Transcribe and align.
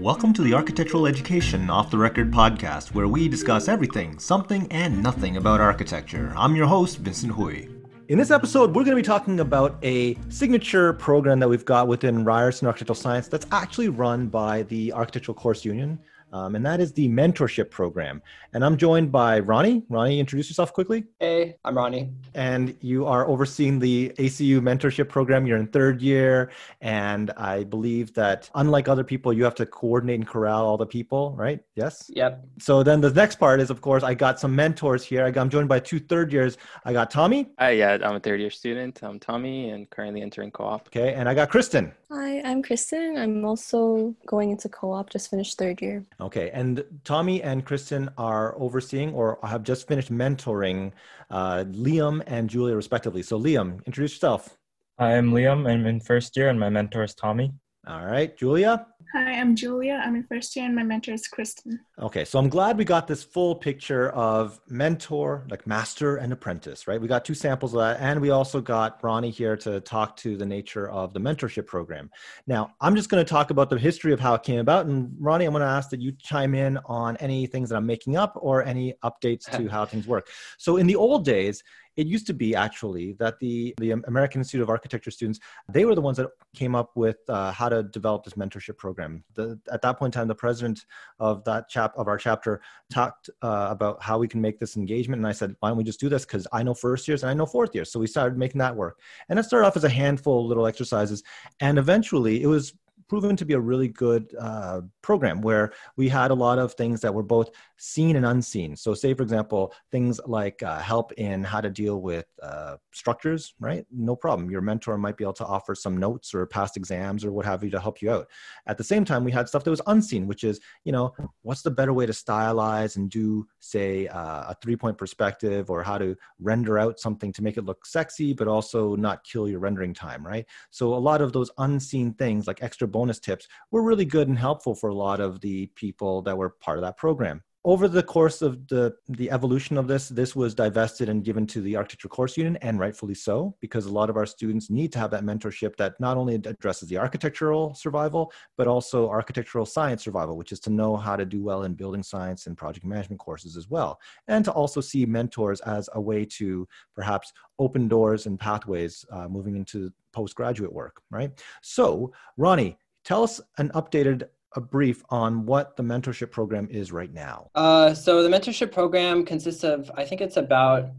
Welcome 0.00 0.32
to 0.32 0.42
the 0.42 0.54
Architectural 0.54 1.06
Education 1.06 1.68
Off 1.68 1.90
the 1.90 1.98
Record 1.98 2.30
podcast, 2.30 2.94
where 2.94 3.06
we 3.06 3.28
discuss 3.28 3.68
everything, 3.68 4.18
something, 4.18 4.66
and 4.72 5.02
nothing 5.02 5.36
about 5.36 5.60
architecture. 5.60 6.32
I'm 6.38 6.56
your 6.56 6.66
host, 6.66 6.96
Vincent 7.00 7.32
Hui. 7.32 7.68
In 8.08 8.16
this 8.16 8.30
episode, 8.30 8.68
we're 8.74 8.84
going 8.84 8.96
to 8.96 9.02
be 9.02 9.02
talking 9.02 9.40
about 9.40 9.76
a 9.82 10.16
signature 10.30 10.94
program 10.94 11.38
that 11.40 11.48
we've 11.48 11.66
got 11.66 11.86
within 11.86 12.24
Ryerson 12.24 12.66
Architectural 12.66 12.94
Science 12.94 13.28
that's 13.28 13.46
actually 13.52 13.90
run 13.90 14.28
by 14.28 14.62
the 14.62 14.90
Architectural 14.94 15.34
Course 15.34 15.66
Union 15.66 15.98
um, 16.32 16.54
and 16.54 16.64
that 16.64 16.80
is 16.80 16.92
the 16.92 17.08
mentorship 17.08 17.70
program. 17.70 18.22
And 18.52 18.64
I'm 18.64 18.76
joined 18.76 19.12
by 19.12 19.40
Ronnie. 19.40 19.82
Ronnie, 19.88 20.20
introduce 20.20 20.48
yourself 20.48 20.72
quickly. 20.72 21.04
Hey, 21.18 21.56
I'm 21.64 21.76
Ronnie. 21.76 22.10
And 22.34 22.76
you 22.80 23.06
are 23.06 23.26
overseeing 23.26 23.78
the 23.78 24.10
ACU 24.18 24.60
mentorship 24.60 25.08
program. 25.08 25.46
You're 25.46 25.58
in 25.58 25.66
third 25.68 26.02
year, 26.02 26.50
and 26.80 27.30
I 27.32 27.64
believe 27.64 28.14
that 28.14 28.50
unlike 28.54 28.88
other 28.88 29.04
people, 29.04 29.32
you 29.32 29.44
have 29.44 29.54
to 29.56 29.66
coordinate 29.66 30.20
and 30.20 30.28
corral 30.28 30.66
all 30.66 30.76
the 30.76 30.86
people, 30.86 31.32
right? 31.36 31.60
Yes. 31.74 32.10
Yep. 32.14 32.44
So 32.58 32.82
then 32.82 33.00
the 33.00 33.10
next 33.10 33.36
part 33.36 33.60
is, 33.60 33.70
of 33.70 33.80
course, 33.80 34.02
I 34.02 34.14
got 34.14 34.40
some 34.40 34.54
mentors 34.54 35.04
here. 35.04 35.24
I 35.24 35.30
got, 35.30 35.42
I'm 35.42 35.50
joined 35.50 35.68
by 35.68 35.80
two 35.80 36.00
third 36.00 36.32
years. 36.32 36.58
I 36.84 36.92
got 36.92 37.10
Tommy. 37.10 37.50
Hi, 37.58 37.70
yeah, 37.70 37.98
I'm 38.02 38.16
a 38.16 38.20
third 38.20 38.40
year 38.40 38.50
student. 38.50 39.00
I'm 39.02 39.18
Tommy, 39.18 39.70
and 39.70 39.88
currently 39.90 40.22
entering 40.22 40.50
co-op. 40.50 40.88
Okay, 40.88 41.14
and 41.14 41.28
I 41.28 41.34
got 41.34 41.50
Kristen. 41.50 41.92
Hi, 42.10 42.40
I'm 42.42 42.62
Kristen. 42.62 43.16
I'm 43.16 43.44
also 43.44 44.14
going 44.26 44.50
into 44.50 44.68
co-op. 44.68 45.10
Just 45.10 45.30
finished 45.30 45.58
third 45.58 45.80
year. 45.80 46.04
Okay, 46.22 46.50
and 46.50 46.84
Tommy 47.04 47.42
and 47.42 47.64
Kristen 47.64 48.10
are 48.18 48.58
overseeing 48.58 49.14
or 49.14 49.38
have 49.42 49.62
just 49.62 49.88
finished 49.88 50.12
mentoring 50.12 50.92
uh, 51.30 51.64
Liam 51.68 52.22
and 52.26 52.48
Julia, 52.50 52.76
respectively. 52.76 53.22
So, 53.22 53.38
Liam, 53.38 53.84
introduce 53.86 54.12
yourself. 54.12 54.56
I'm 54.98 55.30
Liam. 55.30 55.68
I'm 55.68 55.86
in 55.86 56.00
first 56.00 56.36
year, 56.36 56.48
and 56.48 56.60
my 56.60 56.68
mentor 56.68 57.02
is 57.04 57.14
Tommy. 57.14 57.52
All 57.90 58.06
right, 58.06 58.36
Julia. 58.36 58.86
Hi, 59.12 59.32
I'm 59.32 59.56
Julia. 59.56 60.00
I'm 60.04 60.14
in 60.14 60.22
first 60.22 60.54
year, 60.54 60.64
and 60.64 60.76
my 60.76 60.84
mentor 60.84 61.12
is 61.12 61.26
Kristen. 61.26 61.80
Okay, 62.00 62.24
so 62.24 62.38
I'm 62.38 62.48
glad 62.48 62.78
we 62.78 62.84
got 62.84 63.08
this 63.08 63.24
full 63.24 63.56
picture 63.56 64.10
of 64.10 64.60
mentor, 64.68 65.44
like 65.50 65.66
master 65.66 66.18
and 66.18 66.32
apprentice, 66.32 66.86
right? 66.86 67.00
We 67.00 67.08
got 67.08 67.24
two 67.24 67.34
samples 67.34 67.74
of 67.74 67.80
that, 67.80 67.98
and 67.98 68.20
we 68.20 68.30
also 68.30 68.60
got 68.60 69.02
Ronnie 69.02 69.30
here 69.30 69.56
to 69.56 69.80
talk 69.80 70.16
to 70.18 70.36
the 70.36 70.46
nature 70.46 70.88
of 70.88 71.12
the 71.12 71.18
mentorship 71.18 71.66
program. 71.66 72.10
Now, 72.46 72.70
I'm 72.80 72.94
just 72.94 73.08
going 73.08 73.24
to 73.24 73.28
talk 73.28 73.50
about 73.50 73.70
the 73.70 73.78
history 73.78 74.12
of 74.12 74.20
how 74.20 74.34
it 74.34 74.44
came 74.44 74.60
about, 74.60 74.86
and 74.86 75.12
Ronnie, 75.18 75.46
I'm 75.46 75.52
going 75.52 75.62
to 75.62 75.66
ask 75.66 75.90
that 75.90 76.00
you 76.00 76.12
chime 76.12 76.54
in 76.54 76.78
on 76.84 77.16
any 77.16 77.46
things 77.46 77.70
that 77.70 77.76
I'm 77.76 77.86
making 77.86 78.16
up 78.16 78.34
or 78.36 78.62
any 78.62 78.94
updates 79.02 79.50
to 79.50 79.66
how 79.68 79.84
things 79.84 80.06
work. 80.06 80.28
So, 80.58 80.76
in 80.76 80.86
the 80.86 80.94
old 80.94 81.24
days, 81.24 81.64
it 82.00 82.06
used 82.06 82.26
to 82.26 82.32
be 82.32 82.54
actually 82.54 83.12
that 83.18 83.38
the, 83.40 83.74
the 83.76 83.90
American 83.90 84.40
Institute 84.40 84.62
of 84.62 84.70
Architecture 84.70 85.10
students, 85.10 85.38
they 85.68 85.84
were 85.84 85.94
the 85.94 86.00
ones 86.00 86.16
that 86.16 86.28
came 86.54 86.74
up 86.74 86.92
with 86.94 87.18
uh, 87.28 87.52
how 87.52 87.68
to 87.68 87.82
develop 87.82 88.24
this 88.24 88.32
mentorship 88.34 88.78
program. 88.78 89.22
The, 89.34 89.60
at 89.70 89.82
that 89.82 89.98
point 89.98 90.14
in 90.14 90.18
time, 90.18 90.28
the 90.28 90.34
president 90.34 90.86
of 91.18 91.44
that 91.44 91.68
chap 91.68 91.92
of 91.98 92.08
our 92.08 92.16
chapter 92.16 92.62
talked 92.90 93.28
uh, 93.42 93.68
about 93.70 94.02
how 94.02 94.16
we 94.18 94.28
can 94.28 94.40
make 94.40 94.58
this 94.58 94.78
engagement. 94.78 95.20
And 95.20 95.26
I 95.26 95.32
said, 95.32 95.54
why 95.60 95.68
don't 95.68 95.76
we 95.76 95.84
just 95.84 96.00
do 96.00 96.08
this? 96.08 96.24
Because 96.24 96.46
I 96.54 96.62
know 96.62 96.72
first 96.72 97.06
years 97.06 97.22
and 97.22 97.28
I 97.28 97.34
know 97.34 97.44
fourth 97.44 97.74
years. 97.74 97.92
So 97.92 98.00
we 98.00 98.06
started 98.06 98.38
making 98.38 98.60
that 98.60 98.74
work. 98.74 98.98
And 99.28 99.38
it 99.38 99.42
started 99.42 99.66
off 99.66 99.76
as 99.76 99.84
a 99.84 99.90
handful 99.90 100.40
of 100.40 100.46
little 100.46 100.66
exercises. 100.66 101.22
And 101.60 101.78
eventually 101.78 102.42
it 102.42 102.46
was 102.46 102.72
proven 103.10 103.34
to 103.34 103.44
be 103.44 103.54
a 103.54 103.60
really 103.60 103.88
good 103.88 104.32
uh, 104.40 104.80
program 105.02 105.42
where 105.42 105.72
we 105.96 106.08
had 106.08 106.30
a 106.30 106.34
lot 106.34 106.60
of 106.60 106.74
things 106.74 107.00
that 107.00 107.12
were 107.12 107.24
both 107.24 107.50
seen 107.76 108.14
and 108.14 108.24
unseen. 108.24 108.76
So, 108.76 108.94
say 108.94 109.14
for 109.14 109.24
example, 109.24 109.74
things 109.90 110.20
like 110.26 110.62
uh, 110.62 110.78
help 110.78 111.10
in 111.14 111.42
how 111.42 111.60
to 111.60 111.70
deal 111.70 112.00
with 112.00 112.26
uh, 112.40 112.76
structures, 112.92 113.54
right? 113.58 113.84
No 113.90 114.14
problem. 114.14 114.48
Your 114.48 114.60
mentor 114.60 114.96
might 114.96 115.16
be 115.16 115.24
able 115.24 115.32
to 115.34 115.44
offer 115.44 115.74
some 115.74 115.96
notes 115.96 116.32
or 116.32 116.46
past 116.46 116.76
exams 116.76 117.24
or 117.24 117.32
what 117.32 117.44
have 117.46 117.64
you 117.64 117.70
to 117.70 117.80
help 117.80 118.00
you 118.00 118.12
out. 118.12 118.28
At 118.68 118.78
the 118.78 118.84
same 118.84 119.04
time, 119.04 119.24
we 119.24 119.32
had 119.32 119.48
stuff 119.48 119.64
that 119.64 119.70
was 119.70 119.82
unseen, 119.88 120.28
which 120.28 120.44
is, 120.44 120.60
you 120.84 120.92
know, 120.92 121.12
what's 121.42 121.62
the 121.62 121.70
better 121.72 121.92
way 121.92 122.06
to 122.06 122.12
stylize 122.12 122.96
and 122.96 123.10
do, 123.10 123.44
say, 123.58 124.06
uh, 124.06 124.52
a 124.52 124.56
three 124.62 124.76
point 124.76 124.96
perspective 124.96 125.68
or 125.68 125.82
how 125.82 125.98
to 125.98 126.14
render 126.38 126.78
out 126.78 127.00
something 127.00 127.32
to 127.32 127.42
make 127.42 127.56
it 127.56 127.64
look 127.64 127.86
sexy, 127.86 128.32
but 128.32 128.46
also 128.46 128.94
not 128.94 129.24
kill 129.24 129.48
your 129.48 129.58
rendering 129.58 129.94
time, 129.94 130.24
right? 130.24 130.46
So, 130.70 130.94
a 130.94 131.02
lot 131.10 131.20
of 131.20 131.32
those 131.32 131.50
unseen 131.58 132.14
things 132.14 132.46
like 132.46 132.62
extra 132.62 132.86
bonus 132.86 132.99
tips 133.08 133.48
were 133.70 133.82
really 133.82 134.04
good 134.04 134.28
and 134.28 134.38
helpful 134.38 134.74
for 134.74 134.90
a 134.90 134.94
lot 134.94 135.20
of 135.20 135.40
the 135.40 135.66
people 135.74 136.22
that 136.22 136.36
were 136.36 136.50
part 136.50 136.78
of 136.78 136.82
that 136.82 136.96
program. 136.96 137.42
Over 137.62 137.88
the 137.88 138.02
course 138.02 138.40
of 138.40 138.66
the 138.68 138.94
the 139.06 139.30
evolution 139.30 139.76
of 139.76 139.86
this 139.86 140.08
this 140.08 140.34
was 140.34 140.54
divested 140.54 141.10
and 141.10 141.22
given 141.22 141.46
to 141.48 141.60
the 141.60 141.76
architecture 141.76 142.08
course 142.08 142.38
union 142.38 142.56
and 142.62 142.78
rightfully 142.78 143.12
so 143.12 143.54
because 143.60 143.84
a 143.84 143.92
lot 143.92 144.08
of 144.08 144.16
our 144.16 144.24
students 144.24 144.70
need 144.70 144.90
to 144.92 144.98
have 144.98 145.10
that 145.10 145.24
mentorship 145.24 145.76
that 145.76 145.92
not 146.00 146.16
only 146.16 146.36
addresses 146.36 146.88
the 146.88 146.96
architectural 146.96 147.74
survival 147.74 148.32
but 148.56 148.66
also 148.66 149.10
architectural 149.10 149.66
science 149.66 150.02
survival 150.02 150.38
which 150.38 150.52
is 150.52 150.60
to 150.60 150.70
know 150.70 150.96
how 150.96 151.16
to 151.16 151.26
do 151.26 151.42
well 151.42 151.64
in 151.64 151.74
building 151.74 152.02
science 152.02 152.46
and 152.46 152.56
project 152.56 152.86
management 152.86 153.20
courses 153.20 153.58
as 153.58 153.68
well 153.68 154.00
and 154.26 154.42
to 154.42 154.52
also 154.52 154.80
see 154.80 155.04
mentors 155.04 155.60
as 155.60 155.86
a 155.92 156.00
way 156.00 156.24
to 156.24 156.66
perhaps 156.94 157.30
open 157.58 157.88
doors 157.88 158.24
and 158.24 158.40
pathways 158.40 159.04
uh, 159.12 159.28
moving 159.28 159.54
into 159.54 159.92
postgraduate 160.12 160.72
work 160.72 161.02
right? 161.10 161.30
So 161.60 162.10
ronnie 162.38 162.78
tell 163.04 163.22
us 163.22 163.40
an 163.58 163.70
updated 163.70 164.28
a 164.56 164.60
brief 164.60 165.02
on 165.10 165.46
what 165.46 165.76
the 165.76 165.82
mentorship 165.82 166.32
program 166.32 166.66
is 166.70 166.90
right 166.90 167.12
now. 167.12 167.48
Uh, 167.54 167.94
so 167.94 168.22
the 168.22 168.28
mentorship 168.28 168.72
program 168.72 169.24
consists 169.24 169.62
of, 169.62 169.90
I 169.96 170.04
think 170.04 170.20
it's 170.20 170.36
about, 170.36 170.90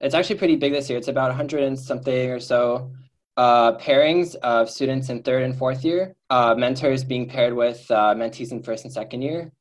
it's 0.00 0.14
actually 0.14 0.36
pretty 0.36 0.56
big 0.56 0.72
this 0.72 0.90
year. 0.90 0.98
It's 0.98 1.08
about 1.08 1.28
100 1.28 1.62
and 1.62 1.78
something 1.78 2.30
or 2.30 2.38
so 2.38 2.90
uh, 3.38 3.78
pairings 3.78 4.34
of 4.36 4.68
students 4.68 5.08
in 5.08 5.22
third 5.22 5.44
and 5.44 5.56
fourth 5.56 5.84
year, 5.84 6.14
uh, 6.28 6.54
mentors 6.56 7.04
being 7.04 7.26
paired 7.26 7.54
with 7.54 7.88
uh, 7.90 8.12
mentees 8.14 8.50
in 8.50 8.60
first 8.62 8.84
and 8.84 8.92
second 8.92 9.22
year, 9.22 9.52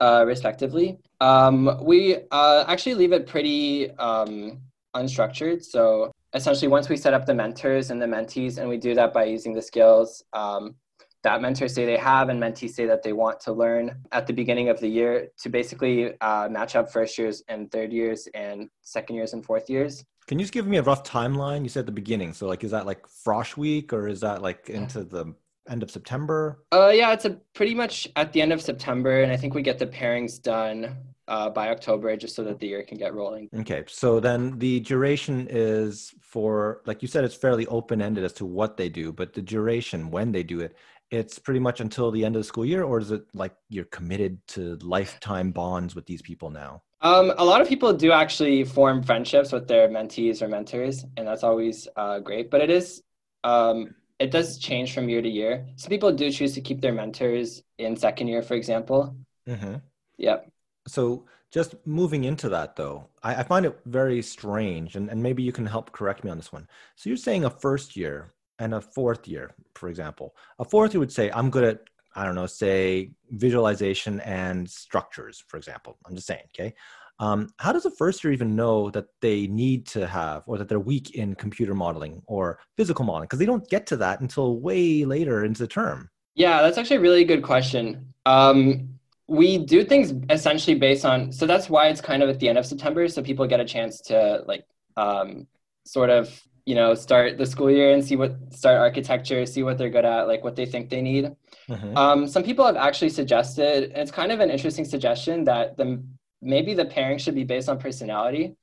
uh, 0.00 0.22
respectively. 0.26 0.98
Um, 1.20 1.78
we 1.82 2.18
uh, 2.30 2.64
actually 2.68 2.94
leave 2.94 3.12
it 3.12 3.26
pretty 3.26 3.90
um, 3.92 4.60
unstructured. 4.94 5.64
So 5.64 6.12
essentially, 6.34 6.68
once 6.68 6.90
we 6.90 6.96
set 6.96 7.14
up 7.14 7.24
the 7.24 7.34
mentors 7.34 7.90
and 7.90 8.00
the 8.00 8.06
mentees, 8.06 8.58
and 8.58 8.68
we 8.68 8.76
do 8.76 8.94
that 8.94 9.14
by 9.14 9.24
using 9.24 9.54
the 9.54 9.62
skills 9.62 10.22
um, 10.34 10.74
that 11.22 11.40
mentors 11.40 11.74
say 11.74 11.86
they 11.86 11.96
have 11.96 12.28
and 12.28 12.42
mentees 12.42 12.70
say 12.70 12.86
that 12.86 13.02
they 13.02 13.12
want 13.12 13.38
to 13.40 13.52
learn 13.52 13.96
at 14.10 14.26
the 14.26 14.32
beginning 14.32 14.68
of 14.68 14.80
the 14.80 14.88
year 14.88 15.28
to 15.38 15.48
basically 15.48 16.20
uh, 16.20 16.48
match 16.50 16.74
up 16.74 16.92
first 16.92 17.16
years 17.16 17.42
and 17.48 17.70
third 17.70 17.92
years 17.92 18.28
and 18.34 18.68
second 18.82 19.16
years 19.16 19.32
and 19.32 19.44
fourth 19.44 19.70
years. 19.70 20.04
Can 20.26 20.38
you 20.38 20.44
just 20.44 20.52
give 20.52 20.66
me 20.66 20.78
a 20.78 20.82
rough 20.82 21.04
timeline? 21.04 21.62
You 21.62 21.68
said 21.68 21.86
the 21.86 21.92
beginning. 21.92 22.32
So 22.32 22.46
like, 22.46 22.64
is 22.64 22.70
that 22.72 22.86
like 22.86 23.06
frosh 23.06 23.56
week 23.56 23.92
or 23.92 24.08
is 24.08 24.20
that 24.20 24.42
like 24.42 24.68
into 24.68 25.04
the 25.04 25.34
end 25.68 25.82
of 25.82 25.90
September? 25.90 26.64
Uh, 26.72 26.90
yeah, 26.92 27.12
it's 27.12 27.24
a 27.24 27.30
pretty 27.54 27.74
much 27.74 28.08
at 28.16 28.32
the 28.32 28.42
end 28.42 28.52
of 28.52 28.60
September. 28.60 29.22
And 29.22 29.32
I 29.32 29.36
think 29.36 29.54
we 29.54 29.62
get 29.62 29.78
the 29.78 29.86
pairings 29.86 30.40
done 30.42 30.96
uh, 31.28 31.48
by 31.50 31.70
October 31.70 32.16
just 32.16 32.34
so 32.34 32.44
that 32.44 32.58
the 32.58 32.66
year 32.66 32.82
can 32.82 32.98
get 32.98 33.14
rolling. 33.14 33.48
Okay. 33.56 33.84
So 33.86 34.20
then 34.20 34.58
the 34.58 34.80
duration 34.80 35.46
is 35.50 36.12
for, 36.20 36.82
like 36.84 37.02
you 37.02 37.08
said, 37.08 37.24
it's 37.24 37.34
fairly 37.34 37.66
open 37.66 38.02
ended 38.02 38.24
as 38.24 38.32
to 38.34 38.44
what 38.44 38.76
they 38.76 38.88
do, 38.88 39.12
but 39.12 39.32
the 39.32 39.42
duration 39.42 40.10
when 40.10 40.32
they 40.32 40.42
do 40.42 40.60
it 40.60 40.76
it's 41.12 41.38
pretty 41.38 41.60
much 41.60 41.80
until 41.80 42.10
the 42.10 42.24
end 42.24 42.36
of 42.36 42.40
the 42.40 42.44
school 42.44 42.64
year, 42.64 42.82
or 42.82 42.98
is 42.98 43.10
it 43.10 43.22
like 43.34 43.54
you're 43.68 43.84
committed 43.84 44.40
to 44.48 44.76
lifetime 44.76 45.52
bonds 45.52 45.94
with 45.94 46.06
these 46.06 46.22
people 46.22 46.48
now? 46.48 46.82
Um, 47.02 47.34
a 47.36 47.44
lot 47.44 47.60
of 47.60 47.68
people 47.68 47.92
do 47.92 48.12
actually 48.12 48.64
form 48.64 49.02
friendships 49.02 49.52
with 49.52 49.68
their 49.68 49.88
mentees 49.88 50.40
or 50.40 50.48
mentors, 50.48 51.04
and 51.18 51.28
that's 51.28 51.42
always 51.42 51.86
uh, 51.96 52.20
great. 52.20 52.50
But 52.50 52.62
it 52.62 52.70
is 52.70 53.02
um, 53.44 53.94
it 54.18 54.30
does 54.30 54.58
change 54.58 54.94
from 54.94 55.10
year 55.10 55.20
to 55.20 55.28
year. 55.28 55.66
Some 55.76 55.90
people 55.90 56.12
do 56.12 56.30
choose 56.30 56.54
to 56.54 56.62
keep 56.62 56.80
their 56.80 56.94
mentors 56.94 57.62
in 57.76 57.94
second 57.94 58.28
year, 58.28 58.40
for 58.40 58.54
example. 58.54 59.14
Mm-hmm. 59.46 59.76
Yep. 60.16 60.50
So 60.86 61.26
just 61.50 61.74
moving 61.84 62.24
into 62.24 62.48
that 62.48 62.74
though, 62.76 63.08
I, 63.22 63.36
I 63.36 63.42
find 63.42 63.66
it 63.66 63.78
very 63.84 64.22
strange, 64.22 64.96
and, 64.96 65.10
and 65.10 65.22
maybe 65.22 65.42
you 65.42 65.52
can 65.52 65.66
help 65.66 65.92
correct 65.92 66.24
me 66.24 66.30
on 66.30 66.38
this 66.38 66.52
one. 66.52 66.66
So 66.96 67.10
you're 67.10 67.18
saying 67.18 67.44
a 67.44 67.50
first 67.50 67.96
year 67.96 68.32
and 68.58 68.74
a 68.74 68.80
fourth 68.80 69.26
year, 69.26 69.54
for 69.74 69.88
example. 69.88 70.34
A 70.58 70.64
fourth 70.64 70.94
year 70.94 71.00
would 71.00 71.12
say, 71.12 71.30
I'm 71.30 71.50
good 71.50 71.64
at, 71.64 71.80
I 72.14 72.24
don't 72.24 72.34
know, 72.34 72.46
say 72.46 73.12
visualization 73.30 74.20
and 74.20 74.68
structures, 74.68 75.42
for 75.48 75.56
example. 75.56 75.98
I'm 76.06 76.14
just 76.14 76.26
saying, 76.26 76.44
okay? 76.48 76.74
Um, 77.18 77.50
how 77.58 77.72
does 77.72 77.86
a 77.86 77.90
first 77.90 78.24
year 78.24 78.32
even 78.32 78.56
know 78.56 78.90
that 78.90 79.06
they 79.20 79.46
need 79.46 79.86
to 79.88 80.06
have 80.06 80.42
or 80.46 80.58
that 80.58 80.68
they're 80.68 80.80
weak 80.80 81.14
in 81.14 81.34
computer 81.34 81.74
modeling 81.74 82.22
or 82.26 82.58
physical 82.76 83.04
modeling? 83.04 83.26
Because 83.26 83.38
they 83.38 83.46
don't 83.46 83.68
get 83.68 83.86
to 83.88 83.96
that 83.98 84.20
until 84.20 84.60
way 84.60 85.04
later 85.04 85.44
into 85.44 85.62
the 85.62 85.68
term. 85.68 86.10
Yeah, 86.34 86.62
that's 86.62 86.78
actually 86.78 86.96
a 86.96 87.00
really 87.00 87.24
good 87.24 87.42
question. 87.42 88.14
Um, 88.26 88.88
we 89.28 89.58
do 89.58 89.84
things 89.84 90.12
essentially 90.30 90.74
based 90.74 91.04
on, 91.04 91.30
so 91.32 91.46
that's 91.46 91.70
why 91.70 91.88
it's 91.88 92.00
kind 92.00 92.22
of 92.22 92.28
at 92.28 92.40
the 92.40 92.48
end 92.48 92.58
of 92.58 92.66
September, 92.66 93.06
so 93.08 93.22
people 93.22 93.46
get 93.46 93.60
a 93.60 93.64
chance 93.64 94.00
to 94.02 94.42
like 94.46 94.66
um, 94.96 95.46
sort 95.84 96.10
of 96.10 96.42
you 96.64 96.74
know 96.74 96.94
start 96.94 97.38
the 97.38 97.46
school 97.46 97.70
year 97.70 97.92
and 97.92 98.04
see 98.04 98.16
what 98.16 98.36
start 98.52 98.78
architecture 98.78 99.44
see 99.44 99.62
what 99.62 99.78
they're 99.78 99.90
good 99.90 100.04
at 100.04 100.28
like 100.28 100.44
what 100.44 100.56
they 100.56 100.66
think 100.66 100.88
they 100.88 101.02
need 101.02 101.30
mm-hmm. 101.68 101.96
um, 101.96 102.28
some 102.28 102.42
people 102.42 102.64
have 102.64 102.76
actually 102.76 103.08
suggested 103.10 103.84
and 103.90 103.98
it's 103.98 104.10
kind 104.10 104.32
of 104.32 104.40
an 104.40 104.50
interesting 104.50 104.84
suggestion 104.84 105.44
that 105.44 105.76
the 105.76 106.02
maybe 106.40 106.74
the 106.74 106.84
pairing 106.84 107.18
should 107.18 107.34
be 107.34 107.44
based 107.44 107.68
on 107.68 107.78
personality 107.78 108.54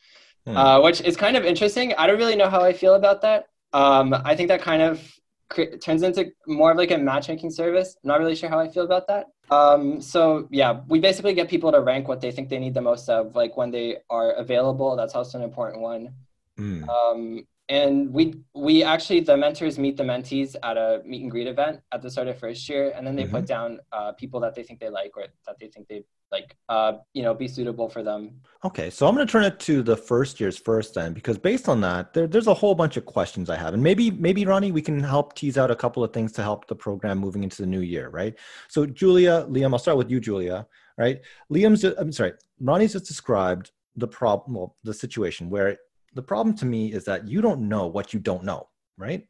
mm. 0.47 0.55
uh, 0.55 0.81
which 0.81 1.01
is 1.01 1.15
kind 1.17 1.35
of 1.35 1.43
interesting 1.45 1.93
i 1.97 2.07
don't 2.07 2.17
really 2.17 2.35
know 2.35 2.49
how 2.49 2.61
i 2.61 2.73
feel 2.73 2.95
about 2.95 3.21
that 3.21 3.47
um, 3.73 4.13
i 4.25 4.35
think 4.35 4.47
that 4.47 4.61
kind 4.61 4.81
of 4.81 5.01
cr- 5.49 5.75
turns 5.81 6.03
into 6.03 6.31
more 6.47 6.71
of 6.71 6.77
like 6.77 6.91
a 6.91 6.97
matchmaking 6.97 7.51
service 7.51 7.97
I'm 8.03 8.07
not 8.07 8.19
really 8.19 8.35
sure 8.35 8.49
how 8.49 8.59
i 8.59 8.67
feel 8.67 8.83
about 8.83 9.07
that 9.07 9.27
Um, 9.51 9.99
so 10.01 10.47
yeah, 10.51 10.81
we 10.87 10.99
basically 10.99 11.33
get 11.33 11.49
people 11.49 11.71
to 11.71 11.81
rank 11.81 12.07
what 12.07 12.21
they 12.21 12.31
think 12.31 12.49
they 12.49 12.59
need 12.59 12.73
the 12.73 12.81
most 12.81 13.09
of, 13.09 13.35
like 13.35 13.57
when 13.57 13.71
they 13.71 13.97
are 14.09 14.33
available. 14.33 14.95
That's 14.95 15.15
also 15.15 15.37
an 15.39 15.43
important 15.43 15.81
one. 15.81 16.13
Mm. 16.59 16.87
Um, 16.87 17.47
and 17.69 18.11
we 18.11 18.33
we 18.55 18.83
actually 18.83 19.19
the 19.19 19.37
mentors 19.37 19.77
meet 19.77 19.95
the 19.95 20.03
mentees 20.03 20.55
at 20.63 20.75
a 20.75 21.01
meet 21.05 21.21
and 21.21 21.29
greet 21.29 21.47
event 21.47 21.81
at 21.91 22.01
the 22.01 22.09
start 22.09 22.27
of 22.27 22.37
first 22.37 22.67
year, 22.67 22.91
and 22.95 23.05
then 23.05 23.15
they 23.15 23.25
put 23.25 23.45
down 23.45 23.79
uh, 23.91 24.11
people 24.13 24.39
that 24.39 24.55
they 24.55 24.63
think 24.63 24.79
they 24.79 24.89
like 24.89 25.15
or 25.15 25.25
that 25.45 25.57
they 25.59 25.67
think 25.67 25.87
they 25.87 26.03
like 26.31 26.57
uh, 26.67 26.93
you 27.13 27.21
know 27.21 27.33
be 27.33 27.47
suitable 27.47 27.87
for 27.87 28.01
them. 28.01 28.31
Okay, 28.65 28.89
so 28.89 29.07
I'm 29.07 29.13
going 29.13 29.25
to 29.25 29.31
turn 29.31 29.43
it 29.43 29.59
to 29.61 29.83
the 29.83 29.95
first 29.95 30.39
years 30.39 30.57
first 30.57 30.95
then, 30.95 31.13
because 31.13 31.37
based 31.37 31.69
on 31.69 31.79
that, 31.81 32.13
there, 32.13 32.27
there's 32.27 32.47
a 32.47 32.53
whole 32.53 32.73
bunch 32.73 32.97
of 32.97 33.05
questions 33.05 33.49
I 33.51 33.55
have, 33.55 33.75
and 33.75 33.83
maybe 33.83 34.09
maybe 34.09 34.45
Ronnie, 34.45 34.71
we 34.71 34.81
can 34.81 34.99
help 34.99 35.35
tease 35.35 35.57
out 35.57 35.69
a 35.69 35.75
couple 35.75 36.03
of 36.03 36.11
things 36.11 36.31
to 36.33 36.41
help 36.41 36.67
the 36.67 36.75
program 36.75 37.19
moving 37.19 37.43
into 37.43 37.61
the 37.61 37.67
new 37.67 37.81
year, 37.81 38.09
right? 38.09 38.35
So 38.67 38.87
Julia, 38.87 39.45
Liam, 39.47 39.73
I'll 39.73 39.79
start 39.79 39.97
with 39.97 40.09
you, 40.09 40.19
Julia. 40.19 40.67
Right, 40.97 41.21
Liam's. 41.53 41.83
I'm 41.83 42.11
sorry, 42.11 42.33
Ronnie's 42.59 42.93
just 42.93 43.05
described 43.05 43.71
the 43.95 44.07
problem, 44.07 44.55
well, 44.55 44.75
the 44.83 44.93
situation 44.93 45.49
where 45.49 45.77
the 46.13 46.21
problem 46.21 46.55
to 46.57 46.65
me 46.65 46.91
is 46.91 47.05
that 47.05 47.27
you 47.27 47.41
don't 47.41 47.67
know 47.67 47.87
what 47.87 48.13
you 48.13 48.19
don't 48.19 48.43
know, 48.43 48.67
right? 48.97 49.27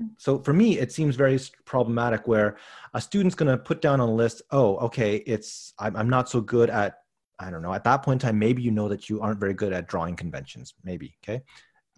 Mm. 0.00 0.10
So 0.18 0.38
for 0.38 0.52
me, 0.52 0.78
it 0.78 0.92
seems 0.92 1.16
very 1.16 1.38
problematic 1.64 2.26
where 2.26 2.56
a 2.94 3.00
student's 3.00 3.34
going 3.34 3.50
to 3.50 3.62
put 3.62 3.80
down 3.80 4.00
on 4.00 4.08
a 4.08 4.14
list, 4.14 4.42
oh, 4.50 4.76
okay, 4.78 5.16
it's 5.26 5.74
I'm, 5.78 5.96
I'm 5.96 6.08
not 6.08 6.28
so 6.28 6.40
good 6.40 6.70
at 6.70 6.96
I 7.38 7.50
don't 7.50 7.62
know. 7.62 7.74
At 7.74 7.84
that 7.84 8.02
point 8.02 8.22
in 8.22 8.28
time, 8.28 8.38
maybe 8.38 8.62
you 8.62 8.70
know 8.70 8.88
that 8.88 9.08
you 9.08 9.20
aren't 9.20 9.40
very 9.40 9.54
good 9.54 9.72
at 9.72 9.88
drawing 9.88 10.14
conventions. 10.14 10.74
Maybe 10.84 11.16
okay. 11.24 11.42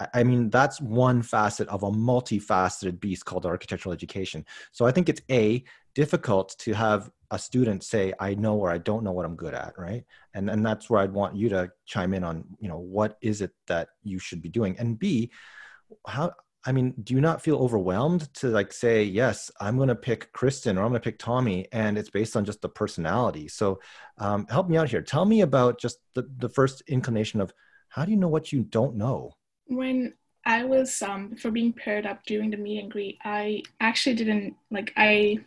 I, 0.01 0.09
I 0.15 0.25
mean, 0.25 0.51
that's 0.51 0.81
one 0.81 1.23
facet 1.23 1.69
of 1.69 1.83
a 1.83 1.91
multifaceted 1.91 3.01
beast 3.01 3.25
called 3.25 3.47
architectural 3.47 3.93
education. 3.93 4.45
So 4.73 4.87
I 4.87 4.93
think 4.93 5.09
it's 5.09 5.23
a 5.31 5.63
difficult 5.95 6.57
to 6.61 6.73
have 6.73 7.11
a 7.35 7.39
student 7.39 7.83
say 7.83 8.13
i 8.21 8.33
know 8.35 8.57
or 8.57 8.71
i 8.71 8.79
don't 8.79 9.05
know 9.05 9.13
what 9.13 9.25
i'm 9.27 9.37
good 9.37 9.55
at 9.55 9.75
right? 9.77 10.05
And 10.35 10.49
and 10.49 10.65
that's 10.65 10.89
where 10.89 11.01
i'd 11.01 11.13
want 11.13 11.37
you 11.37 11.49
to 11.51 11.71
chime 11.85 12.15
in 12.15 12.25
on 12.25 12.45
you 12.61 12.69
know 12.69 12.79
what 12.79 13.19
is 13.21 13.41
it 13.41 13.53
that 13.67 13.89
you 14.03 14.19
should 14.19 14.41
be 14.41 14.49
doing? 14.49 14.77
And 14.79 14.99
b 14.99 15.31
how 16.07 16.33
i 16.65 16.73
mean 16.73 16.95
do 17.03 17.13
you 17.15 17.21
not 17.21 17.43
feel 17.43 17.59
overwhelmed 17.59 18.33
to 18.35 18.49
like 18.49 18.73
say 18.73 19.05
yes 19.05 19.51
i'm 19.61 19.77
going 19.77 19.89
to 19.89 19.95
pick 19.95 20.33
kristen 20.33 20.79
or 20.79 20.83
i'm 20.83 20.89
going 20.89 21.01
to 21.01 21.09
pick 21.11 21.19
tommy 21.19 21.69
and 21.73 21.99
it's 21.99 22.11
based 22.11 22.37
on 22.37 22.45
just 22.45 22.63
the 22.63 22.69
personality? 22.69 23.49
So 23.49 23.81
um, 24.19 24.47
help 24.49 24.69
me 24.69 24.77
out 24.77 24.89
here. 24.89 25.03
Tell 25.03 25.25
me 25.25 25.41
about 25.41 25.81
just 25.81 25.99
the, 26.15 26.29
the 26.39 26.49
first 26.49 26.83
inclination 26.87 27.41
of 27.41 27.53
how 27.89 28.05
do 28.05 28.11
you 28.13 28.17
know 28.17 28.29
what 28.29 28.53
you 28.53 28.63
don't 28.63 28.97
know? 28.97 29.33
When 29.67 30.15
i 30.47 30.63
was 30.65 31.01
um 31.03 31.35
for 31.37 31.51
being 31.51 31.73
paired 31.73 32.07
up 32.07 32.23
during 32.27 32.51
the 32.51 32.57
meet 32.57 32.83
and 32.83 32.91
greet 32.91 33.19
i 33.25 33.63
actually 33.81 34.15
didn't 34.15 34.55
like 34.71 34.93
i 34.97 35.39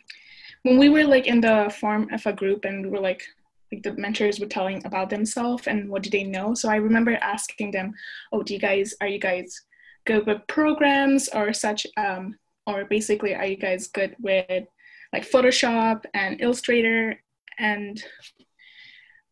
when 0.67 0.77
we 0.77 0.89
were 0.89 1.05
like 1.05 1.27
in 1.27 1.41
the 1.41 1.73
form 1.79 2.07
of 2.13 2.25
a 2.25 2.33
group 2.33 2.65
and 2.65 2.83
we 2.83 2.89
were 2.89 2.99
like 2.99 3.23
like 3.71 3.83
the 3.83 3.93
mentors 3.93 4.39
were 4.39 4.45
telling 4.45 4.85
about 4.85 5.09
themselves 5.09 5.67
and 5.67 5.89
what 5.89 6.03
do 6.03 6.09
they 6.09 6.23
know 6.23 6.53
so 6.53 6.69
i 6.69 6.75
remember 6.75 7.17
asking 7.21 7.71
them 7.71 7.93
oh 8.31 8.41
do 8.43 8.53
you 8.53 8.59
guys 8.59 8.93
are 9.01 9.07
you 9.07 9.19
guys 9.19 9.61
good 10.05 10.25
with 10.25 10.47
programs 10.47 11.27
or 11.29 11.51
such 11.51 11.85
um, 11.97 12.35
or 12.65 12.85
basically 12.85 13.33
are 13.35 13.45
you 13.45 13.57
guys 13.57 13.87
good 13.87 14.15
with 14.19 14.65
like 15.13 15.29
photoshop 15.29 16.03
and 16.13 16.41
illustrator? 16.41 17.19
And 17.59 18.03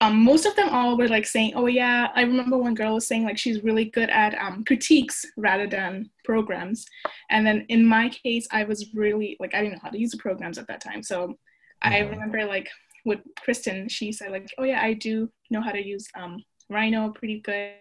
um, 0.01 0.23
most 0.23 0.45
of 0.45 0.55
them 0.55 0.69
all 0.69 0.97
were 0.97 1.07
like 1.07 1.25
saying, 1.25 1.53
"Oh 1.55 1.67
yeah." 1.67 2.09
I 2.15 2.23
remember 2.23 2.57
one 2.57 2.73
girl 2.73 2.95
was 2.95 3.07
saying 3.07 3.23
like 3.23 3.37
she's 3.37 3.63
really 3.63 3.85
good 3.85 4.09
at 4.09 4.35
um, 4.35 4.63
critiques 4.65 5.25
rather 5.37 5.67
than 5.67 6.09
programs. 6.25 6.85
And 7.29 7.47
then 7.47 7.65
in 7.69 7.85
my 7.85 8.09
case, 8.09 8.47
I 8.51 8.65
was 8.65 8.93
really 8.93 9.37
like 9.39 9.53
I 9.53 9.61
didn't 9.61 9.73
know 9.73 9.79
how 9.83 9.89
to 9.89 9.99
use 9.99 10.11
the 10.11 10.17
programs 10.17 10.57
at 10.57 10.67
that 10.67 10.81
time. 10.81 11.01
So 11.01 11.27
mm-hmm. 11.27 11.93
I 11.93 11.99
remember 11.99 12.45
like 12.45 12.69
with 13.05 13.19
Kristen, 13.39 13.87
she 13.87 14.11
said 14.11 14.31
like, 14.31 14.49
"Oh 14.57 14.65
yeah, 14.65 14.81
I 14.81 14.93
do 14.93 15.29
know 15.49 15.61
how 15.61 15.71
to 15.71 15.85
use 15.85 16.07
um, 16.15 16.43
Rhino 16.69 17.11
pretty 17.11 17.39
good." 17.39 17.73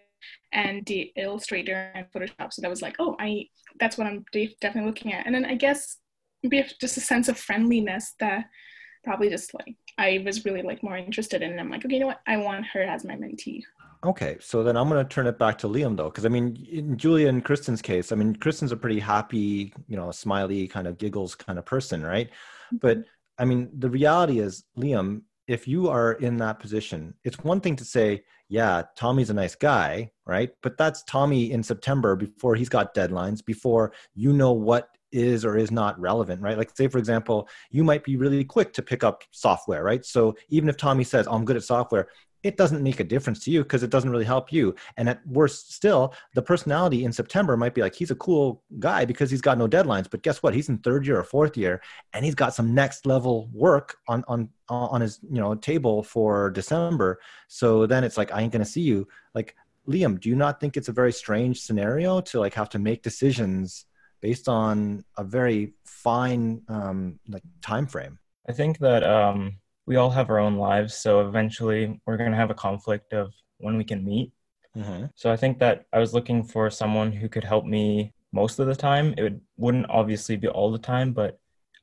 and 0.53 0.87
the 0.87 1.13
illustrator 1.17 1.93
and 1.95 2.07
photoshop 2.11 2.51
so 2.51 2.63
that 2.63 2.71
was 2.71 2.81
like 2.81 2.97
oh 2.99 3.15
i 3.19 3.47
that's 3.79 3.99
what 3.99 4.07
i'm 4.07 4.25
definitely 4.33 4.89
looking 4.89 5.13
at 5.13 5.27
and 5.27 5.35
then 5.35 5.45
i 5.45 5.55
guess 5.55 5.99
maybe 6.43 6.67
just 6.81 6.97
a 6.97 7.01
sense 7.01 7.29
of 7.29 7.39
friendliness 7.39 8.15
that 8.21 8.47
probably 9.05 9.29
just 9.29 9.55
like 9.55 9.77
I 9.99 10.23
was 10.25 10.45
really 10.45 10.63
like 10.63 10.83
more 10.83 10.97
interested 10.97 11.43
in. 11.43 11.53
And 11.53 11.61
I'm 11.61 11.71
like, 11.71 11.85
okay, 11.85 11.95
you 11.95 12.01
know 12.01 12.09
what? 12.09 12.21
I 12.27 12.37
want 12.39 12.67
her 12.67 12.83
as 12.83 13.05
my 13.05 13.15
mentee. 13.15 13.63
Okay, 14.05 14.37
so 14.41 14.63
then 14.63 14.77
I'm 14.77 14.89
going 14.89 15.03
to 15.03 15.09
turn 15.09 15.27
it 15.27 15.39
back 15.39 15.57
to 15.59 15.69
Liam 15.69 15.97
though, 15.97 16.11
because 16.11 16.27
I 16.27 16.29
mean, 16.29 16.67
in 16.71 16.99
Julia 16.99 17.29
and 17.29 17.45
Kristen's 17.45 17.81
case, 17.81 18.13
I 18.13 18.17
mean, 18.17 18.37
Kristen's 18.37 18.73
a 18.73 18.77
pretty 18.77 19.01
happy, 19.01 19.73
you 19.89 19.97
know, 19.97 20.11
smiley 20.11 20.69
kind 20.69 20.87
of 20.87 20.99
giggles 20.99 21.35
kind 21.35 21.59
of 21.59 21.65
person, 21.65 22.03
right? 22.03 22.29
Mm-hmm. 22.29 22.77
But 22.79 23.05
I 23.39 23.45
mean, 23.45 23.71
the 23.79 23.89
reality 23.89 24.41
is, 24.41 24.65
Liam, 24.77 25.23
if 25.47 25.67
you 25.69 25.89
are 25.89 26.13
in 26.15 26.37
that 26.39 26.59
position, 26.59 27.15
it's 27.25 27.39
one 27.39 27.61
thing 27.61 27.77
to 27.77 27.85
say, 27.85 28.25
yeah, 28.49 28.83
Tommy's 28.97 29.31
a 29.31 29.35
nice 29.35 29.55
guy, 29.55 30.11
right? 30.27 30.51
But 30.63 30.77
that's 30.77 31.03
Tommy 31.05 31.51
in 31.51 31.63
September 31.63 32.15
before 32.15 32.55
he's 32.55 32.69
got 32.69 32.95
deadlines, 32.95 33.45
before 33.45 33.93
you 34.15 34.33
know 34.33 34.53
what 34.53 34.94
is 35.15 35.45
or 35.45 35.57
is 35.57 35.71
not 35.71 35.99
relevant, 35.99 36.43
right? 36.43 36.59
Like, 36.59 36.77
say, 36.77 36.89
for 36.89 36.99
example, 36.99 37.49
you 37.71 37.85
might 37.85 38.05
be 38.05 38.17
really 38.17 38.45
quick 38.45 38.73
to 38.75 38.83
pick 38.83 39.05
up 39.05 39.25
software, 39.31 39.83
right? 39.83 40.05
So 40.05 40.35
even 40.49 40.69
if 40.69 40.77
Tommy 40.77 41.05
says, 41.05 41.27
oh, 41.27 41.33
I'm 41.33 41.45
good 41.45 41.57
at 41.57 41.63
software, 41.63 42.09
it 42.45 42.59
doesn't 42.59 42.83
make 42.83 43.01
a 43.01 43.05
difference 43.05 43.43
to 43.45 43.51
you 43.51 43.63
because 43.63 43.83
it 43.83 43.89
doesn't 43.89 44.11
really 44.11 44.27
help 44.27 44.53
you. 44.53 44.75
And 44.99 45.09
at 45.09 45.27
worst, 45.27 45.73
still, 45.73 46.15
the 46.35 46.43
personality 46.43 47.05
in 47.05 47.13
September 47.13 47.57
might 47.57 47.73
be 47.75 47.81
like, 47.81 47.95
he's 47.95 48.11
a 48.11 48.17
cool 48.17 48.63
guy 48.79 49.07
because 49.07 49.31
he's 49.31 49.41
got 49.41 49.57
no 49.57 49.67
deadlines. 49.67 50.11
But 50.11 50.23
guess 50.23 50.43
what? 50.43 50.55
He's 50.55 50.69
in 50.69 50.79
third 50.79 51.07
year 51.07 51.19
or 51.19 51.25
fourth 51.25 51.57
year, 51.57 51.81
and 52.13 52.23
he's 52.23 52.35
got 52.35 52.55
some 52.55 52.75
next 52.75 53.07
level 53.07 53.49
work 53.53 53.97
on 54.09 54.25
on 54.29 54.51
on 54.69 55.01
his 55.01 55.21
you 55.23 55.41
know 55.41 55.55
table 55.55 56.03
for 56.03 56.51
December. 56.51 57.19
So 57.49 57.87
then 57.87 58.05
it's 58.05 58.19
like, 58.19 58.31
I 58.31 58.43
ain't 58.43 58.53
gonna 58.53 58.67
see 58.67 58.83
you. 58.83 59.09
Like 59.35 59.57
Liam, 59.89 60.21
do 60.21 60.29
you 60.29 60.37
not 60.37 60.61
think 60.61 60.77
it's 60.77 60.89
a 60.89 60.93
very 60.93 61.13
strange 61.13 61.63
scenario 61.63 62.21
to 62.21 62.41
like 62.41 62.55
have 62.55 62.69
to 62.71 62.79
make 62.79 63.03
decisions? 63.03 63.87
Based 64.25 64.49
on 64.49 65.05
a 65.19 65.25
very 65.39 65.75
fine 65.85 66.63
um, 66.69 67.21
like 67.29 67.43
time 67.61 67.87
frame. 67.87 68.19
I 68.49 68.53
think 68.53 68.79
that 68.79 69.03
um, 69.05 69.59
we 69.85 69.97
all 69.97 70.09
have 70.09 70.31
our 70.31 70.39
own 70.39 70.57
lives, 70.57 70.95
so 70.95 71.11
eventually 71.29 72.01
we're 72.07 72.17
going 72.17 72.31
to 72.31 72.43
have 72.43 72.51
a 72.51 72.63
conflict 72.67 73.13
of 73.13 73.35
when 73.59 73.77
we 73.77 73.85
can 73.85 74.03
meet. 74.03 74.33
Mm-hmm. 74.75 75.05
So 75.15 75.31
I 75.31 75.37
think 75.37 75.59
that 75.59 75.85
I 75.93 75.99
was 75.99 76.15
looking 76.15 76.43
for 76.43 76.71
someone 76.71 77.13
who 77.13 77.29
could 77.29 77.45
help 77.45 77.67
me 77.67 78.15
most 78.33 78.59
of 78.59 78.67
the 78.67 78.75
time. 78.75 79.15
It 79.19 79.23
would, 79.25 79.41
wouldn't 79.59 79.91
obviously 79.91 80.37
be 80.39 80.49
all 80.49 80.73
the 80.73 80.87
time, 80.95 81.13
but 81.13 81.39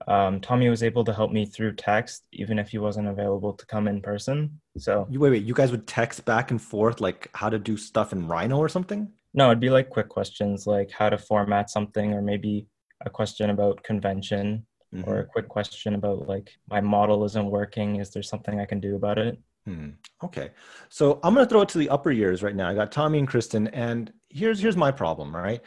um, 0.08 0.42
Tommy 0.42 0.68
was 0.68 0.82
able 0.82 1.04
to 1.04 1.14
help 1.14 1.32
me 1.32 1.46
through 1.46 1.74
text, 1.74 2.24
even 2.34 2.58
if 2.58 2.70
he 2.70 2.80
wasn't 2.80 3.08
available 3.08 3.54
to 3.54 3.66
come 3.68 3.88
in 3.88 4.02
person. 4.02 4.60
So 4.80 5.06
you 5.12 5.20
wait, 5.20 5.30
wait, 5.30 5.44
you 5.44 5.54
guys 5.54 5.70
would 5.70 5.86
text 5.86 6.26
back 6.26 6.50
and 6.50 6.60
forth 6.60 7.02
like 7.02 7.30
how 7.36 7.50
to 7.50 7.60
do 7.60 7.78
stuff 7.78 8.14
in 8.14 8.28
Rhino 8.28 8.58
or 8.58 8.68
something? 8.68 9.12
No, 9.34 9.48
it'd 9.48 9.60
be 9.60 9.70
like 9.70 9.90
quick 9.90 10.10
questions 10.10 10.68
like 10.68 10.92
how 10.92 11.10
to 11.10 11.18
format 11.18 11.70
something 11.70 12.14
or 12.14 12.22
maybe 12.22 12.68
a 13.06 13.10
question 13.10 13.50
about 13.50 13.84
convention 13.84 14.66
mm-hmm. 14.94 15.10
or 15.10 15.20
a 15.20 15.26
quick 15.26 15.48
question 15.48 15.96
about 15.96 16.28
like 16.28 16.52
my 16.70 16.82
model 16.82 17.24
isn't 17.26 17.46
working. 17.46 17.98
Is 17.98 18.12
there 18.12 18.24
something 18.24 18.60
I 18.60 18.66
can 18.66 18.80
do 18.80 18.96
about 18.96 19.18
it? 19.18 19.40
Hmm. 19.66 19.90
Okay. 20.24 20.52
So 20.90 21.20
I'm 21.24 21.34
going 21.34 21.46
to 21.46 21.50
throw 21.50 21.62
it 21.62 21.70
to 21.70 21.78
the 21.78 21.90
upper 21.90 22.12
years 22.12 22.42
right 22.42 22.56
now. 22.56 22.68
I 22.68 22.74
got 22.74 22.92
Tommy 22.92 23.20
and 23.20 23.28
Kristen 23.28 23.68
and 23.70 24.12
here's 24.30 24.60
here's 24.60 24.78
my 24.78 24.92
problem, 24.92 25.36
right? 25.36 25.62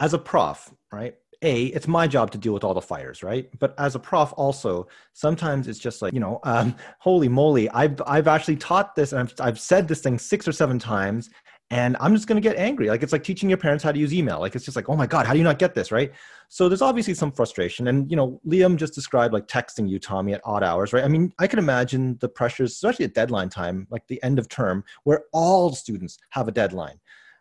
As 0.00 0.14
a 0.14 0.18
prof, 0.18 0.72
right? 0.90 1.16
a 1.42 1.66
it's 1.66 1.88
my 1.88 2.06
job 2.06 2.30
to 2.30 2.38
deal 2.38 2.52
with 2.52 2.64
all 2.64 2.74
the 2.74 2.80
fires 2.80 3.22
right 3.22 3.50
but 3.58 3.74
as 3.78 3.94
a 3.94 3.98
prof 3.98 4.32
also 4.36 4.86
sometimes 5.12 5.68
it's 5.68 5.78
just 5.78 6.00
like 6.00 6.12
you 6.12 6.20
know 6.20 6.40
um, 6.44 6.74
holy 6.98 7.28
moly 7.28 7.68
i've 7.70 8.00
i've 8.06 8.28
actually 8.28 8.56
taught 8.56 8.94
this 8.94 9.12
and 9.12 9.20
I've, 9.20 9.34
I've 9.40 9.60
said 9.60 9.88
this 9.88 10.00
thing 10.00 10.18
six 10.18 10.48
or 10.48 10.52
seven 10.52 10.78
times 10.78 11.30
and 11.70 11.96
i'm 12.00 12.14
just 12.14 12.26
going 12.26 12.40
to 12.40 12.46
get 12.46 12.56
angry. 12.56 12.88
Like 12.88 13.02
it's 13.02 13.12
like 13.12 13.24
teaching 13.24 13.48
your 13.48 13.58
parents 13.58 13.82
how 13.82 13.92
to 13.92 13.98
use 13.98 14.12
email. 14.12 14.40
Like 14.40 14.54
it's 14.54 14.64
just 14.64 14.76
like 14.76 14.88
oh 14.88 14.96
my 14.96 15.06
god 15.06 15.26
how 15.26 15.32
do 15.32 15.38
you 15.38 15.44
not 15.44 15.58
get 15.58 15.74
this? 15.74 15.90
Right? 15.90 16.12
So 16.48 16.68
there's 16.68 16.82
obviously 16.82 17.14
some 17.14 17.32
frustration. 17.32 17.88
And 17.88 18.10
you 18.10 18.16
know 18.16 18.40
liam 18.46 18.76
just 18.76 18.94
described 18.94 19.32
like 19.32 19.46
texting 19.46 19.88
you 19.88 19.98
tommy 19.98 20.34
at 20.34 20.40
odd 20.44 20.62
hours 20.62 20.92
right? 20.92 21.04
I 21.04 21.08
mean 21.08 21.32
i 21.38 21.46
can 21.46 21.58
imagine 21.58 22.18
the 22.20 22.28
pressures 22.28 22.72
especially 22.72 23.04
at 23.06 23.14
deadline 23.14 23.48
time 23.48 23.86
like 23.90 24.06
the 24.08 24.22
end 24.22 24.38
of 24.38 24.48
term 24.48 24.84
where 25.04 25.24
all 25.32 25.72
students 25.74 26.18
have 26.30 26.48
a 26.48 26.52
deadline. 26.52 26.98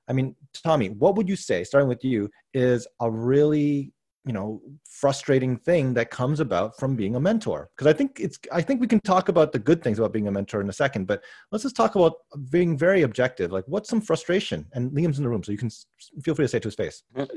I 0.08 0.14
mean 0.14 0.36
tommy 0.54 0.90
what 0.90 1.16
would 1.16 1.28
you 1.28 1.36
say 1.36 1.64
starting 1.64 1.90
with 1.90 2.04
you 2.04 2.30
is 2.54 2.88
a 3.00 3.10
really 3.10 3.94
you 4.26 4.34
know 4.34 4.62
frustrating 4.88 5.58
thing 5.58 5.94
that 5.94 6.12
comes 6.12 6.40
about 6.40 6.78
from 6.80 6.96
being 6.96 7.16
a 7.16 7.20
mentor. 7.20 7.70
Because 7.76 7.88
i 7.88 7.94
think 7.94 8.20
it's 8.20 8.40
i 8.52 8.62
think 8.62 8.80
we 8.80 8.88
can 8.88 9.00
talk 9.02 9.30
about 9.30 9.52
the 9.52 9.60
good 9.60 9.84
things 9.84 10.00
about 10.00 10.14
being 10.14 10.28
a 10.28 10.32
mentor 10.32 10.62
in 10.62 10.70
a 10.70 10.74
second 10.74 11.06
but 11.08 11.24
let's 11.52 11.64
just 11.64 11.76
talk 11.76 11.96
about 11.96 12.14
being 12.50 12.78
very 12.78 13.02
objective. 13.02 13.52
Like 13.52 13.66
what's 13.68 13.90
some 13.90 14.02
frustration? 14.02 14.66
And 14.74 14.92
liam's 14.92 15.18
in 15.18 15.24
the 15.24 15.30
room 15.30 15.44
so 15.44 15.52
you 15.52 15.58
can 15.58 15.72
feel 16.24 16.36
free 16.36 16.46
to 16.46 16.50
say 16.50 16.58
it 16.58 16.64
to 16.64 16.68
his 16.68 16.76
face. 16.76 17.04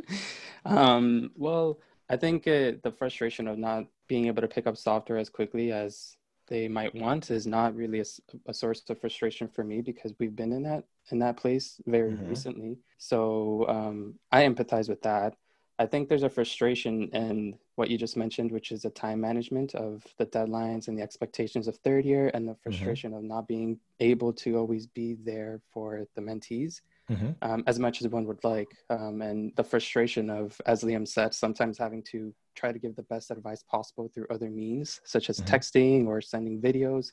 Um, 0.67 1.31
well 1.35 1.79
i 2.09 2.17
think 2.17 2.47
uh, 2.47 2.73
the 2.83 2.95
frustration 2.97 3.47
of 3.49 3.59
not 3.59 3.85
being 4.09 4.27
able 4.27 4.41
to 4.41 4.49
pick 4.49 4.67
up 4.67 4.77
software 4.77 5.19
as 5.19 5.29
quickly 5.29 5.73
as 5.73 6.17
they 6.49 6.69
might 6.69 6.95
want 6.95 7.31
is 7.31 7.47
not 7.47 7.75
really 7.75 8.01
a, 8.01 8.05
a 8.47 8.55
source 8.55 8.83
of 8.89 9.01
frustration 9.01 9.49
for 9.49 9.65
me 9.65 9.81
because 9.81 10.13
we've 10.19 10.37
been 10.37 10.53
in 10.53 10.63
that 10.63 10.85
in 11.11 11.19
that 11.19 11.37
place 11.37 11.81
very 11.87 12.13
mm-hmm. 12.13 12.29
recently. 12.29 12.79
So 12.99 13.67
um, 13.69 14.15
i 14.33 14.43
empathize 14.43 14.89
with 14.89 15.03
that 15.03 15.35
I 15.79 15.87
think 15.87 16.09
there's 16.09 16.23
a 16.23 16.31
frustration 16.31 17.09
in 17.09 17.59
what 17.75 17.91
you 17.91 17.99
just 17.99 18.17
mentioned, 18.17 18.53
which 18.53 18.71
is 18.71 18.83
the 18.83 18.91
time 18.91 19.21
management 19.21 19.75
of 19.75 20.05
the 20.19 20.27
deadlines 20.27 20.87
and 20.87 20.97
the 20.97 21.03
expectations 21.03 21.67
of 21.67 21.77
third 21.79 22.05
year, 22.05 22.31
and 22.33 22.47
the 22.47 22.53
mm-hmm. 22.53 22.63
frustration 22.63 23.11
mm-hmm. 23.11 23.19
of 23.19 23.25
not 23.25 23.49
being 23.49 23.81
able 23.99 24.33
to 24.33 24.57
always 24.57 24.87
be 24.87 25.17
there 25.25 25.61
for 25.73 26.07
the 26.15 26.23
mentees. 26.23 26.81
Mm-hmm. 27.11 27.33
Um, 27.43 27.63
as 27.67 27.79
much 27.79 28.01
as 28.01 28.09
one 28.09 28.25
would 28.25 28.43
like. 28.45 28.75
Um, 28.89 29.21
and 29.21 29.53
the 29.57 29.63
frustration 29.63 30.31
of, 30.31 30.59
as 30.65 30.83
Liam 30.83 31.07
said, 31.07 31.35
sometimes 31.35 31.77
having 31.77 32.03
to 32.05 32.33
try 32.55 32.73
to 32.73 32.79
give 32.79 32.97
the 32.97 33.03
best 33.03 33.31
advice 33.31 33.63
possible 33.63 34.09
through 34.09 34.27
other 34.31 34.49
means, 34.49 35.03
such 35.05 35.29
as 35.29 35.39
mm-hmm. 35.39 35.55
texting 35.55 36.07
or 36.07 36.23
sending 36.23 36.63
videos, 36.63 37.09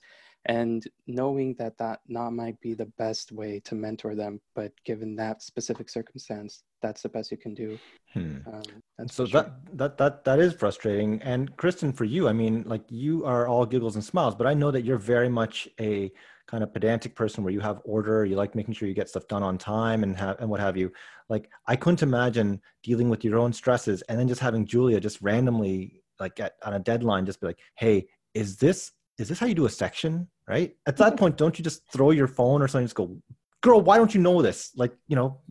and 0.45 0.87
knowing 1.07 1.55
that 1.59 1.77
that 1.77 1.99
not 2.07 2.31
might 2.31 2.57
be 2.61 2.73
the 2.73 2.85
best 2.97 3.33
way 3.33 3.59
to 3.65 3.75
mentor 3.75 4.15
them, 4.15 4.39
but 4.55 4.71
given 4.85 5.13
that 5.17 5.41
specific 5.41 5.89
circumstance, 5.89 6.63
that's 6.81 7.01
the 7.01 7.09
best 7.09 7.31
you 7.31 7.37
can 7.37 7.53
do. 7.53 7.77
Hmm. 8.13 8.37
Um, 8.47 9.07
so 9.07 9.25
that 9.27 9.51
that 9.77 9.97
that 9.97 10.23
that 10.25 10.39
is 10.39 10.53
frustrating. 10.53 11.21
And 11.21 11.55
Kristen, 11.57 11.93
for 11.93 12.05
you, 12.05 12.27
I 12.27 12.33
mean, 12.33 12.63
like 12.65 12.83
you 12.89 13.25
are 13.25 13.47
all 13.47 13.65
giggles 13.65 13.95
and 13.95 14.03
smiles, 14.03 14.35
but 14.35 14.47
I 14.47 14.53
know 14.53 14.71
that 14.71 14.83
you're 14.83 14.97
very 14.97 15.29
much 15.29 15.67
a 15.79 16.11
kind 16.47 16.63
of 16.63 16.73
pedantic 16.73 17.15
person 17.15 17.43
where 17.43 17.53
you 17.53 17.61
have 17.61 17.79
order, 17.85 18.25
you 18.25 18.35
like 18.35 18.55
making 18.55 18.73
sure 18.73 18.87
you 18.87 18.93
get 18.93 19.07
stuff 19.07 19.27
done 19.27 19.43
on 19.43 19.57
time 19.57 20.03
and 20.03 20.17
have 20.17 20.39
and 20.39 20.49
what 20.49 20.59
have 20.59 20.75
you. 20.75 20.91
Like 21.29 21.49
I 21.67 21.75
couldn't 21.75 22.03
imagine 22.03 22.61
dealing 22.83 23.09
with 23.09 23.23
your 23.23 23.37
own 23.39 23.53
stresses 23.53 24.01
and 24.03 24.19
then 24.19 24.27
just 24.27 24.41
having 24.41 24.65
Julia 24.65 24.99
just 24.99 25.21
randomly 25.21 26.01
like 26.19 26.39
at, 26.39 26.53
on 26.63 26.73
a 26.73 26.79
deadline 26.79 27.25
just 27.25 27.39
be 27.39 27.47
like, 27.47 27.59
"Hey, 27.77 28.07
is 28.33 28.57
this 28.57 28.91
is 29.17 29.29
this 29.29 29.39
how 29.39 29.45
you 29.45 29.55
do 29.55 29.65
a 29.65 29.69
section?" 29.69 30.27
Right? 30.47 30.75
At 30.85 30.97
that 30.97 31.17
point, 31.21 31.37
don't 31.37 31.57
you 31.57 31.63
just 31.63 31.83
throw 31.91 32.11
your 32.11 32.27
phone 32.27 32.61
or 32.61 32.67
something 32.67 32.85
just 32.85 32.95
go, 32.95 33.17
"Girl, 33.61 33.81
why 33.81 33.97
don't 33.97 34.13
you 34.13 34.21
know 34.21 34.41
this?" 34.41 34.71
Like, 34.75 34.93
you 35.07 35.15
know, 35.15 35.41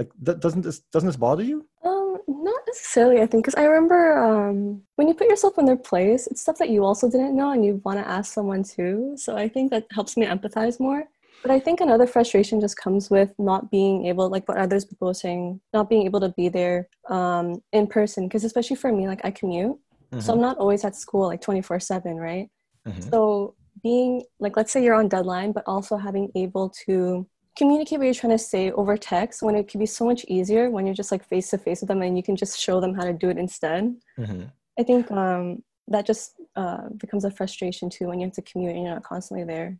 like 0.00 0.10
th- 0.24 0.40
doesn't 0.40 0.62
this 0.62 0.78
doesn't 0.92 1.06
this 1.06 1.16
bother 1.16 1.42
you? 1.42 1.66
Um, 1.84 2.16
not 2.26 2.60
necessarily. 2.66 3.20
I 3.20 3.26
think 3.26 3.44
because 3.44 3.60
I 3.62 3.64
remember 3.64 4.00
um, 4.18 4.82
when 4.96 5.08
you 5.08 5.14
put 5.14 5.28
yourself 5.28 5.58
in 5.58 5.66
their 5.66 5.76
place, 5.76 6.26
it's 6.26 6.40
stuff 6.40 6.58
that 6.58 6.70
you 6.70 6.84
also 6.84 7.10
didn't 7.10 7.36
know, 7.36 7.50
and 7.50 7.64
you 7.64 7.82
want 7.84 7.98
to 7.98 8.08
ask 8.08 8.32
someone 8.32 8.62
too. 8.64 9.14
So 9.16 9.36
I 9.36 9.46
think 9.48 9.70
that 9.70 9.84
helps 9.92 10.16
me 10.16 10.24
empathize 10.24 10.80
more. 10.80 11.04
But 11.42 11.50
I 11.50 11.60
think 11.60 11.80
another 11.80 12.06
frustration 12.06 12.60
just 12.60 12.76
comes 12.76 13.10
with 13.10 13.32
not 13.38 13.70
being 13.70 14.06
able, 14.06 14.28
like 14.28 14.46
what 14.48 14.58
others 14.58 14.84
people 14.84 15.08
were 15.08 15.14
saying, 15.14 15.60
not 15.72 15.88
being 15.88 16.04
able 16.04 16.20
to 16.20 16.30
be 16.30 16.48
there 16.48 16.88
um, 17.08 17.62
in 17.72 17.86
person. 17.86 18.26
Because 18.26 18.44
especially 18.44 18.76
for 18.76 18.92
me, 18.92 19.06
like 19.06 19.22
I 19.24 19.30
commute, 19.30 19.76
mm-hmm. 19.76 20.20
so 20.20 20.32
I'm 20.32 20.40
not 20.40 20.58
always 20.58 20.84
at 20.84 20.96
school 20.96 21.26
like 21.26 21.42
24 21.42 21.80
seven, 21.80 22.16
right? 22.16 22.48
Mm-hmm. 22.86 23.10
So 23.10 23.54
being 23.82 24.22
like, 24.38 24.56
let's 24.56 24.72
say 24.72 24.82
you're 24.82 25.00
on 25.02 25.08
deadline, 25.08 25.52
but 25.52 25.64
also 25.66 25.96
having 25.96 26.30
able 26.34 26.70
to 26.86 27.26
communicate 27.56 27.98
what 27.98 28.04
you're 28.04 28.14
trying 28.14 28.36
to 28.36 28.38
say 28.38 28.70
over 28.72 28.96
text 28.96 29.42
when 29.42 29.54
it 29.54 29.68
could 29.68 29.80
be 29.80 29.86
so 29.86 30.04
much 30.04 30.24
easier 30.28 30.70
when 30.70 30.86
you're 30.86 30.94
just 30.94 31.12
like 31.12 31.26
face 31.26 31.50
to 31.50 31.58
face 31.58 31.80
with 31.80 31.88
them 31.88 32.02
and 32.02 32.16
you 32.16 32.22
can 32.22 32.36
just 32.36 32.58
show 32.58 32.80
them 32.80 32.94
how 32.94 33.04
to 33.04 33.12
do 33.12 33.28
it 33.28 33.38
instead. 33.38 33.94
Mm-hmm. 34.18 34.44
I 34.78 34.82
think 34.82 35.10
um, 35.10 35.62
that 35.88 36.06
just 36.06 36.34
uh, 36.56 36.88
becomes 36.96 37.24
a 37.24 37.30
frustration 37.30 37.90
too 37.90 38.06
when 38.06 38.20
you 38.20 38.26
have 38.26 38.34
to 38.34 38.42
commute 38.42 38.74
and 38.74 38.84
you're 38.84 38.94
not 38.94 39.02
constantly 39.02 39.44
there. 39.44 39.78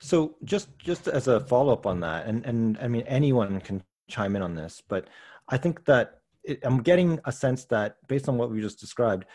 So 0.00 0.36
just 0.44 0.76
just 0.78 1.08
as 1.08 1.28
a 1.28 1.40
follow 1.40 1.72
up 1.72 1.86
on 1.86 2.00
that, 2.00 2.26
and 2.26 2.44
and 2.46 2.78
I 2.80 2.88
mean 2.88 3.04
anyone 3.06 3.60
can 3.60 3.82
chime 4.08 4.34
in 4.34 4.42
on 4.42 4.54
this, 4.54 4.82
but 4.88 5.08
I 5.48 5.58
think 5.58 5.84
that 5.84 6.20
it, 6.42 6.60
I'm 6.62 6.82
getting 6.82 7.20
a 7.26 7.32
sense 7.32 7.64
that 7.66 7.96
based 8.06 8.28
on 8.28 8.38
what 8.38 8.50
we 8.50 8.60
just 8.60 8.80
described, 8.80 9.26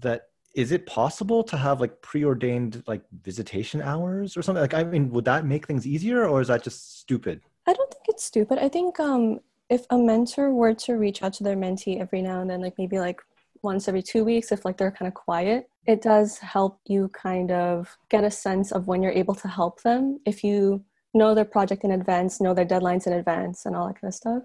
that 0.00 0.22
is 0.54 0.72
it 0.72 0.86
possible 0.86 1.42
to 1.44 1.56
have 1.56 1.80
like 1.80 2.00
preordained 2.02 2.82
like 2.86 3.02
visitation 3.22 3.80
hours 3.82 4.36
or 4.36 4.42
something? 4.42 4.62
Like 4.62 4.74
i 4.74 4.84
mean 4.84 5.10
would 5.10 5.24
that 5.26 5.44
make 5.44 5.66
things 5.66 5.86
easier 5.86 6.26
or 6.26 6.40
is 6.40 6.48
that 6.48 6.62
just 6.62 7.00
stupid? 7.00 7.40
I 7.66 7.72
don't 7.72 7.90
think 7.90 8.04
it's 8.08 8.24
stupid. 8.24 8.58
I 8.58 8.68
think 8.68 8.98
um 9.00 9.40
if 9.68 9.84
a 9.90 9.98
mentor 9.98 10.52
were 10.52 10.74
to 10.74 10.94
reach 10.94 11.22
out 11.22 11.34
to 11.34 11.44
their 11.44 11.56
mentee 11.56 12.00
every 12.00 12.22
now 12.22 12.40
and 12.40 12.48
then 12.50 12.62
like 12.62 12.74
maybe 12.78 12.98
like 12.98 13.20
once 13.62 13.88
every 13.88 14.02
two 14.02 14.24
weeks 14.24 14.52
if 14.52 14.64
like 14.64 14.76
they're 14.76 14.90
kind 14.90 15.08
of 15.08 15.14
quiet 15.14 15.68
it 15.86 16.02
does 16.02 16.38
help 16.38 16.80
you 16.86 17.08
kind 17.08 17.50
of 17.50 17.96
get 18.10 18.22
a 18.22 18.30
sense 18.30 18.72
of 18.72 18.86
when 18.86 19.02
you're 19.02 19.10
able 19.10 19.34
to 19.34 19.48
help 19.48 19.82
them. 19.82 20.20
If 20.26 20.44
you 20.44 20.84
know 21.14 21.34
their 21.34 21.46
project 21.46 21.82
in 21.84 21.90
advance 21.90 22.40
know 22.40 22.52
their 22.52 22.66
deadlines 22.66 23.06
in 23.06 23.14
advance 23.14 23.64
and 23.64 23.74
all 23.74 23.86
that 23.86 24.00
kind 24.00 24.10
of 24.10 24.14
stuff. 24.14 24.42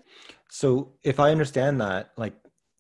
So 0.50 0.94
if 1.04 1.20
i 1.20 1.30
understand 1.30 1.82
that 1.82 2.12
like 2.18 2.34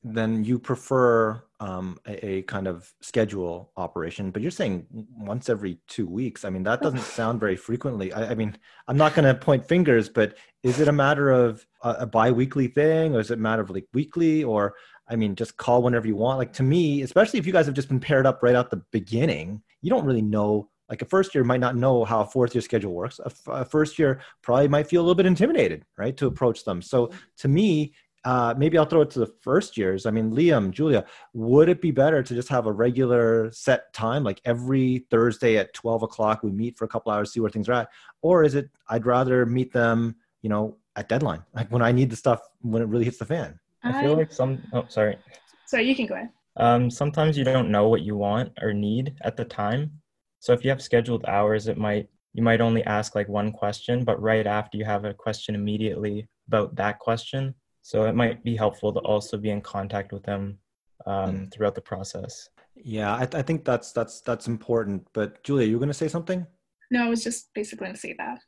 then 0.03 0.43
you 0.43 0.60
prefer 0.60 1.41
um, 1.62 1.98
a, 2.05 2.25
a, 2.25 2.41
kind 2.43 2.67
of 2.67 2.93
schedule 3.01 3.72
operation, 3.77 4.31
but 4.31 4.41
you're 4.41 4.51
saying 4.51 4.86
once 5.17 5.48
every 5.50 5.79
two 5.88 6.05
weeks. 6.05 6.43
I 6.43 6.50
mean, 6.50 6.63
that 6.63 6.81
doesn't 6.81 7.00
sound 7.00 7.39
very 7.39 7.55
frequently. 7.55 8.12
I, 8.12 8.31
I 8.31 8.36
mean, 8.36 8.57
I'm 8.89 8.98
not 8.98 9.15
going 9.15 9.25
to 9.25 9.33
point 9.33 9.65
fingers, 9.65 10.10
but 10.10 10.36
is 10.63 10.81
it 10.81 10.89
a 10.89 10.91
matter 10.91 11.31
of 11.31 11.65
a, 11.81 11.91
a 12.00 12.05
biweekly 12.05 12.67
thing, 12.67 13.15
or 13.15 13.22
is 13.22 13.31
it 13.31 13.36
a 13.36 13.41
matter 13.41 13.62
of 13.62 13.69
like 13.69 13.88
weekly, 13.93 14.43
or 14.43 14.75
I 15.07 15.15
mean, 15.15 15.36
just 15.36 15.55
call 15.55 15.81
whenever 15.81 16.05
you 16.05 16.17
want? 16.17 16.38
Like 16.38 16.53
to 16.53 16.63
me, 16.63 17.01
especially 17.01 17.39
if 17.39 17.48
you 17.48 17.53
guys 17.53 17.65
have 17.65 17.75
just 17.75 17.88
been 17.88 18.00
paired 18.00 18.25
up 18.25 18.43
right 18.43 18.55
at 18.55 18.69
the 18.69 18.81
beginning, 18.91 19.62
you 19.81 19.89
don't 19.89 20.05
really 20.05 20.22
know. 20.22 20.69
Like 20.89 21.01
a 21.01 21.05
first 21.05 21.33
year 21.33 21.45
might 21.45 21.62
not 21.62 21.77
know 21.77 22.03
how 22.03 22.19
a 22.19 22.25
fourth 22.25 22.53
year 22.53 22.62
schedule 22.62 22.93
works. 22.93 23.19
A, 23.19 23.27
f- 23.27 23.48
a 23.48 23.65
first 23.65 23.98
year 23.98 24.19
probably 24.41 24.67
might 24.67 24.88
feel 24.88 25.01
a 25.01 25.03
little 25.03 25.15
bit 25.15 25.25
intimidated, 25.25 25.86
right, 25.98 26.15
to 26.17 26.27
approach 26.27 26.65
them. 26.65 26.81
So 26.81 27.10
to 27.38 27.48
me, 27.48 27.93
uh, 28.25 28.53
maybe 28.57 28.77
I'll 28.77 28.85
throw 28.85 29.01
it 29.01 29.09
to 29.11 29.19
the 29.19 29.33
first 29.41 29.77
years. 29.77 30.05
I 30.05 30.11
mean, 30.11 30.31
Liam, 30.31 30.71
Julia, 30.71 31.05
would 31.33 31.67
it 31.67 31.81
be 31.81 31.91
better 31.91 32.23
to 32.23 32.33
just 32.33 32.47
have 32.49 32.67
a 32.67 32.71
regular 32.71 33.51
set 33.51 33.93
time, 33.93 34.23
like 34.23 34.39
every 34.45 35.05
Thursday 35.11 35.57
at 35.57 35.73
12 35.73 36.03
o'clock, 36.03 36.41
we 36.41 36.51
meet 36.51 36.77
for 36.77 36.85
a 36.85 36.87
couple 36.87 37.11
hours, 37.11 37.33
see 37.33 37.41
where 37.41 37.49
things 37.49 37.67
are 37.67 37.73
at? 37.73 37.89
Or 38.21 38.43
is 38.43 38.55
it, 38.55 38.69
I'd 38.89 39.05
rather 39.05 39.45
meet 39.45 39.73
them, 39.73 40.15
you 40.41 40.49
know, 40.49 40.77
at 40.95 41.09
deadline, 41.09 41.43
like 41.53 41.69
when 41.71 41.81
I 41.81 41.91
need 41.91 42.09
the 42.09 42.15
stuff, 42.15 42.41
when 42.61 42.81
it 42.81 42.87
really 42.87 43.05
hits 43.05 43.17
the 43.17 43.25
fan? 43.25 43.59
I 43.83 44.01
feel 44.01 44.15
like 44.15 44.31
some, 44.31 44.63
oh, 44.71 44.85
sorry. 44.87 45.17
Sorry, 45.65 45.87
you 45.87 45.95
can 45.95 46.05
go 46.05 46.15
ahead. 46.15 46.29
Um, 46.55 46.89
sometimes 46.89 47.37
you 47.37 47.43
don't 47.43 47.69
know 47.69 47.89
what 47.89 48.03
you 48.03 48.15
want 48.15 48.53
or 48.61 48.73
need 48.73 49.15
at 49.21 49.35
the 49.35 49.43
time. 49.43 49.91
So 50.39 50.53
if 50.53 50.63
you 50.63 50.69
have 50.69 50.81
scheduled 50.81 51.25
hours, 51.25 51.67
it 51.67 51.77
might, 51.77 52.07
you 52.33 52.43
might 52.43 52.61
only 52.61 52.83
ask 52.85 53.15
like 53.15 53.27
one 53.27 53.51
question, 53.51 54.05
but 54.05 54.21
right 54.21 54.47
after 54.47 54.77
you 54.77 54.85
have 54.85 55.03
a 55.03 55.13
question 55.13 55.55
immediately 55.55 56.27
about 56.47 56.75
that 56.75 56.99
question, 56.99 57.53
so 57.83 58.05
it 58.05 58.15
might 58.15 58.43
be 58.43 58.55
helpful 58.55 58.93
to 58.93 58.99
also 59.01 59.37
be 59.37 59.49
in 59.49 59.61
contact 59.61 60.13
with 60.13 60.23
them 60.23 60.57
um, 61.05 61.31
mm. 61.31 61.51
throughout 61.51 61.75
the 61.75 61.81
process. 61.81 62.49
Yeah, 62.75 63.13
I, 63.13 63.27
I, 63.33 63.41
think 63.41 63.65
that's 63.65 63.91
that's 63.91 64.21
that's 64.21 64.47
important. 64.47 65.05
But 65.13 65.43
Julia, 65.43 65.67
you 65.67 65.75
were 65.75 65.79
going 65.79 65.89
to 65.89 65.93
say 65.93 66.07
something? 66.07 66.47
No, 66.89 67.05
I 67.05 67.09
was 67.09 67.23
just 67.23 67.53
basically 67.53 67.85
going 67.85 67.95
to 67.95 67.99
say 67.99 68.15
that. 68.17 68.39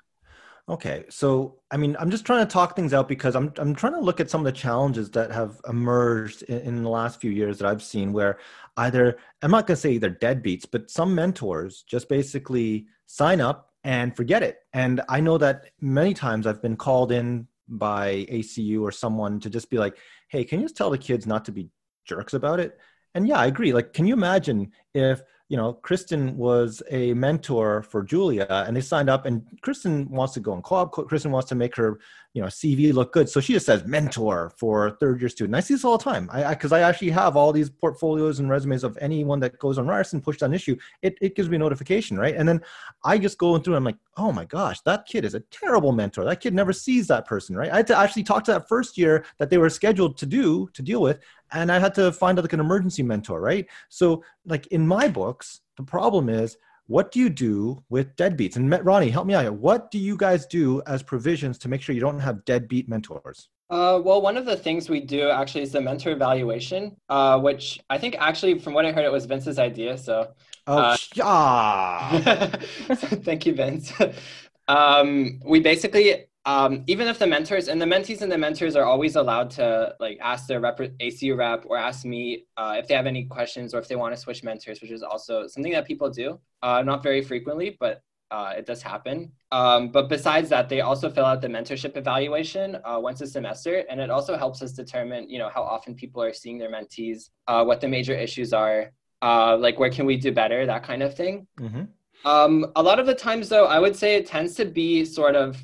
Okay, 0.68 1.06
so 1.10 1.60
I 1.70 1.78
mean, 1.78 1.96
I'm 2.00 2.10
just 2.10 2.26
trying 2.26 2.46
to 2.46 2.52
talk 2.52 2.76
things 2.76 2.94
out 2.94 3.08
because 3.08 3.36
I'm 3.36 3.54
I'm 3.58 3.76
trying 3.76 3.94
to 3.94 4.00
look 4.00 4.20
at 4.20 4.30
some 4.30 4.42
of 4.42 4.46
the 4.46 4.58
challenges 4.58 5.12
that 5.12 5.32
have 5.32 5.60
emerged 5.68 6.42
in, 6.44 6.60
in 6.62 6.84
the 6.84 6.90
last 6.90 7.20
few 7.22 7.30
years 7.30 7.60
that 7.60 7.68
I've 7.68 7.84
seen, 7.84 8.14
where 8.14 8.40
either 8.78 9.18
I'm 9.44 9.52
not 9.52 9.68
going 9.68 9.76
to 9.76 9.82
say 9.82 9.98
they're 9.98 10.10
deadbeats, 10.10 10.66
but 10.70 10.90
some 10.90 11.14
mentors 11.14 11.84
just 11.84 12.10
basically 12.10 12.88
sign 13.06 13.42
up 13.42 13.74
and 13.84 14.16
forget 14.16 14.42
it. 14.42 14.60
And 14.74 15.02
I 15.08 15.20
know 15.20 15.38
that 15.38 15.66
many 15.82 16.14
times 16.14 16.48
I've 16.48 16.62
been 16.62 16.78
called 16.78 17.12
in 17.12 17.48
by 17.68 18.26
ACU 18.30 18.84
or 18.84 18.92
someone 18.92 19.40
to 19.40 19.50
just 19.50 19.70
be 19.70 19.78
like, 19.78 19.98
hey, 20.30 20.44
can 20.44 20.60
you 20.60 20.66
just 20.66 20.78
tell 20.78 20.90
the 20.90 20.98
kids 20.98 21.26
not 21.26 21.46
to 21.46 21.52
be 21.52 21.70
jerks 22.06 22.34
about 22.34 22.60
it? 22.60 22.78
And 23.14 23.28
yeah, 23.28 23.40
I 23.40 23.46
agree. 23.46 23.74
Like, 23.74 23.94
can 23.94 24.06
you 24.06 24.14
imagine 24.14 24.72
if 24.94 25.22
you 25.48 25.58
know, 25.58 25.74
Kristen 25.74 26.36
was 26.36 26.82
a 26.90 27.14
mentor 27.14 27.84
for 27.84 28.02
Julia 28.02 28.48
and 28.50 28.76
they 28.76 28.82
signed 28.82 29.12
up 29.12 29.28
and 29.28 29.44
Kristen 29.62 30.10
wants 30.10 30.34
to 30.34 30.40
go 30.40 30.56
in 30.56 30.64
co-op. 30.64 30.92
Kristen 30.92 31.32
wants 31.32 31.48
to 31.50 31.56
make 31.56 31.76
her, 31.76 32.00
you 32.34 32.42
know, 32.42 32.48
CV 32.48 32.92
look 32.92 33.14
good. 33.14 33.30
So 33.30 33.40
she 33.40 33.54
just 33.54 33.68
says 33.68 33.86
mentor 33.86 34.52
for 34.58 34.98
third 35.00 35.22
year 35.22 35.30
student. 35.30 35.56
I 35.56 35.60
see 35.60 35.76
this 35.76 35.86
all 35.86 36.00
the 36.00 36.04
time. 36.04 36.32
I, 36.34 36.56
cause 36.56 36.72
I 36.72 36.80
actually 36.80 37.12
have 37.12 37.38
all 37.38 37.54
these 37.54 37.70
portfolios 37.70 38.40
and 38.40 38.50
resumes 38.50 38.84
of 38.84 38.98
anyone 39.00 39.40
that 39.42 39.60
goes 39.60 39.78
on 39.78 39.86
Ryerson 39.86 40.20
pushed 40.20 40.42
on 40.42 40.52
Issuu. 40.52 40.80
It, 41.04 41.16
it 41.22 41.36
gives 41.36 41.48
me 41.48 41.58
a 41.58 41.60
notification. 41.60 42.18
Right. 42.18 42.36
And 42.36 42.50
then 42.50 42.62
I 43.04 43.20
just 43.20 43.38
go 43.38 43.56
through 43.60 43.76
and 43.76 43.78
I'm 43.78 43.86
like, 43.86 43.98
oh 44.18 44.32
my 44.32 44.46
gosh, 44.46 44.82
that 44.82 45.06
kid 45.06 45.26
is 45.26 45.36
a 45.36 45.42
terrible 45.52 45.92
mentor. 45.92 46.26
That 46.26 46.42
kid 46.42 46.56
never 46.56 46.74
sees 46.74 47.06
that 47.08 47.28
person. 47.28 47.56
Right. 47.56 47.72
I 47.72 47.78
had 47.78 47.88
to 47.88 47.98
actually 47.98 48.24
talk 48.24 48.44
to 48.46 48.52
that 48.54 48.68
first 48.68 48.98
year 48.98 49.26
that 49.38 49.52
they 49.52 49.60
were 49.60 49.70
scheduled 49.70 50.18
to 50.18 50.26
do, 50.26 50.70
to 50.74 50.82
deal 50.82 51.02
with 51.02 51.20
and 51.56 51.72
I 51.72 51.80
had 51.80 51.96
to 51.96 52.12
find 52.12 52.38
out 52.38 52.44
like 52.44 52.54
an 52.54 52.60
emergency 52.60 53.02
mentor, 53.02 53.42
right? 53.42 53.66
So, 53.90 54.24
like 54.46 54.68
in 54.68 54.86
my 54.86 55.08
books, 55.08 55.62
the 55.78 55.84
problem 55.84 56.30
is 56.30 56.58
what 56.88 57.12
do 57.12 57.20
you 57.20 57.30
do 57.30 57.84
with 57.90 58.16
deadbeats? 58.16 58.58
And 58.58 58.72
Ronnie, 58.86 59.10
help 59.10 59.26
me 59.26 59.34
out 59.34 59.42
here. 59.42 59.52
What 59.52 59.90
do 59.90 59.98
you 59.98 60.16
guys 60.16 60.46
do 60.46 60.84
as 60.86 61.02
provisions 61.02 61.58
to 61.60 61.68
make 61.68 61.82
sure 61.82 61.96
you 61.96 62.02
don't 62.02 62.20
have 62.20 62.46
deadbeat 62.46 62.88
mentors? 62.88 63.50
Uh, 63.72 64.00
well, 64.04 64.22
one 64.22 64.38
of 64.38 64.46
the 64.46 64.56
things 64.56 64.88
we 64.88 65.00
do 65.00 65.30
actually 65.30 65.64
is 65.64 65.72
the 65.72 65.82
mentor 65.82 66.12
evaluation, 66.12 66.96
uh, 67.10 67.40
which 67.40 67.80
I 67.90 67.98
think 67.98 68.16
actually, 68.20 68.60
from 68.60 68.74
what 68.74 68.86
I 68.86 68.92
heard, 68.92 69.06
it 69.06 69.12
was 69.12 69.26
Vince's 69.26 69.58
idea. 69.58 69.98
So, 69.98 70.32
oh, 70.68 70.78
uh, 70.78 70.98
yeah. 71.16 72.48
thank 72.94 73.48
you, 73.48 73.56
Vince. 73.56 73.92
um, 74.68 75.40
we 75.44 75.60
basically 75.60 76.26
um, 76.46 76.84
even 76.86 77.08
if 77.08 77.18
the 77.18 77.26
mentors 77.26 77.68
and 77.68 77.82
the 77.82 77.86
mentees 77.86 78.22
and 78.22 78.32
the 78.32 78.38
mentors 78.38 78.76
are 78.76 78.84
always 78.84 79.16
allowed 79.16 79.50
to 79.52 79.96
like 80.00 80.20
ask 80.22 80.48
their 80.48 80.60
rep, 80.60 80.78
ACU 80.78 81.36
rep 81.36 81.66
or 81.66 81.78
ask 81.78 82.06
me 82.06 82.46
uh, 82.58 82.76
if 82.78 82.88
they 82.88 82.94
have 82.94 83.08
any 83.08 83.26
questions 83.26 83.74
or 83.74 83.80
if 83.80 83.88
they 83.88 83.96
want 83.96 84.14
to 84.14 84.20
switch 84.20 84.44
mentors, 84.44 84.80
which 84.82 84.92
is 84.92 85.02
also 85.02 85.48
something 85.48 85.72
that 85.72 85.86
people 85.86 86.10
do, 86.10 86.40
uh, 86.62 86.84
not 86.84 87.02
very 87.02 87.24
frequently, 87.24 87.76
but 87.80 88.02
uh, 88.30 88.54
it 88.56 88.66
does 88.66 88.82
happen. 88.82 89.32
Um, 89.52 89.90
but 89.90 90.08
besides 90.08 90.50
that, 90.50 90.70
they 90.70 90.82
also 90.82 91.10
fill 91.10 91.26
out 91.26 91.42
the 91.42 91.48
mentorship 91.48 91.98
evaluation 91.98 92.78
uh, 92.84 93.00
once 93.00 93.22
a 93.22 93.28
semester, 93.28 93.84
and 93.90 94.00
it 94.00 94.10
also 94.10 94.38
helps 94.38 94.62
us 94.62 94.72
determine, 94.74 95.30
you 95.30 95.40
know, 95.40 95.50
how 95.50 95.64
often 95.64 95.96
people 95.96 96.22
are 96.22 96.34
seeing 96.34 96.58
their 96.58 96.72
mentees, 96.72 97.30
uh, 97.48 97.64
what 97.64 97.82
the 97.82 97.88
major 97.88 98.14
issues 98.14 98.54
are, 98.54 98.92
uh, 99.22 99.58
like 99.58 99.80
where 99.80 99.90
can 99.90 100.06
we 100.06 100.18
do 100.18 100.32
better, 100.32 100.66
that 100.66 100.84
kind 100.84 101.02
of 101.02 101.16
thing. 101.16 101.48
Mm-hmm. 101.60 101.84
Um, 102.28 102.72
a 102.76 102.84
lot 102.84 103.00
of 103.00 103.06
the 103.06 103.16
times, 103.16 103.50
though, 103.50 103.66
I 103.66 103.80
would 103.80 103.96
say 103.96 104.16
it 104.16 104.26
tends 104.26 104.56
to 104.56 104.66
be 104.66 105.06
sort 105.06 105.36
of 105.36 105.58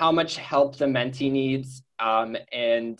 how 0.00 0.10
much 0.12 0.36
help 0.36 0.76
the 0.76 0.86
mentee 0.86 1.30
needs, 1.30 1.82
um, 1.98 2.36
and 2.52 2.98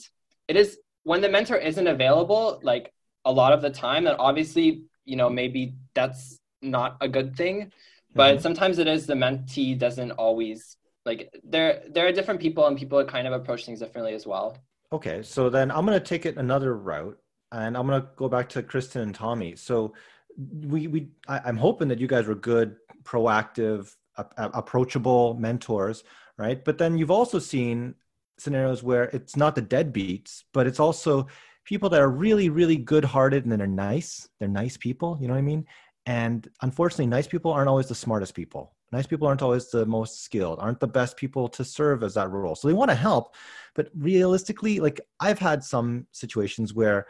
it 0.49 0.57
is 0.57 0.79
when 1.05 1.21
the 1.21 1.29
mentor 1.29 1.57
isn't 1.57 1.87
available, 1.87 2.61
like 2.63 2.93
a 3.25 3.33
lot 3.33 3.53
of 3.53 3.61
the 3.63 3.71
time, 3.71 4.07
and 4.07 4.17
obviously, 4.19 4.83
you 5.05 5.17
know, 5.17 5.31
maybe 5.31 5.75
that's 5.95 6.39
not 6.61 6.97
a 7.01 7.09
good 7.09 7.37
thing 7.37 7.73
but 8.15 8.35
mm-hmm. 8.35 8.43
sometimes 8.43 8.79
it 8.79 8.87
is 8.87 9.07
the 9.07 9.15
mentee 9.15 9.79
doesn't 9.79 10.13
always 10.13 10.77
like 11.05 11.33
there 11.45 11.83
there 11.91 12.07
are 12.07 12.13
different 12.13 12.41
people 12.41 12.67
and 12.67 12.77
people 12.77 13.03
kind 13.05 13.27
of 13.27 13.33
approach 13.33 13.65
things 13.65 13.81
differently 13.81 14.15
as 14.15 14.27
well. 14.27 14.57
Okay 14.93 15.23
so 15.23 15.51
then 15.51 15.71
i'm 15.71 15.85
going 15.87 15.99
to 15.99 16.05
take 16.05 16.27
it 16.27 16.37
another 16.37 16.77
route 16.77 17.19
and 17.53 17.77
i'm 17.77 17.87
going 17.87 18.01
to 18.01 18.09
go 18.17 18.29
back 18.29 18.49
to 18.51 18.63
kristen 18.63 19.03
and 19.03 19.15
tommy. 19.15 19.57
So 19.57 19.95
we 20.37 20.87
we 20.87 21.09
I, 21.29 21.41
i'm 21.45 21.57
hoping 21.57 21.89
that 21.89 21.99
you 21.99 22.07
guys 22.07 22.27
were 22.27 22.35
good 22.35 22.77
proactive 23.03 23.95
a- 24.17 24.51
approachable 24.55 25.35
mentors 25.35 26.05
right 26.39 26.65
but 26.65 26.79
then 26.79 26.97
you've 26.97 27.11
also 27.11 27.39
seen 27.39 27.95
scenarios 28.39 28.83
where 28.83 29.05
it's 29.05 29.37
not 29.37 29.55
the 29.55 29.63
deadbeats 29.63 30.45
but 30.53 30.67
it's 30.67 30.81
also 30.81 31.27
people 31.65 31.89
that 31.91 32.01
are 32.01 32.09
really 32.11 32.49
really 32.49 32.77
good 32.77 33.05
hearted 33.05 33.45
and 33.45 33.53
they're 33.53 33.67
nice 33.67 34.29
they're 34.39 34.49
nice 34.49 34.77
people 34.77 35.19
you 35.21 35.27
know 35.27 35.35
what 35.35 35.39
i 35.39 35.43
mean 35.43 35.67
and 36.09 36.49
unfortunately, 36.63 37.07
nice 37.07 37.27
people 37.27 37.53
aren't 37.53 37.69
always 37.69 37.87
the 37.87 37.95
smartest 37.95 38.35
people. 38.35 38.75
Nice 38.93 39.07
people 39.07 39.29
aren't 39.29 39.43
always 39.43 39.69
the 39.69 39.85
most 39.85 40.25
skilled, 40.25 40.59
aren't 40.59 40.81
the 40.81 40.89
best 40.89 41.19
people 41.19 41.49
to 41.51 41.63
serve 41.63 42.03
as 42.03 42.15
that 42.15 42.31
role. 42.31 42.55
So 42.55 42.67
they 42.67 42.73
want 42.73 42.91
to 42.91 42.95
help, 42.95 43.35
but 43.75 43.91
realistically, 43.95 44.81
like 44.81 45.03
I've 45.21 45.39
had 45.39 45.63
some 45.63 46.07
situations 46.13 46.73
where 46.73 47.07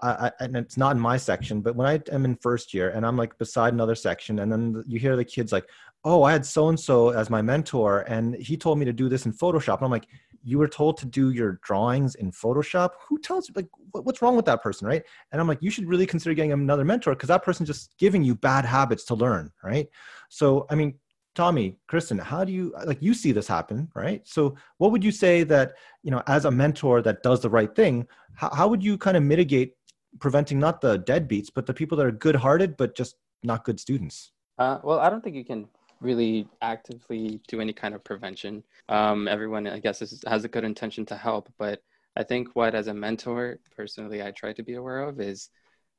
I, 0.00 0.30
and 0.38 0.56
it's 0.56 0.76
not 0.76 0.94
in 0.94 1.02
my 1.02 1.16
section, 1.16 1.60
but 1.60 1.74
when 1.74 1.88
I 1.88 2.00
am 2.14 2.24
in 2.24 2.36
first 2.36 2.72
year 2.72 2.90
and 2.90 3.04
I'm 3.04 3.16
like 3.16 3.36
beside 3.36 3.72
another 3.72 3.96
section, 3.96 4.38
and 4.38 4.52
then 4.52 4.84
you 4.86 5.00
hear 5.00 5.16
the 5.16 5.24
kids 5.24 5.50
like, 5.50 5.68
"Oh, 6.06 6.22
I 6.22 6.32
had 6.32 6.46
so 6.46 6.68
and 6.68 6.80
so 6.80 7.10
as 7.10 7.28
my 7.28 7.42
mentor, 7.42 8.00
and 8.08 8.34
he 8.36 8.56
told 8.56 8.78
me 8.78 8.86
to 8.86 8.92
do 8.92 9.08
this 9.08 9.26
in 9.26 9.32
Photoshop." 9.32 9.78
And 9.78 9.84
I'm 9.86 9.90
like, 9.90 10.08
you 10.46 10.58
were 10.58 10.68
told 10.68 10.96
to 10.96 11.06
do 11.06 11.30
your 11.30 11.58
drawings 11.64 12.14
in 12.14 12.30
Photoshop. 12.30 12.90
Who 13.08 13.18
tells 13.18 13.48
you, 13.48 13.54
like, 13.56 13.66
what's 13.90 14.22
wrong 14.22 14.36
with 14.36 14.44
that 14.44 14.62
person, 14.62 14.86
right? 14.86 15.02
And 15.32 15.40
I'm 15.40 15.48
like, 15.48 15.58
you 15.60 15.70
should 15.70 15.88
really 15.88 16.06
consider 16.06 16.34
getting 16.34 16.52
another 16.52 16.84
mentor 16.84 17.14
because 17.14 17.26
that 17.28 17.42
person's 17.42 17.68
just 17.68 17.98
giving 17.98 18.22
you 18.22 18.36
bad 18.36 18.64
habits 18.64 19.04
to 19.06 19.16
learn, 19.16 19.50
right? 19.64 19.88
So, 20.28 20.66
I 20.70 20.76
mean, 20.76 20.94
Tommy, 21.34 21.78
Kristen, 21.88 22.16
how 22.16 22.44
do 22.44 22.52
you, 22.52 22.72
like, 22.86 23.02
you 23.02 23.12
see 23.12 23.32
this 23.32 23.48
happen, 23.48 23.90
right? 23.96 24.22
So, 24.24 24.54
what 24.78 24.92
would 24.92 25.02
you 25.02 25.10
say 25.10 25.42
that, 25.42 25.72
you 26.04 26.12
know, 26.12 26.22
as 26.28 26.44
a 26.44 26.50
mentor 26.50 27.02
that 27.02 27.24
does 27.24 27.40
the 27.40 27.50
right 27.50 27.74
thing, 27.74 28.06
how, 28.34 28.50
how 28.54 28.68
would 28.68 28.84
you 28.84 28.96
kind 28.96 29.16
of 29.16 29.24
mitigate 29.24 29.74
preventing 30.20 30.60
not 30.60 30.80
the 30.80 31.00
deadbeats, 31.00 31.48
but 31.52 31.66
the 31.66 31.74
people 31.74 31.98
that 31.98 32.06
are 32.06 32.12
good 32.12 32.36
hearted, 32.36 32.76
but 32.76 32.96
just 32.96 33.16
not 33.42 33.64
good 33.64 33.80
students? 33.80 34.30
Uh, 34.58 34.78
well, 34.84 35.00
I 35.00 35.10
don't 35.10 35.24
think 35.24 35.34
you 35.34 35.44
can 35.44 35.66
really 36.00 36.48
actively 36.60 37.40
do 37.48 37.60
any 37.60 37.72
kind 37.72 37.94
of 37.94 38.04
prevention. 38.04 38.62
Um, 38.88 39.28
everyone, 39.28 39.66
I 39.66 39.78
guess, 39.78 40.02
is, 40.02 40.22
has 40.26 40.44
a 40.44 40.48
good 40.48 40.64
intention 40.64 41.06
to 41.06 41.16
help, 41.16 41.52
but 41.58 41.82
I 42.16 42.22
think 42.22 42.54
what, 42.54 42.74
as 42.74 42.86
a 42.86 42.94
mentor, 42.94 43.58
personally, 43.76 44.22
I 44.22 44.30
try 44.30 44.52
to 44.52 44.62
be 44.62 44.74
aware 44.74 45.02
of 45.02 45.20
is 45.20 45.50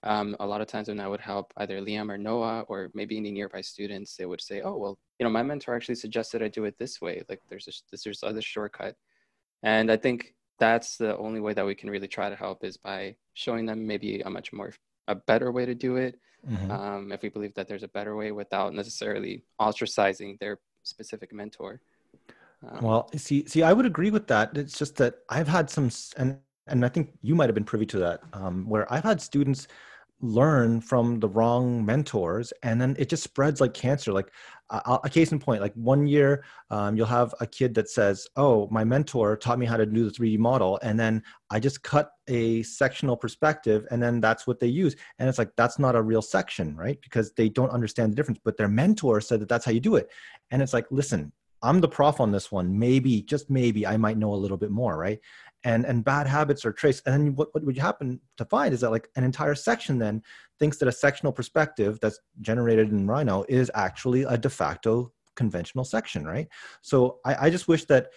um, 0.03 0.35
a 0.39 0.45
lot 0.45 0.61
of 0.61 0.67
times 0.67 0.87
when 0.87 0.99
I 0.99 1.07
would 1.07 1.19
help 1.19 1.53
either 1.57 1.79
Liam 1.81 2.11
or 2.11 2.17
Noah 2.17 2.61
or 2.67 2.89
maybe 2.93 3.17
any 3.17 3.31
nearby 3.31 3.61
students, 3.61 4.15
they 4.15 4.25
would 4.25 4.41
say, 4.41 4.61
"Oh, 4.61 4.77
well, 4.77 4.99
you 5.19 5.23
know, 5.23 5.29
my 5.29 5.43
mentor 5.43 5.75
actually 5.75 5.95
suggested 5.95 6.41
I 6.43 6.47
do 6.49 6.65
it 6.65 6.77
this 6.77 7.01
way. 7.01 7.23
Like, 7.29 7.41
there's 7.49 7.67
a, 7.67 7.97
there's 8.03 8.23
other 8.23 8.41
shortcut," 8.41 8.95
and 9.63 9.91
I 9.91 9.97
think 9.97 10.35
that's 10.59 10.97
the 10.97 11.17
only 11.17 11.39
way 11.39 11.53
that 11.53 11.65
we 11.65 11.75
can 11.75 11.89
really 11.89 12.07
try 12.07 12.29
to 12.29 12.35
help 12.35 12.63
is 12.63 12.77
by 12.77 13.15
showing 13.33 13.65
them 13.65 13.85
maybe 13.87 14.21
a 14.21 14.29
much 14.29 14.53
more 14.53 14.73
a 15.07 15.15
better 15.15 15.51
way 15.51 15.65
to 15.65 15.75
do 15.75 15.95
it 15.97 16.19
mm-hmm. 16.49 16.71
um, 16.71 17.11
if 17.11 17.21
we 17.21 17.29
believe 17.29 17.53
that 17.55 17.67
there's 17.67 17.83
a 17.83 17.87
better 17.87 18.15
way 18.15 18.31
without 18.31 18.73
necessarily 18.73 19.43
ostracizing 19.59 20.39
their 20.39 20.59
specific 20.83 21.33
mentor. 21.33 21.81
Um, 22.67 22.81
well, 22.81 23.09
see, 23.15 23.45
see, 23.47 23.63
I 23.63 23.73
would 23.73 23.85
agree 23.85 24.09
with 24.09 24.27
that. 24.27 24.57
It's 24.57 24.77
just 24.77 24.95
that 24.97 25.19
I've 25.29 25.47
had 25.47 25.69
some, 25.69 25.89
and 26.17 26.39
and 26.67 26.83
I 26.83 26.89
think 26.89 27.11
you 27.21 27.35
might 27.35 27.47
have 27.47 27.55
been 27.55 27.63
privy 27.63 27.85
to 27.87 27.99
that, 27.99 28.21
um, 28.33 28.67
where 28.67 28.91
I've 28.91 29.03
had 29.03 29.21
students 29.21 29.67
learn 30.21 30.81
from 30.81 31.19
the 31.19 31.29
wrong 31.29 31.85
mentors 31.85 32.51
and 32.63 32.81
then 32.81 32.95
it 32.97 33.09
just 33.09 33.23
spreads 33.23 33.61
like 33.61 33.73
cancer. 33.73 34.11
Like 34.11 34.31
uh, 34.69 34.97
a 35.03 35.09
case 35.09 35.31
in 35.31 35.39
point 35.39 35.61
like 35.61 35.73
one 35.75 36.07
year 36.07 36.43
um, 36.71 36.97
you'll 36.97 37.05
have 37.05 37.33
a 37.39 37.47
kid 37.47 37.73
that 37.73 37.89
says 37.89 38.27
oh 38.35 38.67
my 38.69 38.83
mentor 38.83 39.37
taught 39.37 39.59
me 39.59 39.65
how 39.65 39.77
to 39.77 39.85
do 39.85 40.09
the 40.09 40.11
3d 40.11 40.37
model 40.37 40.77
and 40.83 40.99
then 40.99 41.23
i 41.51 41.59
just 41.59 41.81
cut 41.83 42.11
a 42.27 42.61
sectional 42.63 43.15
perspective 43.15 43.87
and 43.91 44.03
then 44.03 44.19
that's 44.19 44.45
what 44.45 44.59
they 44.59 44.67
use. 44.67 44.95
And 45.19 45.29
it's 45.29 45.37
like 45.37 45.51
that's 45.55 45.79
not 45.79 45.95
a 45.95 46.01
real 46.01 46.21
section 46.21 46.75
right? 46.75 46.99
Because 47.01 47.31
they 47.33 47.49
don't 47.49 47.69
understand 47.69 48.11
the 48.11 48.15
difference 48.15 48.39
but 48.43 48.57
their 48.57 48.67
mentor 48.67 49.21
said 49.21 49.39
that 49.39 49.49
that's 49.49 49.65
how 49.65 49.71
you 49.71 49.79
do 49.79 49.95
it. 49.95 50.09
And 50.51 50.61
it's 50.61 50.73
like 50.73 50.85
listen 50.91 51.31
i'm 51.61 51.81
the 51.81 51.87
prof 51.87 52.19
on 52.19 52.31
this 52.31 52.51
one. 52.51 52.77
Maybe 52.77 53.21
just 53.21 53.49
maybe 53.49 53.85
i 53.85 53.97
might 53.97 54.17
know 54.17 54.33
a 54.33 54.35
little 54.35 54.57
bit 54.57 54.71
more 54.71 54.97
right? 54.97 55.19
And 55.63 55.85
and 55.85 56.03
bad 56.03 56.27
habits 56.27 56.65
are 56.65 56.71
traced. 56.71 57.03
And 57.05 57.13
then 57.13 57.35
what, 57.35 57.53
what 57.53 57.63
would 57.63 57.77
happen 57.77 58.19
to 58.37 58.45
find 58.45 58.73
is 58.73 58.81
that 58.81 58.91
like 58.91 59.09
an 59.15 59.23
entire 59.23 59.55
section 59.55 59.97
then 59.97 60.21
thinks 60.59 60.77
that 60.77 60.87
a 60.87 60.91
sectional 60.91 61.33
perspective 61.33 61.99
that's 62.01 62.19
generated 62.41 62.91
in 62.91 63.07
rhino 63.07 63.45
is 63.49 63.71
actually 63.73 64.23
a 64.23 64.37
de 64.37 64.49
facto 64.49 65.11
conventional 65.35 65.85
section 65.85 66.25
right? 66.25 66.47
So 66.81 67.19
i, 67.25 67.47
I 67.47 67.49
just 67.49 67.67
wish 67.67 67.85
that 67.85 68.07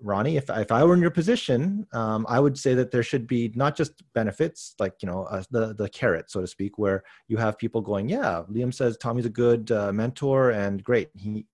Ronnie, 0.00 0.36
if, 0.36 0.48
if 0.50 0.70
I 0.70 0.84
were 0.84 0.94
in 0.94 1.00
your 1.00 1.10
position, 1.10 1.86
um, 1.92 2.24
I 2.28 2.38
would 2.38 2.56
say 2.56 2.74
that 2.74 2.90
there 2.90 3.02
should 3.02 3.26
be 3.26 3.52
not 3.54 3.76
just 3.76 3.92
benefits, 4.14 4.74
like 4.78 4.94
you 5.02 5.08
know, 5.08 5.24
uh, 5.24 5.42
the 5.50 5.74
the 5.74 5.88
carrot, 5.88 6.30
so 6.30 6.40
to 6.40 6.46
speak, 6.46 6.78
where 6.78 7.02
you 7.26 7.36
have 7.36 7.58
people 7.58 7.80
going, 7.80 8.08
yeah, 8.08 8.42
Liam 8.50 8.72
says 8.72 8.96
Tommy's 8.96 9.26
a 9.26 9.30
good 9.30 9.70
uh, 9.72 9.92
mentor 9.92 10.50
and 10.50 10.84
great. 10.84 11.10
He, 11.16 11.46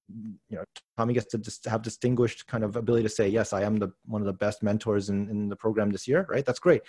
you 0.48 0.56
know, 0.56 0.64
Tommy 0.98 1.14
gets 1.14 1.26
to 1.26 1.38
just 1.38 1.64
have 1.64 1.82
distinguished 1.82 2.46
kind 2.46 2.64
of 2.64 2.76
ability 2.76 3.04
to 3.04 3.08
say, 3.08 3.28
yes, 3.28 3.52
I 3.52 3.62
am 3.62 3.76
the 3.76 3.92
one 4.04 4.20
of 4.20 4.26
the 4.26 4.32
best 4.32 4.62
mentors 4.62 5.08
in, 5.08 5.28
in 5.30 5.48
the 5.48 5.56
program 5.56 5.90
this 5.90 6.06
year, 6.06 6.26
right? 6.28 6.44
That's 6.44 6.60
great. 6.60 6.82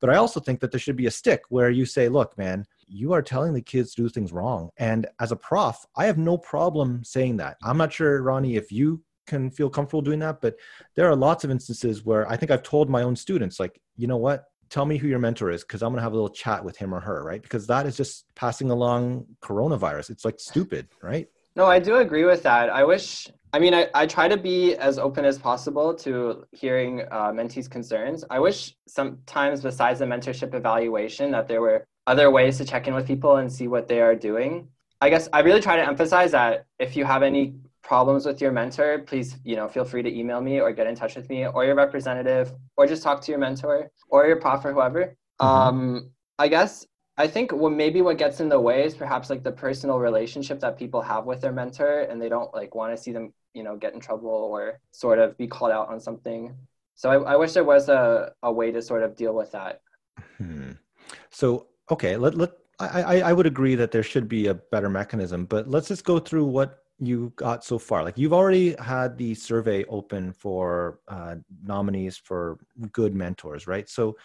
But 0.00 0.10
I 0.10 0.16
also 0.16 0.40
think 0.40 0.60
that 0.60 0.72
there 0.72 0.80
should 0.80 0.96
be 0.96 1.06
a 1.06 1.10
stick 1.10 1.42
where 1.48 1.70
you 1.70 1.86
say, 1.86 2.08
look, 2.08 2.36
man, 2.36 2.66
you 2.86 3.12
are 3.12 3.22
telling 3.22 3.54
the 3.54 3.62
kids 3.62 3.94
to 3.94 4.02
do 4.02 4.08
things 4.08 4.32
wrong. 4.32 4.70
And 4.76 5.06
as 5.20 5.32
a 5.32 5.36
prof, 5.36 5.86
I 5.96 6.06
have 6.06 6.18
no 6.18 6.36
problem 6.36 7.02
saying 7.04 7.38
that. 7.38 7.56
I'm 7.62 7.78
not 7.78 7.92
sure, 7.92 8.22
Ronnie, 8.22 8.56
if 8.56 8.70
you 8.70 9.02
can 9.26 9.50
feel 9.50 9.68
comfortable 9.68 10.02
doing 10.02 10.18
that 10.18 10.40
but 10.40 10.56
there 10.94 11.08
are 11.08 11.16
lots 11.16 11.44
of 11.44 11.50
instances 11.50 12.04
where 12.04 12.28
i 12.30 12.36
think 12.36 12.50
i've 12.50 12.62
told 12.62 12.88
my 12.88 13.02
own 13.02 13.16
students 13.16 13.58
like 13.60 13.80
you 13.96 14.06
know 14.06 14.16
what? 14.16 14.44
Tell 14.68 14.84
me 14.84 14.98
who 14.98 15.06
your 15.06 15.18
mentor 15.18 15.50
is 15.50 15.62
because 15.62 15.82
i'm 15.82 15.90
going 15.90 15.98
to 15.98 16.02
have 16.02 16.12
a 16.12 16.16
little 16.16 16.28
chat 16.28 16.64
with 16.64 16.76
him 16.76 16.94
or 16.94 17.00
her 17.00 17.22
right? 17.24 17.42
Because 17.42 17.66
that 17.68 17.86
is 17.86 17.96
just 17.96 18.24
passing 18.34 18.70
along 18.70 19.26
coronavirus. 19.40 20.10
It's 20.10 20.24
like 20.24 20.38
stupid 20.38 20.88
right? 21.02 21.28
No 21.54 21.66
i 21.66 21.78
do 21.78 21.96
agree 21.96 22.24
with 22.24 22.42
that. 22.42 22.68
I 22.70 22.84
wish 22.84 23.28
i 23.52 23.58
mean 23.58 23.74
i, 23.74 23.88
I 23.94 24.06
try 24.06 24.28
to 24.28 24.36
be 24.36 24.74
as 24.74 24.98
open 24.98 25.24
as 25.24 25.38
possible 25.38 25.94
to 25.94 26.44
hearing 26.52 27.02
uh, 27.10 27.30
mentees 27.32 27.70
concerns. 27.70 28.24
I 28.28 28.38
wish 28.40 28.74
sometimes 28.88 29.62
besides 29.62 30.00
the 30.00 30.04
mentorship 30.06 30.54
evaluation 30.54 31.30
that 31.30 31.46
there 31.48 31.60
were 31.60 31.86
other 32.06 32.30
ways 32.30 32.58
to 32.58 32.64
check 32.64 32.86
in 32.88 32.94
with 32.94 33.06
people 33.06 33.36
and 33.36 33.52
see 33.52 33.66
what 33.66 33.88
they 33.88 34.00
are 34.00 34.14
doing. 34.14 34.68
I 35.00 35.10
guess 35.10 35.28
i 35.32 35.40
really 35.40 35.60
try 35.60 35.76
to 35.76 35.86
emphasize 35.86 36.32
that 36.32 36.66
if 36.78 36.96
you 36.96 37.04
have 37.04 37.22
any 37.22 37.54
problems 37.86 38.26
with 38.26 38.40
your 38.40 38.50
mentor, 38.50 38.98
please, 38.98 39.36
you 39.44 39.54
know, 39.54 39.68
feel 39.68 39.84
free 39.84 40.02
to 40.02 40.12
email 40.18 40.40
me 40.40 40.60
or 40.60 40.72
get 40.72 40.88
in 40.88 40.94
touch 40.96 41.14
with 41.14 41.30
me 41.30 41.46
or 41.46 41.64
your 41.64 41.76
representative 41.76 42.52
or 42.76 42.84
just 42.84 43.02
talk 43.02 43.20
to 43.22 43.30
your 43.30 43.38
mentor 43.38 43.90
or 44.08 44.26
your 44.26 44.36
prof 44.36 44.64
or 44.64 44.72
whoever. 44.72 45.16
Mm-hmm. 45.40 45.46
Um, 45.46 46.10
I 46.36 46.48
guess 46.48 46.84
I 47.16 47.28
think 47.28 47.52
what 47.52 47.72
maybe 47.72 48.02
what 48.02 48.18
gets 48.18 48.40
in 48.40 48.48
the 48.48 48.60
way 48.60 48.84
is 48.84 48.94
perhaps 48.94 49.30
like 49.30 49.44
the 49.44 49.52
personal 49.52 50.00
relationship 50.00 50.58
that 50.60 50.76
people 50.76 51.00
have 51.00 51.26
with 51.26 51.40
their 51.40 51.52
mentor 51.52 52.00
and 52.00 52.20
they 52.20 52.28
don't 52.28 52.52
like 52.52 52.74
want 52.74 52.94
to 52.94 53.00
see 53.00 53.12
them, 53.12 53.32
you 53.54 53.62
know, 53.62 53.76
get 53.76 53.94
in 53.94 54.00
trouble 54.00 54.28
or 54.28 54.80
sort 54.90 55.20
of 55.20 55.38
be 55.38 55.46
called 55.46 55.70
out 55.70 55.88
on 55.88 56.00
something. 56.00 56.54
So 56.96 57.10
I, 57.10 57.34
I 57.34 57.36
wish 57.36 57.52
there 57.52 57.64
was 57.64 57.88
a, 57.88 58.32
a 58.42 58.52
way 58.52 58.72
to 58.72 58.82
sort 58.82 59.04
of 59.04 59.14
deal 59.14 59.34
with 59.34 59.52
that. 59.52 59.82
Hmm. 60.38 60.72
So, 61.30 61.68
okay, 61.90 62.16
let, 62.16 62.34
let, 62.34 62.50
I, 62.80 63.20
I 63.20 63.32
would 63.32 63.46
agree 63.46 63.74
that 63.76 63.90
there 63.92 64.02
should 64.02 64.28
be 64.28 64.48
a 64.48 64.54
better 64.54 64.90
mechanism, 64.90 65.46
but 65.46 65.68
let's 65.68 65.88
just 65.88 66.04
go 66.04 66.18
through 66.18 66.46
what 66.46 66.85
you 66.98 67.32
got 67.36 67.64
so 67.64 67.78
far? 67.78 68.02
Like 68.02 68.18
you've 68.18 68.32
already 68.32 68.74
had 68.78 69.18
the 69.18 69.34
survey 69.34 69.84
open 69.84 70.32
for 70.32 71.00
uh, 71.08 71.36
nominees 71.62 72.16
for 72.16 72.58
good 72.92 73.14
mentors, 73.14 73.66
right? 73.66 73.88
So 73.88 74.16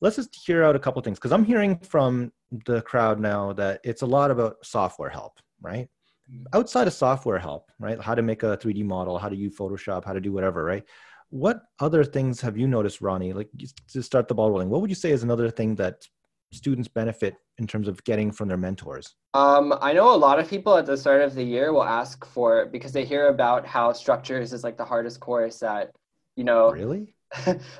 let's 0.00 0.16
just 0.16 0.36
hear 0.46 0.62
out 0.62 0.76
a 0.76 0.78
couple 0.78 1.00
things 1.02 1.18
because 1.18 1.32
I'm 1.32 1.44
hearing 1.44 1.78
from 1.78 2.32
the 2.66 2.82
crowd 2.82 3.20
now 3.20 3.52
that 3.54 3.80
it's 3.84 4.02
a 4.02 4.06
lot 4.06 4.30
about 4.30 4.56
software 4.62 5.10
help, 5.10 5.38
right? 5.60 5.88
Mm. 6.32 6.44
Outside 6.52 6.86
of 6.86 6.92
software 6.92 7.38
help, 7.38 7.70
right? 7.78 8.00
How 8.00 8.14
to 8.14 8.22
make 8.22 8.42
a 8.42 8.56
3D 8.56 8.84
model, 8.84 9.18
how 9.18 9.28
to 9.28 9.36
use 9.36 9.56
Photoshop, 9.56 10.04
how 10.04 10.12
to 10.12 10.20
do 10.20 10.32
whatever, 10.32 10.64
right? 10.64 10.84
What 11.30 11.62
other 11.80 12.04
things 12.04 12.40
have 12.40 12.56
you 12.56 12.66
noticed, 12.66 13.00
Ronnie? 13.00 13.32
Like 13.32 13.50
to 13.92 14.02
start 14.02 14.28
the 14.28 14.34
ball 14.34 14.50
rolling, 14.50 14.70
what 14.70 14.80
would 14.80 14.90
you 14.90 14.96
say 14.96 15.10
is 15.10 15.22
another 15.22 15.50
thing 15.50 15.74
that 15.76 16.06
students 16.52 16.88
benefit 16.88 17.36
in 17.58 17.66
terms 17.66 17.88
of 17.88 18.02
getting 18.04 18.30
from 18.30 18.48
their 18.48 18.56
mentors? 18.56 19.14
Um, 19.34 19.74
I 19.80 19.92
know 19.92 20.14
a 20.14 20.16
lot 20.16 20.38
of 20.38 20.48
people 20.48 20.76
at 20.76 20.86
the 20.86 20.96
start 20.96 21.22
of 21.22 21.34
the 21.34 21.42
year 21.42 21.72
will 21.72 21.84
ask 21.84 22.24
for 22.24 22.66
because 22.66 22.92
they 22.92 23.04
hear 23.04 23.28
about 23.28 23.66
how 23.66 23.92
structures 23.92 24.52
is 24.52 24.64
like 24.64 24.76
the 24.76 24.84
hardest 24.84 25.20
course 25.20 25.58
that 25.60 25.92
you 26.36 26.44
know. 26.44 26.72
Really? 26.72 27.14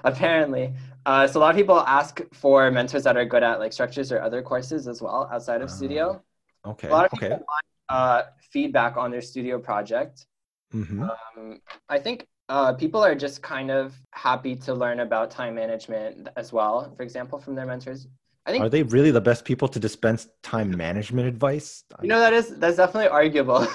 apparently, 0.04 0.74
uh, 1.06 1.26
so 1.26 1.38
a 1.38 1.40
lot 1.40 1.48
of 1.48 1.56
people 1.56 1.80
ask 1.80 2.20
for 2.34 2.70
mentors 2.70 3.02
that 3.04 3.16
are 3.16 3.24
good 3.24 3.42
at 3.42 3.58
like 3.58 3.72
structures 3.72 4.12
or 4.12 4.20
other 4.20 4.42
courses 4.42 4.86
as 4.86 5.00
well 5.00 5.26
outside 5.32 5.62
of 5.62 5.70
uh, 5.70 5.72
studio. 5.72 6.22
Okay. 6.66 6.88
A 6.88 6.90
lot 6.90 7.06
of 7.06 7.12
okay. 7.14 7.30
people 7.30 7.46
want 7.48 7.64
uh, 7.88 8.22
feedback 8.52 8.98
on 8.98 9.10
their 9.10 9.22
studio 9.22 9.58
project. 9.58 10.26
Mm-hmm. 10.74 11.02
Um, 11.02 11.60
I 11.88 11.98
think 11.98 12.26
uh, 12.50 12.74
people 12.74 13.02
are 13.02 13.14
just 13.14 13.42
kind 13.42 13.70
of 13.70 13.94
happy 14.12 14.54
to 14.56 14.74
learn 14.74 15.00
about 15.00 15.30
time 15.30 15.54
management 15.54 16.28
as 16.36 16.52
well. 16.52 16.92
For 16.96 17.02
example, 17.02 17.38
from 17.38 17.54
their 17.54 17.66
mentors. 17.66 18.06
I 18.48 18.52
think 18.52 18.64
are 18.64 18.70
they 18.70 18.82
really 18.82 19.10
the 19.10 19.20
best 19.20 19.44
people 19.44 19.68
to 19.68 19.78
dispense 19.78 20.26
time 20.42 20.74
management 20.74 21.28
advice? 21.28 21.84
You 22.00 22.08
know 22.08 22.18
that 22.18 22.32
is 22.32 22.56
that's 22.56 22.78
definitely 22.78 23.08
arguable. 23.08 23.66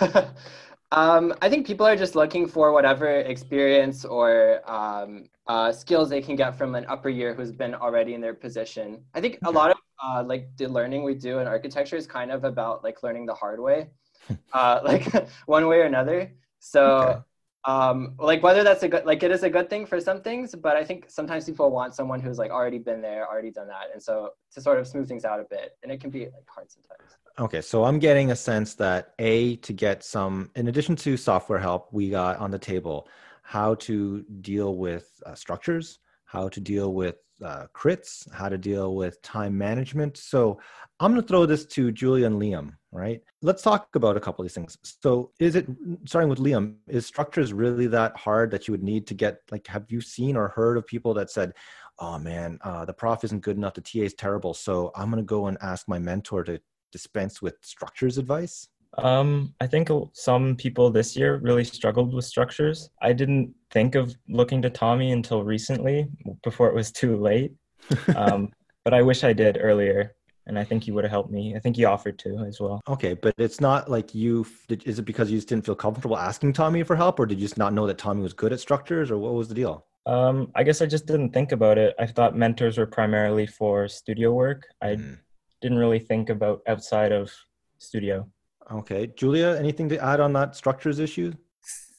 um, 0.92 1.32
I 1.44 1.48
think 1.48 1.68
people 1.68 1.86
are 1.86 1.96
just 1.96 2.16
looking 2.16 2.48
for 2.48 2.74
whatever 2.74 3.08
experience 3.08 4.04
or 4.04 4.62
um, 4.70 5.30
uh, 5.46 5.72
skills 5.72 6.10
they 6.10 6.24
can 6.24 6.36
get 6.36 6.58
from 6.58 6.74
an 6.74 6.88
upper 6.90 7.10
year 7.10 7.36
who's 7.36 7.52
been 7.52 7.76
already 7.76 8.16
in 8.16 8.22
their 8.22 8.34
position. 8.34 9.04
I 9.14 9.22
think 9.22 9.38
a 9.44 9.52
lot 9.52 9.70
of 9.70 9.78
uh, 10.04 10.24
like 10.24 10.50
the 10.58 10.68
learning 10.68 11.04
we 11.04 11.14
do 11.14 11.38
in 11.38 11.46
architecture 11.46 11.96
is 11.96 12.08
kind 12.08 12.32
of 12.32 12.44
about 12.44 12.84
like 12.84 13.04
learning 13.04 13.28
the 13.28 13.36
hard 13.36 13.60
way, 13.60 13.92
uh, 14.54 14.80
like 14.84 15.06
one 15.46 15.68
way 15.68 15.78
or 15.82 15.86
another. 15.86 16.34
So. 16.60 17.24
Um 17.66 18.16
like 18.20 18.44
whether 18.44 18.64
that's 18.64 18.84
a 18.84 18.90
good 18.90 19.06
like 19.06 19.24
it 19.24 19.32
is 19.32 19.44
a 19.44 19.50
good 19.50 19.70
thing 19.70 19.86
for 19.86 20.00
some 20.02 20.22
things 20.22 20.54
but 20.54 20.76
i 20.76 20.84
think 20.84 21.06
sometimes 21.10 21.46
people 21.46 21.72
want 21.72 21.96
someone 21.96 22.20
who's 22.20 22.38
like 22.38 22.52
already 22.52 22.78
been 22.78 23.02
there 23.02 23.26
already 23.28 23.52
done 23.52 23.68
that 23.68 23.86
and 23.94 24.04
so 24.04 24.32
to 24.54 24.60
sort 24.60 24.80
of 24.80 24.88
smooth 24.88 25.08
things 25.08 25.24
out 25.24 25.40
a 25.40 25.46
bit 25.50 25.78
and 25.82 25.92
it 25.92 26.02
can 26.02 26.10
be 26.10 26.26
like 26.26 26.48
hard 26.48 26.70
sometimes. 26.70 27.18
Okay 27.40 27.62
so 27.62 27.86
i'm 27.86 28.00
getting 28.00 28.32
a 28.32 28.36
sense 28.36 28.76
that 28.76 29.14
a 29.20 29.56
to 29.58 29.72
get 29.72 30.04
some 30.04 30.52
in 30.56 30.68
addition 30.68 30.96
to 30.98 31.16
software 31.16 31.60
help 31.60 31.88
we 31.94 32.10
got 32.10 32.38
on 32.38 32.52
the 32.52 32.60
table 32.60 33.08
how 33.44 33.76
to 33.76 34.24
deal 34.42 34.76
with 34.76 35.22
uh, 35.26 35.34
structures 35.34 36.00
how 36.26 36.50
to 36.50 36.60
deal 36.60 36.94
with 36.94 37.16
uh, 37.42 37.68
crits 37.74 38.30
how 38.32 38.50
to 38.50 38.58
deal 38.58 38.96
with 38.96 39.22
time 39.22 39.58
management. 39.58 40.18
So 40.18 40.60
i'm 41.00 41.12
going 41.12 41.22
to 41.22 41.28
throw 41.28 41.46
this 41.46 41.66
to 41.68 41.92
julia 41.94 42.28
and 42.28 42.42
liam 42.42 42.74
right? 42.94 43.22
Let's 43.42 43.62
talk 43.62 43.96
about 43.96 44.18
a 44.18 44.20
couple 44.20 44.44
of 44.44 44.48
these 44.48 44.56
things. 44.56 44.78
So, 44.84 45.32
is 45.40 45.56
it 45.56 45.68
starting 46.06 46.30
with 46.30 46.40
Liam? 46.40 46.76
Is 46.88 47.06
structures 47.06 47.54
really 47.54 47.88
that 47.88 48.16
hard 48.16 48.52
that 48.52 48.68
you 48.68 48.72
would 48.72 48.84
need 48.84 49.08
to 49.08 49.14
get? 49.14 49.40
Like, 49.52 49.68
have 49.68 49.86
you 49.90 50.02
seen 50.02 50.36
or 50.38 50.50
heard 50.50 50.78
of 50.78 50.86
people 50.86 51.14
that 51.16 51.32
said, 51.32 51.54
"Oh 52.00 52.18
man, 52.20 52.60
uh, 52.62 52.86
the 52.86 52.94
prof 52.94 53.24
isn't 53.24 53.42
good 53.42 53.58
enough. 53.58 53.74
The 53.74 53.82
TA 53.82 54.06
is 54.06 54.14
terrible. 54.14 54.54
So 54.54 54.92
I'm 54.96 55.10
going 55.10 55.24
to 55.24 55.26
go 55.26 55.48
and 55.48 55.58
ask 55.62 55.88
my 55.88 56.00
mentor 56.00 56.44
to 56.44 56.62
dispense 56.92 57.42
with 57.42 57.56
structures 57.62 58.18
advice." 58.18 58.68
Um, 59.00 59.56
I 59.60 59.66
think 59.66 59.90
some 60.14 60.56
people 60.56 60.92
this 60.92 61.16
year 61.16 61.38
really 61.38 61.64
struggled 61.64 62.14
with 62.14 62.26
structures. 62.26 62.90
I 63.02 63.12
didn't 63.12 63.54
think 63.72 63.96
of 63.96 64.16
looking 64.30 64.62
to 64.62 64.70
Tommy 64.70 65.12
until 65.12 65.44
recently, 65.44 66.08
before 66.44 66.68
it 66.70 66.76
was 66.76 66.92
too 66.92 67.18
late. 67.18 67.54
Um, 68.16 68.54
but 68.86 68.94
I 68.94 69.02
wish 69.02 69.24
I 69.24 69.34
did 69.34 69.58
earlier 69.60 70.16
and 70.48 70.60
I 70.60 70.64
think 70.64 70.84
he 70.84 70.92
would 70.92 71.04
have 71.04 71.12
helped 71.12 71.32
me. 71.32 71.56
I 71.56 71.60
think 71.60 71.76
he 71.76 71.86
offered 71.86 72.20
to 72.20 72.40
as 72.40 72.60
well. 72.60 72.82
Okay, 72.88 73.14
but 73.14 73.34
it's 73.38 73.62
not 73.62 73.90
like 73.90 74.14
you. 74.14 74.46
Is 74.70 75.00
it 75.00 75.06
because 75.06 75.32
you 75.32 75.38
just 75.38 75.48
didn't 75.48 75.66
feel 75.66 75.76
comfortable 75.76 76.18
asking 76.18 76.54
Tommy 76.54 76.84
for 76.84 76.96
help, 76.96 77.20
or 77.20 77.26
did 77.26 77.40
you 77.40 77.46
just 77.46 77.58
not 77.58 77.74
know 77.74 77.88
that 77.88 77.98
Tommy 77.98 78.22
was 78.22 78.34
good 78.34 78.54
at 78.54 78.60
structures, 78.60 79.12
or 79.12 79.18
what 79.18 79.34
was 79.34 79.48
the 79.48 79.56
deal? 79.56 79.86
Um, 80.06 80.52
I 80.56 80.64
guess 80.64 80.82
I 80.82 80.86
just 80.86 81.06
didn't 81.06 81.32
think 81.32 81.54
about 81.54 81.78
it. 81.78 81.96
I 81.98 82.06
thought 82.06 82.36
mentors 82.36 82.78
were 82.78 82.86
primarily 82.86 83.48
for 83.48 83.88
studio 83.88 84.34
work. 84.34 84.68
I 84.82 84.96
mm. 84.96 85.18
didn't 85.62 85.78
really 85.78 86.00
think 86.00 86.30
about 86.30 86.62
outside 86.68 87.12
of 87.12 87.32
studio. 87.78 88.28
Okay, 88.72 89.08
Julia, 89.16 89.56
anything 89.58 89.90
to 89.90 90.04
add 90.04 90.20
on 90.20 90.34
that 90.34 90.56
structures 90.56 91.00
issue? 91.00 91.34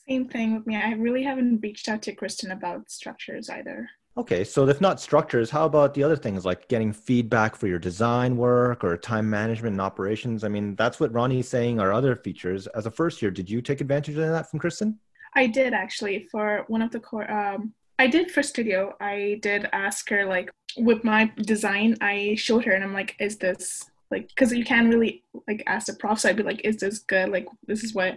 Same 0.09 0.29
thing 0.29 0.55
with 0.55 0.67
me. 0.67 0.77
I 0.77 0.93
really 0.93 1.23
haven't 1.23 1.61
reached 1.63 1.89
out 1.89 2.03
to 2.03 2.15
Kristen 2.15 2.51
about 2.51 2.91
structures 2.91 3.49
either. 3.49 3.89
Okay, 4.17 4.45
so 4.45 4.69
if 4.69 4.81
not 4.81 5.01
structures, 5.01 5.51
how 5.51 5.67
about 5.67 5.93
the 5.93 6.05
other 6.05 6.15
things 6.15 6.45
like 6.45 6.69
getting 6.69 6.93
feedback 6.93 7.57
for 7.57 7.67
your 7.67 7.81
design 7.81 8.37
work 8.37 8.85
or 8.85 8.97
time 8.97 9.29
management 9.29 9.73
and 9.73 9.81
operations? 9.81 10.45
I 10.45 10.49
mean, 10.49 10.77
that's 10.77 11.01
what 11.01 11.13
Ronnie's 11.13 11.49
saying 11.49 11.81
are 11.81 11.93
other 11.93 12.15
features. 12.15 12.69
As 12.69 12.87
a 12.87 12.93
first 12.93 13.21
year, 13.21 13.33
did 13.33 13.51
you 13.51 13.61
take 13.61 13.81
advantage 13.81 14.17
of 14.17 14.29
that 14.29 14.49
from 14.49 14.61
Kristen? 14.61 15.01
I 15.35 15.49
did 15.49 15.73
actually 15.73 16.29
for 16.31 16.65
one 16.69 16.81
of 16.81 16.93
the 16.93 17.01
core. 17.01 17.29
Um, 17.29 17.75
I 17.99 18.07
did 18.07 18.31
for 18.31 18.43
studio. 18.43 18.95
I 19.01 19.41
did 19.43 19.69
ask 19.73 20.09
her 20.11 20.25
like 20.25 20.51
with 20.77 21.03
my 21.03 21.33
design. 21.43 21.97
I 22.01 22.37
showed 22.37 22.65
her 22.67 22.73
and 22.73 22.85
I'm 22.85 22.95
like, 22.95 23.17
is 23.19 23.39
this 23.39 23.91
like 24.13 24.29
because 24.29 24.53
you 24.53 24.65
can't 24.65 24.93
really 24.93 25.25
like 25.49 25.65
ask 25.67 25.87
the 25.89 25.95
prof. 25.95 26.21
So 26.21 26.29
I'd 26.29 26.37
be 26.37 26.45
like, 26.45 26.61
is 26.65 26.77
this 26.77 27.01
good? 27.01 27.31
Like 27.31 27.49
this 27.67 27.83
is 27.83 27.95
what 27.95 28.17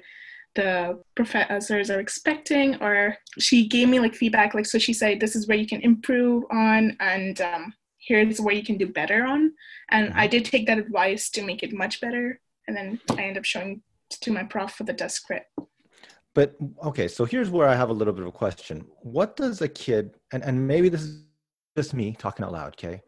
the 0.58 1.00
professors 1.16 1.92
are 1.92 2.00
expecting 2.00 2.76
or 2.82 3.16
she 3.38 3.68
gave 3.68 3.88
me 3.88 4.00
like 4.00 4.16
feedback 4.16 4.56
like 4.56 4.66
so 4.66 4.80
she 4.80 4.92
said 4.92 5.20
this 5.20 5.36
is 5.36 5.48
where 5.48 5.58
you 5.58 5.68
can 5.68 5.82
improve 5.82 6.44
on 6.52 6.98
and 7.00 7.40
um, 7.42 7.72
here's 8.00 8.42
where 8.42 8.56
you 8.56 8.64
can 8.64 8.76
do 8.76 8.88
better 8.88 9.24
on. 9.24 9.54
And 9.92 10.12
i 10.16 10.26
did 10.26 10.44
take 10.46 10.66
that 10.66 10.80
advice 10.80 11.30
to 11.32 11.44
make 11.44 11.62
it 11.62 11.74
much 11.74 12.02
better 12.02 12.42
and 12.68 12.76
then 12.76 13.00
i 13.18 13.22
end 13.24 13.38
up 13.38 13.46
showing 13.46 13.82
to 14.10 14.32
my 14.32 14.44
prof 14.44 14.72
for 14.74 14.84
the 14.84 14.94
desk 14.94 15.28
crit. 15.28 15.44
But 16.34 16.56
okay 16.84 17.08
so 17.08 17.24
here's 17.24 17.52
where 17.52 17.68
i 17.68 17.76
have 17.76 17.92
a 17.92 18.00
little 18.00 18.14
bit 18.14 18.24
of 18.24 18.30
a 18.30 18.40
question. 18.44 18.86
What 19.02 19.36
does 19.36 19.62
a 19.62 19.68
kid 19.68 20.16
and, 20.34 20.44
and 20.44 20.68
maybe 20.68 20.90
this 20.90 21.04
is 21.04 21.24
just 21.76 21.94
me 21.94 22.16
talking 22.18 22.44
out 22.46 22.54
loud 22.54 22.74
okay? 22.74 23.04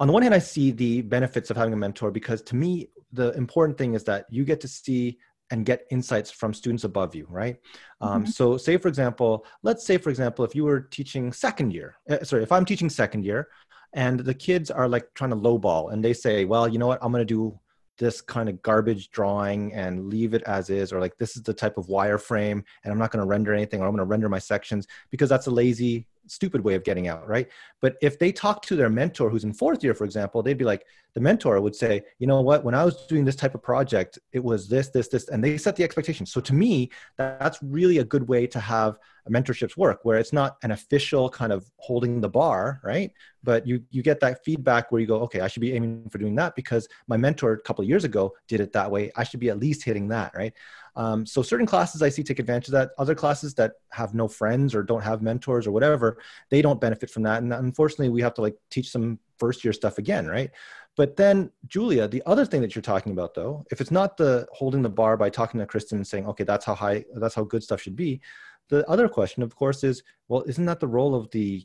On 0.00 0.06
the 0.06 0.14
one 0.14 0.22
hand 0.22 0.34
i 0.34 0.38
see 0.38 0.70
the 0.70 1.02
benefits 1.02 1.50
of 1.50 1.56
having 1.58 1.74
a 1.74 1.82
mentor 1.84 2.10
because 2.10 2.40
to 2.50 2.56
me 2.56 2.88
the 3.12 3.32
important 3.32 3.76
thing 3.76 3.92
is 3.92 4.04
that 4.04 4.24
you 4.30 4.46
get 4.46 4.60
to 4.62 4.68
see 4.68 5.18
and 5.50 5.64
get 5.64 5.86
insights 5.90 6.30
from 6.30 6.52
students 6.52 6.84
above 6.84 7.14
you, 7.14 7.26
right? 7.28 7.56
Um, 8.00 8.22
mm-hmm. 8.22 8.30
So, 8.30 8.56
say 8.56 8.76
for 8.76 8.88
example, 8.88 9.46
let's 9.62 9.84
say 9.84 9.98
for 9.98 10.10
example, 10.10 10.44
if 10.44 10.54
you 10.54 10.64
were 10.64 10.80
teaching 10.80 11.32
second 11.32 11.72
year, 11.72 11.96
uh, 12.10 12.22
sorry, 12.24 12.42
if 12.42 12.52
I'm 12.52 12.64
teaching 12.64 12.90
second 12.90 13.24
year, 13.24 13.48
and 13.94 14.20
the 14.20 14.34
kids 14.34 14.70
are 14.70 14.88
like 14.88 15.06
trying 15.14 15.30
to 15.30 15.36
lowball, 15.36 15.92
and 15.92 16.04
they 16.04 16.12
say, 16.12 16.44
well, 16.44 16.68
you 16.68 16.78
know 16.78 16.86
what, 16.86 16.98
I'm 17.02 17.12
going 17.12 17.26
to 17.26 17.34
do 17.34 17.58
this 17.98 18.20
kind 18.20 18.48
of 18.48 18.62
garbage 18.62 19.10
drawing 19.10 19.72
and 19.74 20.08
leave 20.08 20.32
it 20.34 20.42
as 20.44 20.70
is, 20.70 20.92
or 20.92 21.00
like 21.00 21.16
this 21.18 21.36
is 21.36 21.42
the 21.42 21.54
type 21.54 21.78
of 21.78 21.86
wireframe, 21.86 22.62
and 22.84 22.92
I'm 22.92 22.98
not 22.98 23.10
going 23.10 23.22
to 23.22 23.28
render 23.28 23.52
anything, 23.52 23.80
or 23.80 23.86
I'm 23.86 23.92
going 23.92 23.98
to 23.98 24.04
render 24.04 24.28
my 24.28 24.38
sections 24.38 24.86
because 25.10 25.28
that's 25.28 25.46
a 25.46 25.50
lazy 25.50 26.06
stupid 26.28 26.62
way 26.62 26.74
of 26.74 26.84
getting 26.84 27.08
out, 27.08 27.28
right? 27.28 27.48
But 27.80 27.96
if 28.00 28.18
they 28.18 28.32
talk 28.32 28.62
to 28.62 28.76
their 28.76 28.88
mentor 28.88 29.30
who's 29.30 29.44
in 29.44 29.52
fourth 29.52 29.82
year, 29.82 29.94
for 29.94 30.04
example, 30.04 30.42
they'd 30.42 30.58
be 30.58 30.64
like, 30.64 30.84
the 31.14 31.20
mentor 31.20 31.60
would 31.60 31.74
say, 31.74 32.02
you 32.18 32.26
know 32.26 32.40
what, 32.40 32.64
when 32.64 32.74
I 32.74 32.84
was 32.84 33.06
doing 33.06 33.24
this 33.24 33.36
type 33.36 33.54
of 33.54 33.62
project, 33.62 34.18
it 34.32 34.42
was 34.42 34.68
this, 34.68 34.88
this, 34.88 35.08
this, 35.08 35.28
and 35.28 35.42
they 35.42 35.58
set 35.58 35.74
the 35.74 35.84
expectations. 35.84 36.32
So 36.32 36.40
to 36.42 36.54
me, 36.54 36.90
that's 37.16 37.58
really 37.62 37.98
a 37.98 38.04
good 38.04 38.28
way 38.28 38.46
to 38.46 38.60
have 38.60 38.98
mentorships 39.28 39.76
work 39.76 40.00
where 40.04 40.18
it's 40.18 40.32
not 40.32 40.56
an 40.62 40.70
official 40.70 41.28
kind 41.28 41.52
of 41.52 41.70
holding 41.76 42.20
the 42.20 42.28
bar, 42.28 42.80
right? 42.82 43.12
But 43.42 43.66
you 43.66 43.82
you 43.90 44.02
get 44.02 44.20
that 44.20 44.44
feedback 44.44 44.90
where 44.90 45.00
you 45.00 45.06
go, 45.06 45.20
okay, 45.20 45.40
I 45.40 45.48
should 45.48 45.60
be 45.60 45.72
aiming 45.72 46.08
for 46.10 46.18
doing 46.18 46.34
that 46.36 46.54
because 46.56 46.88
my 47.06 47.16
mentor 47.16 47.52
a 47.52 47.60
couple 47.60 47.84
years 47.84 48.04
ago 48.04 48.34
did 48.46 48.60
it 48.60 48.72
that 48.72 48.90
way. 48.90 49.10
I 49.16 49.24
should 49.24 49.40
be 49.40 49.50
at 49.50 49.58
least 49.58 49.84
hitting 49.84 50.08
that, 50.08 50.34
right? 50.34 50.52
Um, 50.98 51.24
so 51.24 51.42
certain 51.42 51.64
classes 51.64 52.02
I 52.02 52.08
see 52.08 52.24
take 52.24 52.40
advantage 52.40 52.68
of 52.68 52.72
that. 52.72 52.90
Other 52.98 53.14
classes 53.14 53.54
that 53.54 53.74
have 53.92 54.14
no 54.14 54.26
friends 54.26 54.74
or 54.74 54.82
don't 54.82 55.02
have 55.02 55.22
mentors 55.22 55.64
or 55.64 55.70
whatever, 55.70 56.18
they 56.50 56.60
don't 56.60 56.80
benefit 56.80 57.08
from 57.08 57.22
that. 57.22 57.40
And 57.40 57.52
unfortunately, 57.52 58.08
we 58.08 58.20
have 58.20 58.34
to 58.34 58.42
like 58.42 58.56
teach 58.68 58.90
some 58.90 59.20
first 59.38 59.62
year 59.64 59.72
stuff 59.72 59.98
again, 59.98 60.26
right? 60.26 60.50
But 60.96 61.16
then, 61.16 61.52
Julia, 61.68 62.08
the 62.08 62.22
other 62.26 62.44
thing 62.44 62.60
that 62.62 62.74
you're 62.74 62.82
talking 62.82 63.12
about, 63.12 63.32
though, 63.32 63.64
if 63.70 63.80
it's 63.80 63.92
not 63.92 64.16
the 64.16 64.48
holding 64.50 64.82
the 64.82 64.88
bar 64.88 65.16
by 65.16 65.30
talking 65.30 65.60
to 65.60 65.66
Kristen 65.66 65.98
and 65.98 66.06
saying, 66.06 66.26
okay, 66.26 66.42
that's 66.42 66.64
how 66.64 66.74
high, 66.74 67.04
that's 67.14 67.36
how 67.36 67.44
good 67.44 67.62
stuff 67.62 67.80
should 67.80 67.94
be. 67.94 68.20
The 68.68 68.84
other 68.90 69.08
question, 69.08 69.44
of 69.44 69.54
course, 69.54 69.84
is, 69.84 70.02
well, 70.26 70.42
isn't 70.48 70.66
that 70.66 70.80
the 70.80 70.88
role 70.88 71.14
of 71.14 71.30
the 71.30 71.64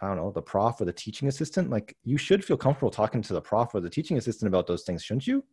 I 0.00 0.08
don't 0.08 0.16
know, 0.16 0.32
the 0.32 0.42
prof 0.42 0.80
or 0.80 0.84
the 0.84 0.92
teaching 0.92 1.28
assistant, 1.28 1.70
like 1.70 1.96
you 2.02 2.18
should 2.18 2.44
feel 2.44 2.56
comfortable 2.56 2.90
talking 2.90 3.22
to 3.22 3.34
the 3.34 3.40
prof 3.40 3.72
or 3.72 3.80
the 3.80 3.90
teaching 3.90 4.18
assistant 4.18 4.48
about 4.48 4.66
those 4.66 4.82
things, 4.82 5.04
shouldn't 5.04 5.28
you? 5.28 5.44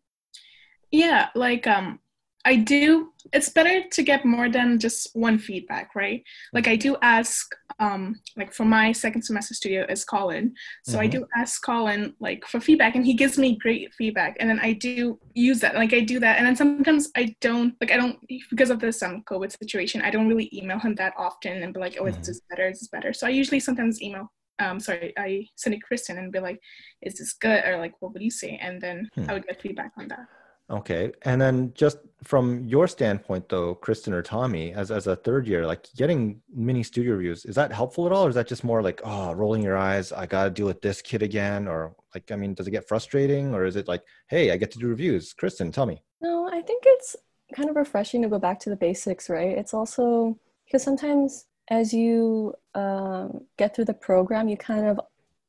Yeah, 0.89 1.27
like 1.36 1.67
um 1.67 1.99
I 2.45 2.56
do 2.56 3.12
it's 3.34 3.49
better 3.49 3.84
to 3.91 4.02
get 4.02 4.25
more 4.25 4.49
than 4.49 4.80
just 4.80 5.10
one 5.13 5.38
feedback, 5.38 5.93
right? 5.93 6.23
Like 6.54 6.67
I 6.67 6.75
do 6.75 6.95
ask 7.02 7.54
um 7.80 8.15
like 8.38 8.54
for 8.54 8.65
my 8.65 8.91
second 8.91 9.23
semester 9.23 9.54
studio 9.54 9.86
is 9.89 10.06
Colin. 10.06 10.54
So 10.86 10.93
mm-hmm. 10.93 11.02
I 11.02 11.08
do 11.08 11.25
ask 11.36 11.63
Colin 11.63 12.13
like 12.19 12.45
for 12.45 12.60
feedback 12.60 12.95
and 12.95 13.06
he 13.06 13.13
gives 13.13 13.38
me 13.38 13.58
great 13.58 13.93
feedback 13.93 14.38
and 14.39 14.49
then 14.49 14.60
I 14.60 14.73
do 14.73 15.19
use 15.34 15.60
that. 15.60 15.75
Like 15.75 15.93
I 15.93 15.99
do 15.99 16.19
that 16.19 16.38
and 16.38 16.47
then 16.47 16.56
sometimes 16.56 17.10
I 17.15 17.36
don't 17.41 17.75
like 17.82 17.91
I 17.91 17.97
don't 17.97 18.17
because 18.49 18.69
of 18.69 18.80
this 18.80 19.04
um 19.04 19.23
COVID 19.30 19.56
situation, 19.58 20.02
I 20.02 20.12
don't 20.12 20.30
really 20.30 20.49
email 20.54 20.80
him 20.80 20.95
that 20.95 21.13
often 21.17 21.62
and 21.62 21.73
be 21.73 21.80
like, 21.80 21.97
oh, 21.99 22.06
mm-hmm. 22.06 22.19
is 22.19 22.28
this 22.28 22.41
better? 22.49 22.69
Is 22.69 22.80
this 22.80 22.88
better? 22.88 23.13
So 23.13 23.28
I 23.28 23.32
usually 23.32 23.60
sometimes 23.60 24.02
email 24.02 24.32
um, 24.60 24.78
sorry, 24.78 25.13
I 25.17 25.45
send 25.56 25.73
it 25.73 25.82
Kristen 25.84 26.17
and 26.17 26.34
be 26.34 26.39
like, 26.39 26.60
is 27.02 27.17
this 27.17 27.32
good? 27.32 27.63
Or 27.63 27.78
like, 27.78 27.93
what 28.02 28.12
would 28.12 28.21
you 28.21 28.30
say? 28.30 28.60
And 28.62 28.82
then 28.82 29.10
hmm. 29.15 29.23
I 29.30 29.34
would 29.34 29.47
get 29.47 29.62
feedback 29.62 29.93
on 29.97 30.10
that. 30.10 30.28
Okay. 30.69 31.12
And 31.23 31.41
then 31.41 31.73
just 31.73 31.97
from 32.23 32.65
your 32.65 32.88
standpoint 32.88 33.49
though, 33.49 33.75
Kristen 33.75 34.13
or 34.13 34.21
Tommy, 34.21 34.73
as, 34.73 34.91
as 34.91 35.08
a 35.08 35.15
third 35.15 35.47
year, 35.47 35.65
like 35.65 35.88
getting 35.95 36.41
mini 36.53 36.84
studio 36.84 37.13
reviews, 37.13 37.45
is 37.45 37.55
that 37.55 37.71
helpful 37.71 38.05
at 38.05 38.12
all? 38.12 38.25
Or 38.25 38.29
is 38.29 38.36
that 38.36 38.47
just 38.47 38.63
more 38.63 38.82
like, 38.82 39.01
oh, 39.03 39.34
rolling 39.34 39.63
your 39.63 39.77
eyes, 39.77 40.12
I 40.12 40.25
got 40.25 40.43
to 40.43 40.49
deal 40.49 40.67
with 40.67 40.82
this 40.82 41.01
kid 41.01 41.23
again? 41.23 41.67
Or 41.67 41.95
like, 42.13 42.32
I 42.32 42.36
mean, 42.36 42.53
does 42.53 42.67
it 42.67 42.71
get 42.71 42.88
frustrating 42.88 43.53
or 43.53 43.65
is 43.65 43.75
it 43.75 43.88
like, 43.88 44.03
hey, 44.29 44.51
I 44.51 44.58
get 44.58 44.71
to 44.71 44.79
do 44.79 44.88
reviews? 44.88 45.34
Kristen, 45.34 45.71
tell 45.71 45.86
me. 45.86 46.03
No, 46.21 46.49
I 46.51 46.62
think 46.62 46.84
it's 46.86 47.15
kind 47.55 47.69
of 47.69 47.75
refreshing 47.75 48.21
to 48.21 48.29
go 48.29 48.38
back 48.38 48.60
to 48.60 48.69
the 48.69 48.75
basics, 48.75 49.29
right? 49.29 49.58
It's 49.58 49.73
also 49.73 50.38
because 50.65 50.84
sometimes 50.84 51.45
as 51.69 51.93
you 51.93 52.53
um, 52.75 53.45
get 53.58 53.75
through 53.75 53.86
the 53.86 53.93
program, 53.93 54.49
you 54.49 54.58
kind 54.58 54.86
of 54.86 54.99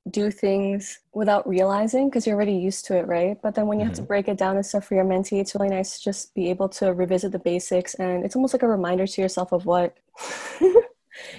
do 0.08 0.30
things 0.30 0.98
without 1.12 1.46
realizing 1.46 2.08
because 2.08 2.26
you're 2.26 2.36
already 2.36 2.54
used 2.54 2.86
to 2.86 2.96
it, 2.96 3.06
right? 3.06 3.40
But 3.42 3.54
then 3.54 3.66
when 3.66 3.78
you 3.78 3.82
mm-hmm. 3.82 3.90
have 3.90 3.96
to 3.96 4.02
mm-hmm. 4.02 4.08
break 4.08 4.28
it 4.28 4.38
down 4.38 4.56
and 4.56 4.64
stuff 4.64 4.86
for 4.86 4.94
your 4.94 5.04
mentee, 5.04 5.40
it's 5.40 5.54
really 5.54 5.68
nice 5.68 5.98
to 5.98 6.04
just 6.04 6.34
be 6.34 6.48
able 6.48 6.68
to 6.70 6.92
revisit 6.94 7.32
the 7.32 7.38
basics. 7.38 7.94
And 7.94 8.24
it's 8.24 8.34
almost 8.34 8.54
like 8.54 8.62
a 8.62 8.68
reminder 8.68 9.06
to 9.06 9.20
yourself 9.20 9.52
of 9.52 9.66
what. 9.66 9.98
of 10.60 10.74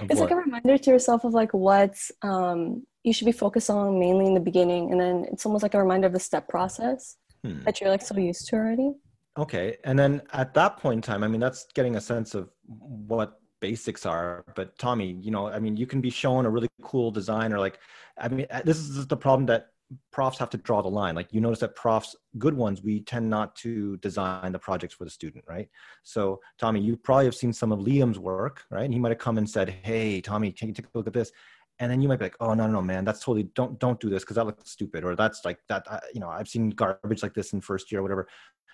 it's 0.04 0.19
what? 0.19 0.30
like 0.30 0.32
a 0.32 0.36
reminder 0.36 0.78
to 0.78 0.91
yourself 0.91 1.24
of 1.24 1.34
like 1.34 1.54
what 1.54 1.95
um, 2.21 2.86
you 3.04 3.13
should 3.13 3.26
be 3.26 3.32
focused 3.32 3.69
on 3.69 4.00
mainly 4.00 4.28
in 4.28 4.36
the 4.36 4.39
beginning. 4.39 4.91
And 4.91 5.02
then 5.02 5.26
it's 5.32 5.45
almost 5.45 5.63
like 5.63 5.74
a 5.74 5.80
reminder 5.80 6.08
of 6.08 6.13
the 6.13 6.19
step 6.19 6.47
process 6.47 7.17
hmm. 7.43 7.62
that 7.63 7.82
you're 7.82 7.89
like 7.89 8.04
so 8.04 8.15
used 8.17 8.47
to 8.50 8.58
already. 8.58 8.93
Okay. 9.38 9.78
And 9.86 9.97
then 9.97 10.21
at 10.34 10.54
that 10.54 10.78
point 10.78 10.97
in 10.97 11.02
time, 11.02 11.24
I 11.24 11.28
mean, 11.28 11.41
that's 11.41 11.65
getting 11.74 11.95
a 11.95 12.02
sense 12.02 12.36
of 12.36 12.50
what 12.67 13.41
basics 13.62 14.06
are. 14.06 14.43
But 14.56 14.78
Tommy, 14.78 15.17
you 15.21 15.32
know, 15.32 15.47
I 15.47 15.60
mean, 15.60 15.78
you 15.78 15.86
can 15.86 16.02
be 16.02 16.10
shown 16.10 16.45
a 16.45 16.50
really 16.50 16.67
cool 16.82 17.12
design 17.12 17.54
or 17.54 17.60
like, 17.60 17.80
I 18.17 18.28
mean, 18.28 18.47
uh, 18.52 18.62
this 18.65 18.78
is 18.78 19.08
the 19.08 19.17
problem 19.17 19.45
that 19.45 19.67
profs 20.12 20.38
have 20.38 20.50
to 20.50 20.58
draw 20.58 20.82
the 20.82 20.89
line. 20.89 21.15
Like 21.15 21.34
you 21.34 21.41
notice 21.41 21.60
that 21.60 21.76
profs, 21.76 22.15
good 22.38 22.54
ones, 22.54 22.82
we 22.82 23.02
tend 23.02 23.30
not 23.30 23.56
to 23.58 23.97
design 23.97 24.52
the 24.52 24.60
projects 24.60 24.93
for 24.93 25.04
the 25.04 25.10
student, 25.10 25.43
right? 25.47 25.69
So 26.04 26.39
Tommy, 26.58 26.82
you 26.82 26.95
probably 26.97 27.26
have 27.26 27.36
seen 27.36 27.54
some 27.54 27.71
of 27.71 27.80
Liam's 27.80 28.19
work, 28.19 28.63
right? 28.69 28.84
And 28.84 28.93
he 28.93 29.00
might 29.00 29.10
have 29.10 29.17
come 29.17 29.38
and 29.38 29.50
said, 29.50 29.69
"Hey, 29.69 30.21
Tommy, 30.21 30.52
can 30.52 30.67
you 30.67 30.74
take 30.74 30.86
a 30.86 30.97
look 30.97 31.08
at 31.08 31.13
this?" 31.13 31.32
And 31.80 31.91
then 31.91 32.02
you 32.02 32.08
might 32.08 32.19
be 32.19 32.26
like, 32.26 32.38
"Oh 32.39 32.54
no, 32.54 32.67
no, 32.67 32.82
man, 32.82 33.06
that's 33.06 33.19
totally 33.19 33.43
don't 33.56 33.80
don't 33.80 34.00
do 34.00 34.10
this 34.10 34.24
because 34.24 34.36
that 34.36 34.45
looks 34.45 34.69
stupid," 34.71 35.04
or 35.04 35.15
"That's 35.15 35.43
like 35.45 35.60
that." 35.67 35.86
I, 35.89 36.00
you 36.13 36.19
know, 36.19 36.30
I've 36.30 36.47
seen 36.47 36.69
garbage 36.69 37.24
like 37.24 37.34
this 37.34 37.54
in 37.54 37.62
first 37.62 37.91
year, 37.91 38.00
or 38.00 38.04
whatever. 38.04 38.28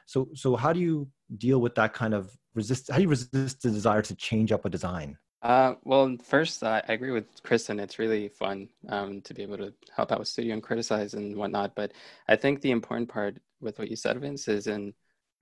So 0.05 0.29
so 0.33 0.55
how 0.55 0.73
do 0.73 0.79
you 0.79 1.07
deal 1.37 1.59
with 1.59 1.75
that 1.75 1.93
kind 1.93 2.13
of 2.13 2.37
resist? 2.57 2.89
How 2.89 2.97
do 2.97 3.03
you 3.03 3.09
resist 3.09 3.61
the 3.61 3.71
desire 3.71 4.01
to 4.01 4.15
change 4.15 4.51
up 4.51 4.65
a 4.65 4.69
design? 4.69 5.17
Uh, 5.41 5.75
well, 5.83 6.17
first, 6.23 6.63
I, 6.63 6.81
agree 6.87 7.11
with 7.11 7.25
Kristen. 7.43 7.79
It's 7.79 7.99
really 7.99 8.27
fun 8.27 8.67
um, 8.89 9.21
to 9.21 9.33
be 9.33 9.43
able 9.43 9.57
to 9.57 9.73
help 9.95 10.11
out 10.11 10.19
with 10.19 10.27
studio 10.27 10.53
and 10.53 10.63
criticize 10.63 11.13
and 11.13 11.37
whatnot. 11.37 11.75
But 11.75 11.93
I 12.27 12.35
think 12.35 12.61
the 12.61 12.71
important 12.71 13.07
part 13.07 13.37
with 13.61 13.77
what 13.79 13.89
you 13.89 13.95
said, 13.95 14.19
Vince, 14.19 14.47
is 14.47 14.67
in 14.67 14.93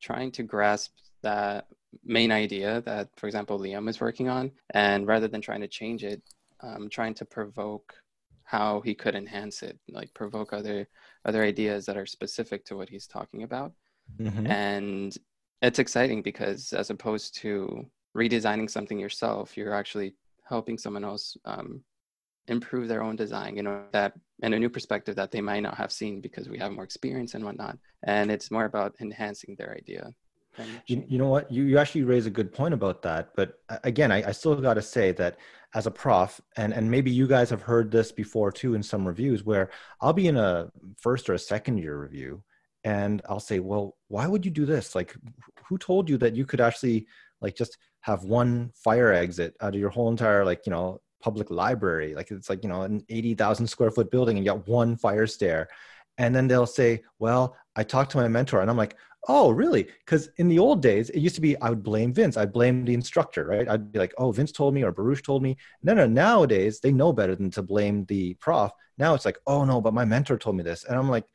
trying 0.02 0.32
to 0.34 0.44
grasp 0.44 0.92
that 1.24 1.68
main 2.04 2.32
idea 2.32 2.82
that, 2.82 3.10
for 3.16 3.28
example, 3.28 3.58
Liam 3.58 3.90
is 3.90 4.02
working 4.02 4.30
on, 4.30 4.52
and 4.72 5.08
rather 5.08 5.28
than 5.30 5.42
trying 5.42 5.62
to 5.62 5.68
change 5.68 6.04
it, 6.04 6.22
um, 6.62 6.90
trying 6.90 7.14
to 7.16 7.26
provoke 7.26 7.96
how 8.44 8.82
he 8.82 8.94
could 8.94 9.16
enhance 9.16 9.64
it, 9.64 9.80
like 9.90 10.14
provoke 10.14 10.54
other 10.54 10.88
other 11.26 11.42
ideas 11.44 11.86
that 11.86 11.98
are 11.98 12.06
specific 12.06 12.66
to 12.66 12.76
what 12.76 12.90
he's 12.90 13.08
talking 13.08 13.44
about. 13.44 13.72
Mm-hmm. 14.20 14.48
And 14.48 15.18
it's 15.66 15.80
exciting 15.80 16.22
because 16.22 16.74
as 16.74 16.90
opposed 16.92 17.36
to 17.36 17.86
redesigning 18.16 18.70
something 18.70 19.00
yourself, 19.00 19.58
you're 19.58 19.74
actually 19.74 20.14
helping 20.48 20.78
someone 20.78 21.04
else 21.04 21.36
um, 21.46 21.82
improve 22.48 22.88
their 22.88 23.02
own 23.02 23.16
design, 23.16 23.56
you 23.56 23.64
know, 23.64 23.84
that 23.92 24.14
and 24.44 24.54
a 24.54 24.60
new 24.60 24.70
perspective 24.70 25.16
that 25.16 25.32
they 25.32 25.42
might 25.42 25.62
not 25.62 25.76
have 25.76 25.92
seen 25.92 26.22
because 26.22 26.48
we 26.50 26.60
have 26.60 26.72
more 26.72 26.84
experience 26.84 27.34
and 27.34 27.44
whatnot. 27.44 27.78
And 28.04 28.30
it's 28.30 28.52
more 28.52 28.66
about 28.66 28.94
enhancing 29.00 29.56
their 29.58 29.74
idea. 29.74 30.12
You, 30.88 31.04
you 31.08 31.18
know 31.18 31.28
what? 31.28 31.52
You, 31.52 31.64
you 31.64 31.78
actually 31.78 32.04
raise 32.04 32.28
a 32.28 32.30
good 32.30 32.54
point 32.54 32.74
about 32.74 33.02
that. 33.02 33.32
But 33.36 33.60
again, 33.84 34.12
I, 34.12 34.30
I 34.30 34.32
still 34.32 34.56
got 34.56 34.76
to 34.76 34.82
say 34.82 35.12
that 35.14 35.38
as 35.74 35.86
a 35.86 35.92
prof, 35.92 36.40
and, 36.56 36.74
and 36.74 36.90
maybe 36.90 37.12
you 37.12 37.28
guys 37.28 37.50
have 37.50 37.62
heard 37.62 37.92
this 37.92 38.12
before 38.12 38.52
too 38.52 38.76
in 38.76 38.84
some 38.84 39.06
reviews, 39.06 39.44
where 39.44 39.70
I'll 40.00 40.14
be 40.14 40.28
in 40.28 40.38
a 40.38 40.70
first 40.98 41.30
or 41.30 41.34
a 41.34 41.40
second 41.40 41.80
year 41.80 41.98
review 42.00 42.42
and 42.86 43.24
I'll 43.28 43.40
say, 43.40 43.60
well, 43.60 43.98
why 44.10 44.28
would 44.28 44.46
you 44.46 44.52
do 44.52 44.66
this? 44.66 44.94
Like, 44.94 45.16
who 45.68 45.78
told 45.80 46.08
you 46.08 46.18
that 46.20 46.36
you 46.36 46.46
could 46.46 46.62
actually 46.62 47.08
like 47.42 47.56
just 47.56 47.78
have 48.02 48.24
one 48.24 48.72
fire 48.76 49.12
exit 49.12 49.56
out 49.60 49.74
of 49.74 49.80
your 49.80 49.90
whole 49.90 50.10
entire 50.10 50.46
like 50.46 50.62
you 50.68 50.72
know 50.72 51.02
public 51.22 51.50
library? 51.50 52.14
Like 52.14 52.30
it's 52.30 52.50
like 52.50 52.64
you 52.64 52.70
know 52.70 52.84
an 52.84 53.04
eighty 53.10 53.34
thousand 53.34 53.68
square 53.68 53.90
foot 53.90 54.12
building 54.12 54.38
and 54.38 54.46
you 54.46 54.52
got 54.52 54.68
one 54.68 54.96
fire 54.96 55.26
stair, 55.26 55.68
and 56.20 56.34
then 56.34 56.48
they'll 56.48 56.68
say, 56.68 57.02
well, 57.18 57.58
I 57.76 57.84
talked 57.84 58.12
to 58.12 58.18
my 58.18 58.28
mentor, 58.28 58.62
and 58.62 58.70
I'm 58.70 58.78
like, 58.78 58.96
oh, 59.28 59.50
really? 59.50 59.88
Because 60.06 60.30
in 60.38 60.48
the 60.48 60.60
old 60.60 60.84
days, 60.84 61.10
it 61.10 61.20
used 61.22 61.36
to 61.36 61.42
be 61.42 61.60
I 61.62 61.72
would 61.72 61.82
blame 61.82 62.14
Vince, 62.14 62.38
I'd 62.38 62.54
blame 62.54 62.86
the 62.86 62.94
instructor, 62.94 63.48
right? 63.48 63.68
I'd 63.68 63.92
be 63.92 63.98
like, 63.98 64.14
oh, 64.20 64.32
Vince 64.32 64.52
told 64.52 64.76
me 64.76 64.84
or 64.84 64.92
Baruch 64.92 65.24
told 65.24 65.42
me. 65.42 65.58
No, 65.82 65.96
no, 65.96 66.06
nowadays 66.06 66.82
they 66.82 66.92
know 66.92 67.12
better 67.12 67.36
than 67.36 67.50
to 67.52 67.64
blame 67.64 68.06
the 68.06 68.36
prof. 68.36 68.72
Now 69.00 69.16
it's 69.16 69.26
like, 69.26 69.40
oh 69.48 69.66
no, 69.66 69.82
but 69.82 69.96
my 69.96 70.06
mentor 70.06 70.38
told 70.38 70.56
me 70.56 70.64
this, 70.64 70.84
and 70.84 70.96
I'm 70.96 71.10
like 71.10 71.26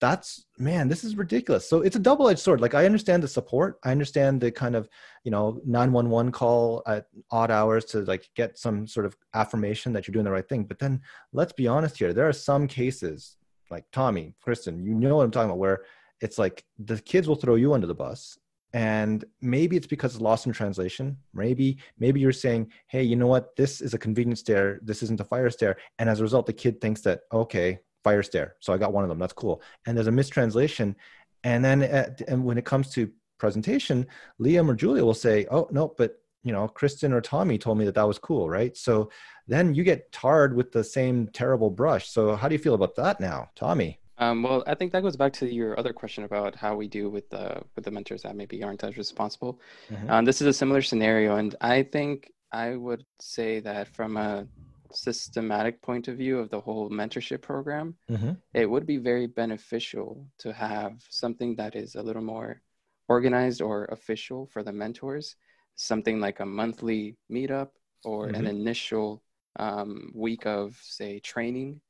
that's 0.00 0.46
man 0.58 0.88
this 0.88 1.04
is 1.04 1.16
ridiculous. 1.16 1.68
So 1.68 1.82
it's 1.82 1.96
a 1.96 2.00
double-edged 2.00 2.40
sword. 2.40 2.60
Like 2.60 2.74
i 2.74 2.86
understand 2.86 3.22
the 3.22 3.28
support. 3.28 3.78
I 3.84 3.90
understand 3.90 4.40
the 4.40 4.50
kind 4.50 4.74
of 4.74 4.88
you 5.24 5.30
know 5.30 5.60
911 5.66 6.32
call 6.32 6.82
at 6.86 7.06
odd 7.30 7.50
hours 7.50 7.84
to 7.86 8.00
like 8.00 8.28
get 8.34 8.58
some 8.58 8.86
sort 8.86 9.06
of 9.06 9.16
affirmation 9.34 9.92
that 9.92 10.06
you're 10.06 10.12
doing 10.12 10.24
the 10.24 10.30
right 10.30 10.48
thing. 10.48 10.64
But 10.64 10.78
then 10.78 11.00
let's 11.32 11.52
be 11.52 11.68
honest 11.68 11.98
here. 11.98 12.12
There 12.12 12.28
are 12.28 12.32
some 12.32 12.66
cases 12.66 13.36
like 13.70 13.84
tommy 13.92 14.34
kristen 14.42 14.84
you 14.84 14.92
know 14.92 15.14
what 15.14 15.22
i'm 15.22 15.30
talking 15.30 15.48
about 15.48 15.58
where 15.58 15.84
it's 16.20 16.38
like 16.38 16.64
the 16.80 17.00
kids 17.02 17.28
will 17.28 17.36
throw 17.36 17.54
you 17.54 17.72
under 17.72 17.86
the 17.86 17.94
bus 17.94 18.36
and 18.72 19.24
maybe 19.40 19.76
it's 19.76 19.86
because 19.86 20.14
it's 20.14 20.20
lost 20.20 20.46
in 20.46 20.52
translation. 20.52 21.16
Maybe 21.34 21.78
maybe 21.98 22.20
you're 22.20 22.32
saying 22.32 22.70
hey 22.86 23.02
you 23.02 23.16
know 23.16 23.26
what? 23.26 23.56
This 23.56 23.80
is 23.80 23.94
a 23.94 23.98
convenience 23.98 24.40
stair 24.40 24.78
this 24.82 25.02
isn't 25.02 25.20
a 25.20 25.24
fire 25.24 25.50
stair 25.50 25.76
and 25.98 26.08
as 26.08 26.20
a 26.20 26.22
result 26.22 26.46
the 26.46 26.52
kid 26.52 26.80
thinks 26.80 27.00
that 27.02 27.22
okay 27.32 27.80
fire 28.04 28.22
stair. 28.22 28.56
So 28.60 28.72
I 28.72 28.78
got 28.78 28.92
one 28.92 29.04
of 29.04 29.08
them. 29.08 29.18
That's 29.18 29.32
cool. 29.32 29.62
And 29.86 29.96
there's 29.96 30.06
a 30.06 30.12
mistranslation. 30.12 30.96
And 31.44 31.64
then 31.64 31.82
at, 31.82 32.20
and 32.28 32.44
when 32.44 32.58
it 32.58 32.64
comes 32.64 32.90
to 32.90 33.10
presentation, 33.38 34.06
Liam 34.40 34.68
or 34.68 34.74
Julia 34.74 35.04
will 35.04 35.14
say, 35.14 35.46
"Oh 35.50 35.68
no, 35.70 35.94
but 35.96 36.20
you 36.42 36.52
know, 36.52 36.68
Kristen 36.68 37.12
or 37.12 37.20
Tommy 37.20 37.58
told 37.58 37.78
me 37.78 37.84
that 37.84 37.94
that 37.94 38.06
was 38.06 38.18
cool, 38.18 38.48
right?" 38.48 38.76
So 38.76 39.10
then 39.48 39.74
you 39.74 39.82
get 39.82 40.12
tarred 40.12 40.54
with 40.54 40.72
the 40.72 40.84
same 40.84 41.28
terrible 41.28 41.70
brush. 41.70 42.08
So 42.08 42.36
how 42.36 42.48
do 42.48 42.54
you 42.54 42.58
feel 42.58 42.74
about 42.74 42.94
that 42.96 43.20
now, 43.20 43.50
Tommy? 43.56 43.98
Um, 44.18 44.42
well, 44.42 44.62
I 44.66 44.74
think 44.74 44.92
that 44.92 45.02
goes 45.02 45.16
back 45.16 45.32
to 45.34 45.52
your 45.52 45.78
other 45.78 45.94
question 45.94 46.24
about 46.24 46.54
how 46.54 46.76
we 46.76 46.88
do 46.88 47.08
with 47.08 47.30
the 47.30 47.62
with 47.74 47.86
the 47.86 47.90
mentors 47.90 48.22
that 48.22 48.36
maybe 48.36 48.62
aren't 48.62 48.84
as 48.84 48.98
responsible. 48.98 49.58
Mm-hmm. 49.90 50.10
Um, 50.10 50.24
this 50.26 50.42
is 50.42 50.46
a 50.46 50.52
similar 50.52 50.82
scenario, 50.82 51.36
and 51.36 51.54
I 51.62 51.82
think 51.82 52.30
I 52.52 52.76
would 52.76 53.04
say 53.18 53.60
that 53.60 53.88
from 53.88 54.18
a 54.18 54.46
systematic 54.92 55.80
point 55.82 56.08
of 56.08 56.16
view 56.16 56.38
of 56.38 56.50
the 56.50 56.60
whole 56.60 56.90
mentorship 56.90 57.42
program, 57.42 57.94
mm-hmm. 58.10 58.32
it 58.54 58.68
would 58.68 58.86
be 58.86 58.96
very 58.96 59.26
beneficial 59.26 60.26
to 60.38 60.52
have 60.52 60.92
something 61.10 61.56
that 61.56 61.76
is 61.76 61.94
a 61.94 62.02
little 62.02 62.22
more 62.22 62.60
organized 63.08 63.60
or 63.60 63.86
official 63.86 64.46
for 64.46 64.62
the 64.62 64.72
mentors, 64.72 65.36
something 65.76 66.20
like 66.20 66.40
a 66.40 66.46
monthly 66.46 67.16
meetup 67.30 67.70
or 68.04 68.26
mm-hmm. 68.26 68.36
an 68.36 68.46
initial 68.46 69.22
um, 69.58 70.12
week 70.14 70.46
of, 70.46 70.78
say, 70.82 71.18
training. 71.20 71.80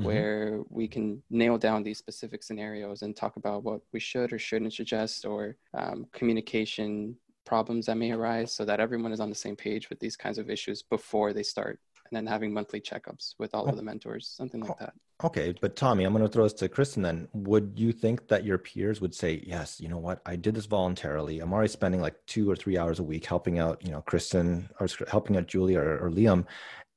Mm-hmm. 0.00 0.06
Where 0.06 0.60
we 0.70 0.86
can 0.86 1.24
nail 1.28 1.58
down 1.58 1.82
these 1.82 1.98
specific 1.98 2.44
scenarios 2.44 3.02
and 3.02 3.16
talk 3.16 3.34
about 3.34 3.64
what 3.64 3.80
we 3.92 3.98
should 3.98 4.32
or 4.32 4.38
shouldn't 4.38 4.72
suggest, 4.72 5.24
or 5.24 5.56
um, 5.74 6.06
communication 6.12 7.16
problems 7.44 7.86
that 7.86 7.96
may 7.96 8.12
arise 8.12 8.52
so 8.52 8.64
that 8.64 8.78
everyone 8.78 9.10
is 9.10 9.18
on 9.18 9.30
the 9.30 9.34
same 9.34 9.56
page 9.56 9.88
with 9.90 9.98
these 9.98 10.16
kinds 10.16 10.38
of 10.38 10.50
issues 10.50 10.82
before 10.82 11.32
they 11.32 11.42
start 11.42 11.80
and 12.10 12.16
then 12.16 12.26
having 12.26 12.52
monthly 12.52 12.80
checkups 12.80 13.34
with 13.38 13.54
all 13.54 13.66
oh. 13.66 13.70
of 13.70 13.76
the 13.76 13.82
mentors, 13.82 14.28
something 14.28 14.60
like 14.60 14.70
oh, 14.70 14.76
that. 14.80 14.94
Okay, 15.24 15.52
but 15.60 15.74
Tommy, 15.74 16.04
I'm 16.04 16.12
going 16.12 16.24
to 16.24 16.30
throw 16.30 16.44
this 16.44 16.52
to 16.54 16.68
Kristen 16.68 17.02
then. 17.02 17.28
Would 17.32 17.72
you 17.74 17.92
think 17.92 18.28
that 18.28 18.44
your 18.44 18.58
peers 18.58 19.00
would 19.00 19.14
say, 19.14 19.42
yes, 19.44 19.80
you 19.80 19.88
know 19.88 19.98
what, 19.98 20.20
I 20.24 20.36
did 20.36 20.54
this 20.54 20.66
voluntarily. 20.66 21.40
I'm 21.40 21.52
already 21.52 21.68
spending 21.68 22.00
like 22.00 22.14
two 22.26 22.48
or 22.48 22.54
three 22.54 22.78
hours 22.78 23.00
a 23.00 23.02
week 23.02 23.26
helping 23.26 23.58
out, 23.58 23.84
you 23.84 23.90
know, 23.90 24.02
Kristen 24.02 24.68
or 24.78 24.86
helping 25.08 25.36
out 25.36 25.46
Julia 25.46 25.80
or, 25.80 26.06
or 26.06 26.10
Liam. 26.10 26.46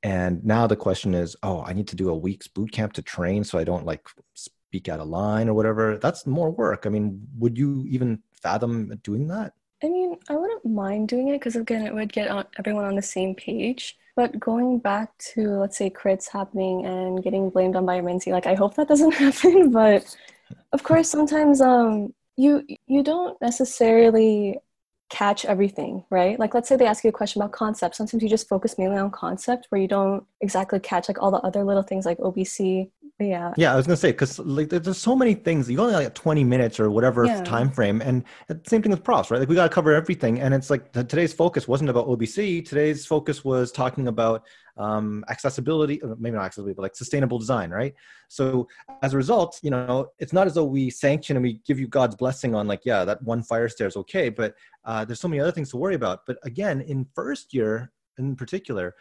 And 0.04 0.44
now 0.44 0.66
the 0.66 0.76
question 0.76 1.14
is, 1.14 1.36
oh, 1.42 1.62
I 1.62 1.72
need 1.72 1.88
to 1.88 1.96
do 1.96 2.10
a 2.10 2.16
week's 2.16 2.48
boot 2.48 2.72
camp 2.72 2.92
to 2.94 3.02
train 3.02 3.44
so 3.44 3.58
I 3.58 3.64
don't 3.64 3.86
like 3.86 4.06
speak 4.34 4.88
out 4.88 5.00
of 5.00 5.08
line 5.08 5.48
or 5.48 5.54
whatever. 5.54 5.98
That's 5.98 6.26
more 6.26 6.50
work. 6.50 6.86
I 6.86 6.88
mean, 6.88 7.26
would 7.38 7.58
you 7.58 7.84
even 7.88 8.20
fathom 8.40 8.98
doing 9.02 9.28
that? 9.28 9.52
I 9.82 9.88
mean, 9.88 10.16
I 10.28 10.34
wouldn't 10.34 10.64
mind 10.64 11.08
doing 11.08 11.28
it 11.28 11.40
because 11.40 11.56
again, 11.56 11.86
it 11.86 11.94
would 11.94 12.12
get 12.12 12.30
everyone 12.58 12.84
on 12.84 12.94
the 12.94 13.02
same 13.02 13.34
page. 13.34 13.96
But 14.14 14.38
going 14.38 14.78
back 14.78 15.16
to 15.34 15.58
let's 15.58 15.78
say 15.78 15.88
crits 15.90 16.28
happening 16.30 16.84
and 16.84 17.22
getting 17.22 17.50
blamed 17.50 17.76
on 17.76 17.86
mentee, 17.86 18.32
like 18.32 18.46
I 18.46 18.54
hope 18.54 18.74
that 18.76 18.88
doesn't 18.88 19.12
happen. 19.24 19.70
But 19.70 20.16
of 20.72 20.82
course, 20.82 21.08
sometimes 21.08 21.60
um 21.60 22.14
you 22.36 22.66
you 22.86 23.02
don't 23.02 23.40
necessarily 23.40 24.58
catch 25.08 25.44
everything, 25.44 26.04
right? 26.10 26.38
Like 26.38 26.54
let's 26.54 26.68
say 26.68 26.76
they 26.76 26.86
ask 26.86 27.04
you 27.04 27.10
a 27.10 27.12
question 27.12 27.42
about 27.42 27.52
concept. 27.52 27.96
Sometimes 27.96 28.22
you 28.22 28.28
just 28.28 28.48
focus 28.48 28.78
mainly 28.78 28.96
on 28.96 29.10
concept 29.10 29.66
where 29.68 29.80
you 29.80 29.88
don't 29.88 30.24
exactly 30.40 30.80
catch 30.80 31.08
like 31.08 31.22
all 31.22 31.30
the 31.30 31.38
other 31.38 31.64
little 31.64 31.82
things 31.82 32.06
like 32.06 32.18
OBC 32.18 32.90
Yeah. 33.28 33.52
Yeah, 33.56 33.72
I 33.72 33.76
was 33.76 33.86
gonna 33.86 33.96
say 33.96 34.12
because 34.12 34.38
like 34.38 34.68
there's 34.68 34.98
so 34.98 35.14
many 35.16 35.34
things. 35.34 35.70
You 35.70 35.78
only 35.80 35.94
like 35.94 36.14
20 36.14 36.44
minutes 36.44 36.80
or 36.80 36.90
whatever 36.90 37.24
yeah. 37.24 37.42
time 37.42 37.70
frame, 37.70 38.00
and 38.00 38.24
same 38.66 38.82
thing 38.82 38.90
with 38.90 39.04
profs, 39.04 39.30
right? 39.30 39.38
Like 39.38 39.48
we 39.48 39.54
got 39.54 39.64
to 39.64 39.74
cover 39.74 39.92
everything, 39.92 40.40
and 40.40 40.54
it's 40.54 40.70
like 40.70 40.92
today's 40.92 41.32
focus 41.32 41.68
wasn't 41.68 41.90
about 41.90 42.06
OBC. 42.08 42.66
Today's 42.66 43.06
focus 43.06 43.44
was 43.44 43.72
talking 43.72 44.08
about 44.08 44.44
um, 44.76 45.24
accessibility, 45.28 46.02
uh, 46.02 46.14
maybe 46.18 46.36
not 46.36 46.44
accessibility, 46.44 46.74
but 46.74 46.82
like 46.82 46.96
sustainable 46.96 47.38
design, 47.38 47.70
right? 47.70 47.94
So 48.28 48.68
as 49.02 49.14
a 49.14 49.16
result, 49.16 49.58
you 49.62 49.70
know, 49.70 50.08
it's 50.18 50.32
not 50.32 50.46
as 50.46 50.54
though 50.54 50.64
we 50.64 50.90
sanction 50.90 51.36
and 51.36 51.44
we 51.44 51.60
give 51.66 51.78
you 51.78 51.86
God's 51.86 52.16
blessing 52.16 52.54
on 52.54 52.66
like, 52.66 52.82
yeah, 52.84 53.04
that 53.04 53.22
one 53.22 53.42
fire 53.42 53.68
stair 53.68 53.86
is 53.86 53.96
okay, 53.96 54.28
but 54.28 54.54
uh, 54.84 55.04
there's 55.04 55.20
so 55.20 55.28
many 55.28 55.40
other 55.40 55.52
things 55.52 55.70
to 55.70 55.76
worry 55.76 55.94
about. 55.94 56.20
But 56.26 56.38
again, 56.44 56.80
in 56.80 57.06
first 57.14 57.52
year 57.52 57.92
in 58.18 58.36
particular, 58.36 58.94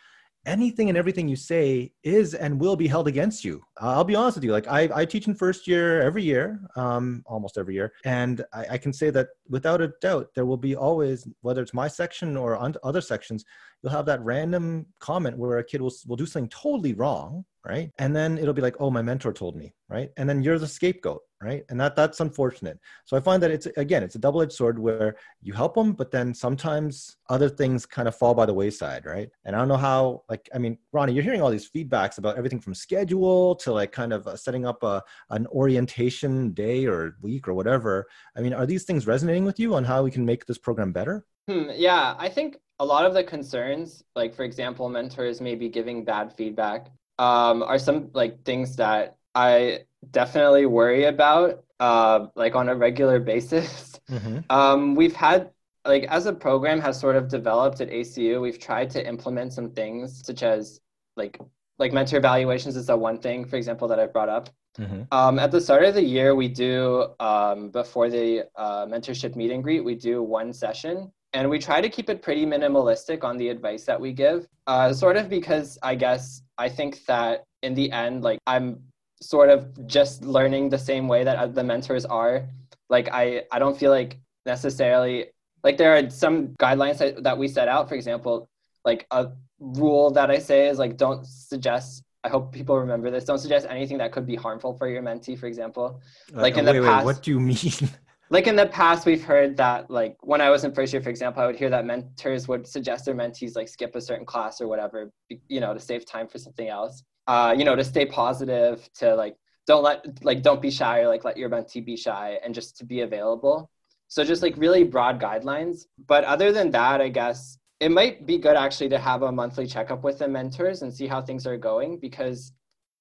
anything 0.46 0.90
and 0.90 0.98
everything 0.98 1.28
you 1.28 1.36
say 1.36 1.92
is 2.04 2.34
and 2.34 2.60
will 2.60 2.76
be 2.76 2.88
held 2.88 3.08
against 3.08 3.46
you. 3.46 3.64
I'll 3.78 4.04
be 4.04 4.16
honest 4.16 4.38
with 4.38 4.44
you. 4.44 4.52
Like 4.52 4.68
I, 4.68 4.90
I 4.94 5.06
teach 5.06 5.28
in 5.28 5.36
first 5.36 5.68
year 5.68 6.02
every 6.02 6.24
year, 6.24 6.60
um, 6.76 7.24
almost 7.26 7.58
every 7.58 7.76
year, 7.76 7.94
and 8.06 8.44
I, 8.54 8.66
I, 8.72 8.78
can 8.78 8.94
say 8.94 9.10
that 9.12 9.30
without 9.50 9.82
a 9.82 9.94
doubt, 10.02 10.30
there 10.34 10.46
will 10.46 10.58
be 10.58 10.76
always, 10.76 11.28
whether 11.42 11.62
it's 11.62 11.74
my 11.74 11.88
section 11.88 12.36
or 12.36 12.58
other 12.84 13.02
sections, 13.02 13.46
you'll 13.82 13.91
have 13.91 14.06
that 14.06 14.24
random 14.24 14.86
comment 15.00 15.38
where 15.38 15.58
a 15.58 15.63
kid 15.63 15.82
will 15.82 15.94
will 16.08 16.15
do 16.15 16.26
something 16.26 16.50
totally 16.50 16.94
wrong, 16.94 17.46
right? 17.65 17.91
And 18.00 18.15
then 18.15 18.38
it'll 18.38 18.54
be 18.54 18.62
like, 18.62 18.76
oh, 18.80 18.91
my 18.91 19.02
mentor 19.02 19.34
told 19.34 19.56
me, 19.56 19.74
right? 19.89 20.12
And 20.17 20.28
then 20.30 20.41
you're 20.44 20.60
the 20.60 20.67
scapegoat, 20.67 21.22
right? 21.41 21.63
And 21.70 21.80
that 21.80 21.96
that's 21.96 22.20
unfortunate. 22.20 22.80
So 23.06 23.17
I 23.17 23.20
find 23.20 23.41
that 23.41 23.52
it's 23.52 23.65
again, 23.78 24.04
it's 24.04 24.15
a 24.15 24.20
double-edged 24.20 24.52
sword 24.54 24.78
where 24.78 25.15
you 25.41 25.54
help 25.54 25.74
them, 25.76 25.94
but 25.94 26.12
then 26.12 26.34
sometimes 26.34 27.17
other 27.30 27.50
things 27.50 27.86
kind 27.86 28.08
of 28.08 28.15
fall 28.15 28.34
by 28.34 28.46
the 28.46 28.54
wayside, 28.54 29.06
right? 29.06 29.30
And 29.46 29.56
I 29.56 29.60
don't 29.60 29.67
know 29.67 29.78
how, 29.78 30.24
like, 30.30 30.50
I 30.54 30.58
mean, 30.58 30.78
Ronnie, 30.91 31.13
you're 31.13 31.24
hearing 31.24 31.41
all 31.41 31.52
these 31.52 31.70
feedbacks 31.70 32.17
about 32.17 32.38
everything 32.38 32.60
from 32.60 32.76
schedule 32.76 33.56
to 33.58 33.74
like 33.74 33.91
kind 33.91 34.13
of 34.13 34.28
uh, 34.28 34.36
setting 34.36 34.65
up 34.65 34.84
a 34.84 35.04
an 35.30 35.48
orientation 35.48 36.52
day 36.54 36.86
or 36.86 37.15
week 37.22 37.48
or 37.48 37.54
whatever. 37.54 38.08
I 38.36 38.41
mean, 38.41 38.54
are 38.54 38.65
these 38.65 38.84
things 38.84 39.08
resonating 39.08 39.46
with 39.46 39.60
you 39.60 39.76
on 39.76 39.84
how 39.84 40.04
we 40.04 40.12
can 40.12 40.26
make 40.26 40.46
this 40.46 40.58
program 40.58 40.91
better? 40.91 41.26
Hmm, 41.48 41.70
yeah, 41.74 42.16
I 42.18 42.30
think 42.30 42.58
a 42.80 42.86
lot 42.86 43.06
of 43.06 43.14
the 43.14 43.24
concerns, 43.24 44.04
like 44.16 44.34
for 44.34 44.44
example, 44.44 44.90
mentors 44.90 45.42
maybe 45.42 45.70
giving 45.70 46.04
bad 46.04 46.34
feedback, 46.34 46.88
um, 47.20 47.64
are 47.64 47.80
some 47.80 48.10
like 48.14 48.44
things 48.44 48.76
that 48.78 49.18
I 49.36 49.86
definitely 50.12 50.66
worry 50.66 51.06
about, 51.06 51.64
uh, 51.80 52.28
like 52.36 52.56
on 52.56 52.70
a 52.70 52.76
regular 52.76 53.20
basis. 53.34 54.00
Mm-hmm. 54.10 54.40
Um, 54.50 54.96
we've 54.96 55.16
had 55.16 55.52
like 55.86 56.04
as 56.06 56.26
a 56.26 56.34
program 56.34 56.80
has 56.82 57.00
sort 57.00 57.16
of 57.16 57.28
developed 57.28 57.82
at 57.82 57.90
ACU, 57.90 58.42
we've 58.42 58.60
tried 58.60 58.90
to 58.92 59.08
implement 59.08 59.54
some 59.54 59.72
things 59.72 60.26
such 60.26 60.44
as 60.44 60.80
like 61.16 61.40
like 61.80 61.94
mentor 61.94 62.18
evaluations 62.18 62.76
is 62.76 62.88
the 62.88 62.96
one 62.96 63.18
thing, 63.18 63.46
for 63.46 63.56
example, 63.56 63.88
that 63.88 64.00
I've 64.00 64.14
brought 64.14 64.30
up. 64.30 64.50
Mm-hmm. 64.78 65.02
Um, 65.12 65.40
at 65.40 65.52
the 65.52 65.60
start 65.60 65.84
of 65.84 65.96
the 65.96 66.04
year, 66.04 66.36
we 66.36 66.48
do 66.48 67.08
um, 67.20 67.70
before 67.72 68.10
the 68.10 68.48
uh, 68.56 68.86
mentorship 68.86 69.36
meet 69.36 69.52
and 69.52 69.64
greet, 69.64 69.84
we 69.84 69.96
do 69.96 70.22
one 70.22 70.54
session 70.54 71.12
and 71.34 71.50
we 71.50 71.58
try 71.58 71.80
to 71.80 71.89
keep 71.89 72.10
it 72.10 72.22
pretty 72.22 72.46
minimalistic 72.46 73.24
on 73.24 73.38
the 73.38 73.50
advice 73.50 73.86
that 73.86 74.00
we 74.00 74.12
give 74.12 74.48
uh, 74.67 74.94
sort 74.94 75.17
of 75.17 75.30
because 75.30 75.78
i 75.84 75.96
guess 75.96 76.41
i 76.58 76.67
think 76.67 77.06
that 77.06 77.44
in 77.63 77.74
the 77.74 77.91
end 77.91 78.24
like 78.24 78.39
i'm 78.48 78.80
sort 79.22 79.50
of 79.50 79.88
just 79.88 80.24
learning 80.24 80.70
the 80.70 80.78
same 80.78 81.08
way 81.08 81.24
that 81.24 81.54
the 81.54 81.63
mentors 81.63 82.06
are 82.06 82.48
like 82.89 83.10
i 83.12 83.44
i 83.52 83.60
don't 83.60 83.78
feel 83.78 83.91
like 83.91 84.20
necessarily 84.46 85.28
like 85.63 85.78
there 85.78 85.96
are 85.96 86.10
some 86.10 86.48
guidelines 86.60 86.98
that, 86.98 87.24
that 87.24 87.38
we 87.38 87.48
set 87.48 87.67
out 87.67 87.88
for 87.88 87.96
example 87.96 88.50
like 88.84 89.06
a 89.12 89.28
rule 89.60 90.10
that 90.10 90.32
i 90.32 90.39
say 90.39 90.67
is 90.67 90.80
like 90.80 90.98
don't 90.98 91.26
suggest 91.26 92.04
I 92.24 92.30
hope 92.30 92.52
people 92.52 92.78
remember 92.78 93.10
this. 93.10 93.26
Don't 93.26 93.39
suggest 93.39 93.65
anything 93.70 93.98
that 93.98 94.12
could 94.12 94.28
be 94.28 94.36
harmful 94.36 94.76
for 94.76 94.88
your 94.88 95.02
mentee, 95.02 95.38
for 95.38 95.48
example. 95.48 96.02
Like 96.32 96.56
uh, 96.56 96.60
in 96.60 96.65
the 96.65 96.74
wait, 96.74 96.84
past. 96.84 97.06
Wait, 97.06 97.15
what 97.15 97.24
do 97.24 97.32
you 97.32 97.39
mean? 97.39 97.89
like 98.32 98.48
in 98.48 98.56
the 98.56 98.65
past 98.65 99.06
we've 99.06 99.24
heard 99.24 99.56
that 99.58 99.91
like 99.91 100.15
when 100.22 100.41
i 100.41 100.50
was 100.50 100.63
in 100.63 100.74
first 100.74 100.91
year 100.91 101.02
for 101.02 101.10
example 101.10 101.44
i 101.44 101.46
would 101.46 101.56
hear 101.56 101.70
that 101.70 101.86
mentors 101.86 102.48
would 102.48 102.65
suggest 102.65 103.06
their 103.06 103.13
mentees 103.13 103.56
like 103.56 103.67
skip 103.67 103.96
a 103.96 104.02
certain 104.02 104.26
class 104.26 104.60
or 104.60 104.67
whatever 104.67 105.12
you 105.48 105.60
know 105.60 105.74
to 105.74 105.80
save 105.80 106.06
time 106.06 106.28
for 106.28 106.38
something 106.38 106.67
else. 106.67 107.04
Uh, 107.28 107.54
you 107.56 107.63
know 107.63 107.76
to 107.76 107.84
stay 107.84 108.06
positive 108.06 108.89
to 108.96 109.13
like 109.15 109.36
don't 109.67 109.84
let 109.84 110.24
like 110.24 110.41
don't 110.41 110.62
be 110.62 110.72
shy 110.72 111.00
or 111.00 111.08
like 111.08 111.24
let 111.24 111.38
your 111.38 111.50
mentee 111.50 111.86
be 111.86 111.96
shy 111.96 112.39
and 112.44 112.56
just 112.56 112.78
to 112.78 112.86
be 112.86 113.02
available. 113.02 113.70
So 114.08 114.24
just 114.24 114.41
like 114.41 114.58
really 114.58 114.84
broad 114.84 115.22
guidelines. 115.22 115.86
But 116.08 116.24
other 116.24 116.52
than 116.52 116.72
that 116.72 117.00
i 117.00 117.10
guess 117.10 117.58
it 117.80 117.91
might 117.91 118.26
be 118.26 118.38
good 118.38 118.56
actually 118.56 118.89
to 118.89 119.00
have 119.00 119.22
a 119.22 119.32
monthly 119.32 119.67
checkup 119.67 120.04
with 120.04 120.20
the 120.20 120.28
mentors 120.28 120.82
and 120.82 120.94
see 120.94 121.08
how 121.08 121.22
things 121.22 121.46
are 121.48 121.58
going 121.58 122.00
because 122.00 122.52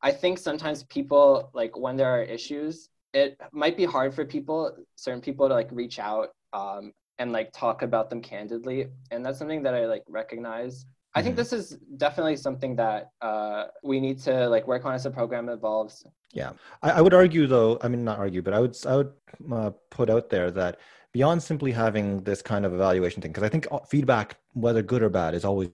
i 0.02 0.10
think 0.10 0.38
sometimes 0.38 0.84
people 0.84 1.50
like 1.52 1.76
when 1.76 1.96
there 1.96 2.08
are 2.08 2.22
issues 2.22 2.88
it 3.12 3.38
might 3.52 3.76
be 3.76 3.84
hard 3.84 4.14
for 4.14 4.24
people, 4.24 4.76
certain 4.96 5.20
people, 5.20 5.48
to 5.48 5.54
like 5.54 5.68
reach 5.70 5.98
out 5.98 6.30
um, 6.52 6.92
and 7.18 7.32
like 7.32 7.52
talk 7.52 7.82
about 7.82 8.10
them 8.10 8.20
candidly, 8.20 8.88
and 9.10 9.24
that's 9.24 9.38
something 9.38 9.62
that 9.62 9.74
I 9.74 9.86
like 9.86 10.04
recognize. 10.08 10.86
I 11.14 11.22
think 11.22 11.32
mm-hmm. 11.32 11.40
this 11.40 11.52
is 11.52 11.78
definitely 11.96 12.36
something 12.36 12.76
that 12.76 13.10
uh, 13.20 13.64
we 13.82 13.98
need 13.98 14.20
to 14.20 14.48
like 14.48 14.66
work 14.68 14.84
on 14.84 14.94
as 14.94 15.02
the 15.02 15.10
program 15.10 15.48
evolves. 15.48 16.04
Yeah, 16.32 16.52
I, 16.82 16.90
I 16.92 17.00
would 17.00 17.14
argue 17.14 17.46
though. 17.46 17.78
I 17.82 17.88
mean, 17.88 18.04
not 18.04 18.18
argue, 18.18 18.42
but 18.42 18.54
I 18.54 18.60
would 18.60 18.76
I 18.86 18.96
would 18.96 19.12
uh, 19.52 19.70
put 19.90 20.08
out 20.08 20.30
there 20.30 20.50
that 20.52 20.78
beyond 21.12 21.42
simply 21.42 21.72
having 21.72 22.22
this 22.22 22.42
kind 22.42 22.64
of 22.64 22.72
evaluation 22.72 23.20
thing, 23.20 23.32
because 23.32 23.42
I 23.42 23.48
think 23.48 23.66
uh, 23.72 23.80
feedback, 23.80 24.36
whether 24.52 24.82
good 24.82 25.02
or 25.02 25.08
bad, 25.08 25.34
is 25.34 25.44
always 25.44 25.70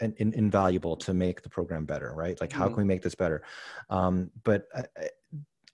in, 0.00 0.14
in, 0.18 0.32
invaluable 0.32 0.96
to 0.96 1.14
make 1.14 1.42
the 1.42 1.48
program 1.48 1.84
better, 1.84 2.12
right? 2.14 2.40
Like, 2.40 2.52
how 2.52 2.64
mm-hmm. 2.64 2.74
can 2.74 2.82
we 2.82 2.86
make 2.86 3.02
this 3.02 3.14
better? 3.14 3.42
Um, 3.88 4.30
but 4.44 4.66
uh, 4.74 4.82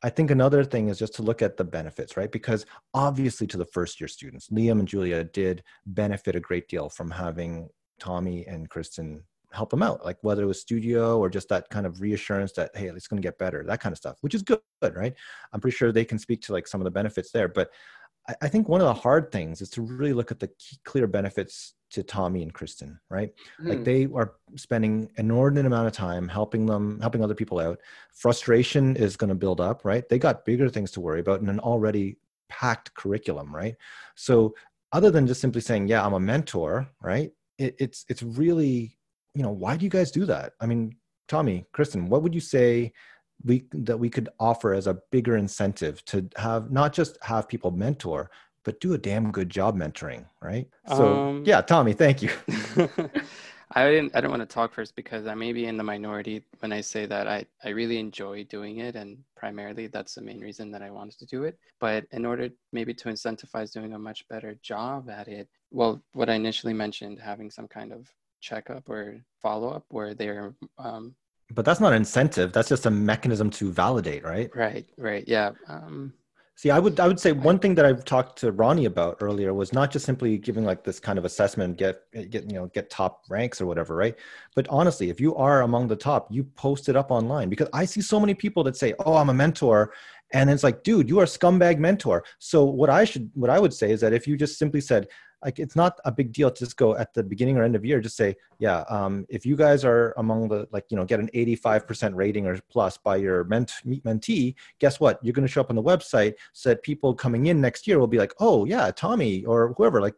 I 0.07 0.09
think 0.09 0.31
another 0.31 0.63
thing 0.63 0.87
is 0.87 1.01
just 1.01 1.17
to 1.17 1.23
look 1.23 1.43
at 1.43 1.57
the 1.57 1.65
benefits, 1.65 2.17
right? 2.17 2.31
Because 2.31 2.65
obviously, 2.95 3.49
to 3.49 3.57
the 3.57 3.65
first 3.65 4.01
year 4.01 4.07
students, 4.07 4.49
Liam 4.51 4.79
and 4.79 4.87
Julia 4.87 5.25
did 5.25 5.65
benefit 5.85 6.37
a 6.37 6.41
great 6.41 6.69
deal 6.69 6.89
from 6.89 7.11
having 7.11 7.69
Tommy 7.99 8.47
and 8.47 8.71
Kristen 8.71 9.25
help 9.53 9.71
them 9.71 9.83
out, 9.83 10.05
like 10.05 10.19
whether 10.21 10.45
it 10.45 10.47
was 10.47 10.61
studio 10.61 11.19
or 11.19 11.29
just 11.29 11.49
that 11.49 11.69
kind 11.71 11.87
of 11.87 12.01
reassurance 12.01 12.53
that, 12.53 12.71
hey, 12.77 12.87
it's 12.87 13.09
going 13.09 13.21
to 13.21 13.27
get 13.27 13.37
better, 13.37 13.65
that 13.65 13.81
kind 13.81 13.93
of 13.93 13.97
stuff, 13.97 14.17
which 14.21 14.37
is 14.37 14.43
good, 14.43 14.61
right? 14.95 15.15
I'm 15.53 15.61
pretty 15.61 15.77
sure 15.77 15.91
they 15.91 16.05
can 16.05 16.21
speak 16.21 16.41
to 16.43 16.53
like 16.53 16.69
some 16.69 16.81
of 16.81 16.85
the 16.85 16.91
benefits 16.93 17.33
there. 17.33 17.49
But 17.49 17.71
I, 18.43 18.49
think 18.49 18.69
one 18.69 18.81
of 18.81 18.87
the 18.87 18.95
hard 18.95 19.33
things 19.33 19.61
is 19.61 19.71
to 19.71 19.83
really 19.83 20.13
look 20.13 20.31
at 20.31 20.39
the 20.39 20.49
key, 20.49 20.79
clear 20.85 21.09
benefits 21.09 21.75
to 21.91 22.03
Tommy 22.03 22.43
and 22.43 22.53
Kristen, 22.53 22.99
right? 23.11 23.33
Mm. 23.61 23.69
Like 23.69 23.85
they 23.85 24.09
are 24.15 24.35
spending 24.57 25.11
an 25.17 25.27
inordinate 25.27 25.67
amount 25.67 25.87
of 25.87 25.93
time 25.93 26.29
helping 26.29 26.67
them, 26.67 27.01
helping 27.01 27.23
other 27.23 27.35
people 27.35 27.59
out. 27.59 27.79
Frustration 28.13 28.97
is 28.97 29.17
going 29.17 29.29
to 29.29 29.35
build 29.35 29.61
up, 29.61 29.85
right? 29.85 30.09
They 30.09 30.19
got 30.19 30.45
bigger 30.45 30.69
things 30.69 30.91
to 30.93 31.01
worry 31.01 31.21
about 31.21 31.41
in 31.41 31.49
an 31.49 31.61
already 31.61 32.17
packed 32.49 32.95
curriculum, 32.95 33.55
right? 33.55 33.77
So 34.15 34.55
other 34.93 35.11
than 35.11 35.27
just 35.27 35.41
simply 35.41 35.61
saying, 35.61 35.89
"Yeah, 35.89 36.05
I'm 36.05 36.15
a 36.15 36.21
mentor," 36.21 36.89
right? 37.01 37.31
It, 37.59 37.77
it's 37.79 38.05
it's 38.09 38.23
really, 38.23 38.97
you 39.35 39.43
know, 39.43 39.51
why 39.51 39.77
do 39.77 39.85
you 39.85 39.91
guys 39.91 40.11
do 40.11 40.25
that? 40.27 40.53
I 40.61 40.67
mean, 40.67 40.97
Tommy, 41.29 41.67
Kristen, 41.73 42.09
what 42.09 42.23
would 42.23 42.35
you 42.35 42.41
say 42.41 42.93
we 43.45 43.67
that 43.73 43.99
we 43.99 44.09
could 44.09 44.29
offer 44.41 44.73
as 44.73 44.87
a 44.87 44.99
bigger 45.11 45.37
incentive 45.37 46.05
to 46.07 46.29
have 46.37 46.71
not 46.71 46.93
just 46.93 47.19
have 47.23 47.49
people 47.49 47.71
mentor 47.71 48.31
but 48.67 48.81
do 48.81 48.95
a 48.95 48.99
damn 48.99 49.31
good 49.31 49.49
job 49.49 49.77
mentoring 49.77 50.27
right 50.43 50.69
so 50.89 51.15
um, 51.15 51.43
yeah 51.47 51.61
tommy 51.63 51.93
thank 51.93 52.21
you 52.21 52.31
i 53.77 53.89
didn't 53.89 54.15
i 54.15 54.21
don't 54.21 54.33
want 54.33 54.43
to 54.43 54.55
talk 54.55 54.75
first 54.75 54.95
because 54.97 55.27
i 55.27 55.35
may 55.35 55.53
be 55.53 55.67
in 55.67 55.77
the 55.77 55.85
minority 55.85 56.45
when 56.59 56.73
i 56.73 56.81
say 56.81 57.07
that 57.07 57.29
i 57.29 57.47
i 57.65 57.69
really 57.69 57.99
enjoy 57.99 58.43
doing 58.45 58.79
it 58.79 58.97
and 58.97 59.17
primarily 59.37 59.87
that's 59.87 60.17
the 60.17 60.21
main 60.21 60.41
reason 60.41 60.71
that 60.73 60.83
i 60.83 60.91
wanted 60.91 61.17
to 61.17 61.27
do 61.27 61.45
it 61.45 61.57
but 61.81 62.05
in 62.11 62.27
order 62.27 62.49
maybe 62.73 62.93
to 62.93 63.09
incentivize 63.09 63.73
doing 63.73 63.95
a 63.95 63.99
much 63.99 64.27
better 64.29 64.57
job 64.63 65.09
at 65.09 65.29
it 65.29 65.49
well 65.71 66.03
what 66.13 66.29
i 66.29 66.35
initially 66.35 66.75
mentioned 66.75 67.21
having 67.21 67.51
some 67.51 67.69
kind 67.69 67.93
of 67.93 68.11
checkup 68.41 68.89
or 68.89 69.17
follow-up 69.41 69.85
where 69.91 70.13
they're 70.13 70.55
um, 70.79 71.15
but 71.55 71.65
that's 71.65 71.79
not 71.79 71.93
an 71.93 71.99
incentive. 71.99 72.53
That's 72.53 72.69
just 72.69 72.87
a 72.87 72.91
mechanism 72.91 73.51
to 73.51 73.71
validate, 73.71 74.25
right? 74.25 74.51
Right, 74.53 74.85
right. 74.99 75.23
Yeah. 75.29 75.53
Um, 75.69 76.13
See, 76.59 76.71
I 76.71 76.79
would 76.79 76.99
I 76.99 77.07
would 77.07 77.21
say 77.21 77.33
one 77.33 77.59
thing 77.59 77.75
that 77.75 77.85
I've 77.85 78.03
talked 78.07 78.39
to 78.39 78.51
Ronnie 78.51 78.87
about 78.87 79.19
earlier 79.21 79.53
was 79.53 79.75
not 79.75 79.91
just 79.91 80.07
simply 80.07 80.39
giving 80.39 80.65
like 80.65 80.85
this 80.85 80.99
kind 80.99 81.19
of 81.19 81.27
assessment, 81.27 81.77
get 81.77 82.11
get 82.31 82.51
you 82.51 82.57
know 82.57 82.67
get 82.69 82.89
top 82.89 83.25
ranks 83.29 83.61
or 83.61 83.67
whatever, 83.67 83.95
right? 83.95 84.17
But 84.55 84.67
honestly, 84.71 85.11
if 85.11 85.21
you 85.21 85.37
are 85.37 85.63
among 85.63 85.89
the 85.89 85.97
top, 85.97 86.29
you 86.31 86.45
post 86.45 86.89
it 86.89 86.97
up 86.97 87.11
online 87.11 87.51
because 87.51 87.69
I 87.75 87.85
see 87.85 88.01
so 88.01 88.19
many 88.19 88.33
people 88.33 88.65
that 88.65 88.75
say, 88.75 88.95
"Oh, 89.01 89.17
I'm 89.17 89.29
a 89.29 89.35
mentor," 89.35 89.93
and 90.33 90.49
it's 90.49 90.65
like, 90.65 90.83
dude, 90.83 91.11
you 91.11 91.21
are 91.21 91.25
a 91.25 91.27
scumbag 91.27 91.79
mentor. 91.79 92.25
So 92.39 92.65
what 92.65 92.89
I 92.89 93.05
should 93.05 93.31
what 93.35 93.51
I 93.51 93.59
would 93.59 93.75
say 93.75 93.91
is 93.91 94.01
that 94.01 94.15
if 94.15 94.27
you 94.27 94.35
just 94.39 94.59
simply 94.59 94.81
said, 94.81 95.09
like 95.45 95.59
it's 95.59 95.77
not 95.77 95.99
a 96.05 96.13
big 96.13 96.33
deal 96.33 96.51
to 96.51 96.65
just 96.65 96.77
go 96.77 96.97
at 96.97 97.13
the 97.15 97.23
beginning 97.23 97.57
or 97.57 97.63
end 97.63 97.77
of 97.77 97.85
year 97.85 98.01
just 98.01 98.17
say 98.17 98.35
yeah 98.59 98.81
um, 98.89 99.27
if 99.29 99.45
you 99.45 99.57
guys 99.57 99.85
are 99.85 100.15
among 100.17 100.49
the 100.49 100.67
like 100.73 100.85
you 100.91 100.97
know 100.97 101.05
get 101.05 101.21
an 101.21 101.31
85% 101.35 102.15
rating 102.15 102.47
or 102.47 102.59
plus 102.71 102.97
by 102.97 103.17
your 103.17 103.45
ment- 103.45 103.73
mentee 103.87 104.55
guess 104.79 105.01
what? 105.01 105.19
You're 105.23 105.33
going 105.33 105.47
to 105.47 105.53
show 105.53 105.61
up 105.61 105.71
on 105.71 105.77
the 105.77 105.83
website 105.83 106.35
so 106.53 106.71
that 106.71 106.83
people 106.83 107.15
coming 107.15 107.47
in 107.47 107.61
next 107.61 107.87
year 107.87 107.99
will 107.99 108.07
be 108.07 108.19
like 108.19 108.33
oh 108.41 108.65
yeah 108.65 108.91
tommy 108.91 109.45
or 109.45 109.75
whoever 109.77 110.01
like 110.01 110.15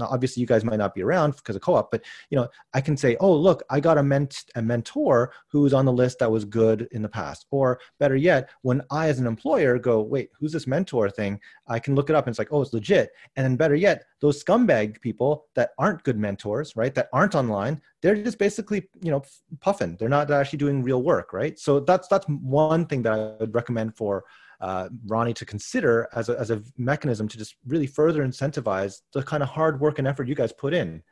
obviously 0.00 0.40
you 0.40 0.46
guys 0.46 0.64
might 0.64 0.76
not 0.76 0.94
be 0.94 1.02
around 1.02 1.36
because 1.36 1.56
of 1.56 1.62
co-op 1.62 1.90
but 1.90 2.02
you 2.30 2.36
know 2.36 2.48
i 2.74 2.80
can 2.80 2.96
say 2.96 3.16
oh 3.20 3.34
look 3.34 3.62
i 3.70 3.80
got 3.80 3.98
a, 3.98 4.02
ment- 4.02 4.44
a 4.54 4.62
mentor 4.62 5.32
who's 5.48 5.74
on 5.74 5.84
the 5.84 5.92
list 5.92 6.18
that 6.18 6.30
was 6.30 6.44
good 6.44 6.88
in 6.92 7.02
the 7.02 7.08
past. 7.08 7.46
Or 7.50 7.80
better 7.98 8.16
yet 8.16 8.50
when 8.62 8.82
i 8.90 9.08
as 9.08 9.18
an 9.18 9.26
employer 9.26 9.78
go 9.78 10.02
wait 10.02 10.30
who's 10.38 10.52
this 10.52 10.66
mentor 10.66 11.10
thing? 11.10 11.40
I 11.68 11.78
can 11.78 11.94
look 11.94 12.10
it 12.10 12.16
up 12.16 12.26
and 12.26 12.32
it's 12.32 12.38
like 12.38 12.52
oh 12.52 12.62
it's 12.62 12.72
legit. 12.72 13.10
And 13.36 13.44
then 13.44 13.56
better 13.56 13.74
yet 13.74 14.04
those 14.20 14.42
scumbag 14.42 15.00
people 15.00 15.46
that 15.54 15.70
aren't 15.78 16.02
good 16.02 16.18
mentors, 16.18 16.74
right? 16.76 16.94
That 16.94 17.08
aren't 17.12 17.34
online, 17.34 17.80
they're 18.02 18.22
just 18.22 18.38
basically, 18.38 18.88
you 19.02 19.10
know, 19.10 19.22
puffing. 19.60 19.96
They're 19.98 20.08
not 20.08 20.30
actually 20.30 20.58
doing 20.58 20.82
real 20.82 21.02
work, 21.02 21.32
right? 21.32 21.58
So 21.58 21.80
that's 21.80 22.08
that's 22.08 22.26
one 22.26 22.86
thing 22.86 23.02
that 23.02 23.12
I 23.12 23.36
would 23.40 23.54
recommend 23.54 23.96
for 23.96 24.24
uh, 24.60 24.88
Ronnie 25.06 25.34
to 25.34 25.44
consider 25.44 26.08
as 26.14 26.28
a, 26.28 26.38
as 26.38 26.50
a 26.50 26.62
mechanism 26.78 27.28
to 27.28 27.38
just 27.38 27.56
really 27.66 27.86
further 27.86 28.26
incentivize 28.26 29.02
the 29.12 29.22
kind 29.22 29.42
of 29.42 29.48
hard 29.50 29.80
work 29.80 29.98
and 29.98 30.08
effort 30.08 30.28
you 30.28 30.34
guys 30.34 30.52
put 30.52 30.72
in. 30.72 31.02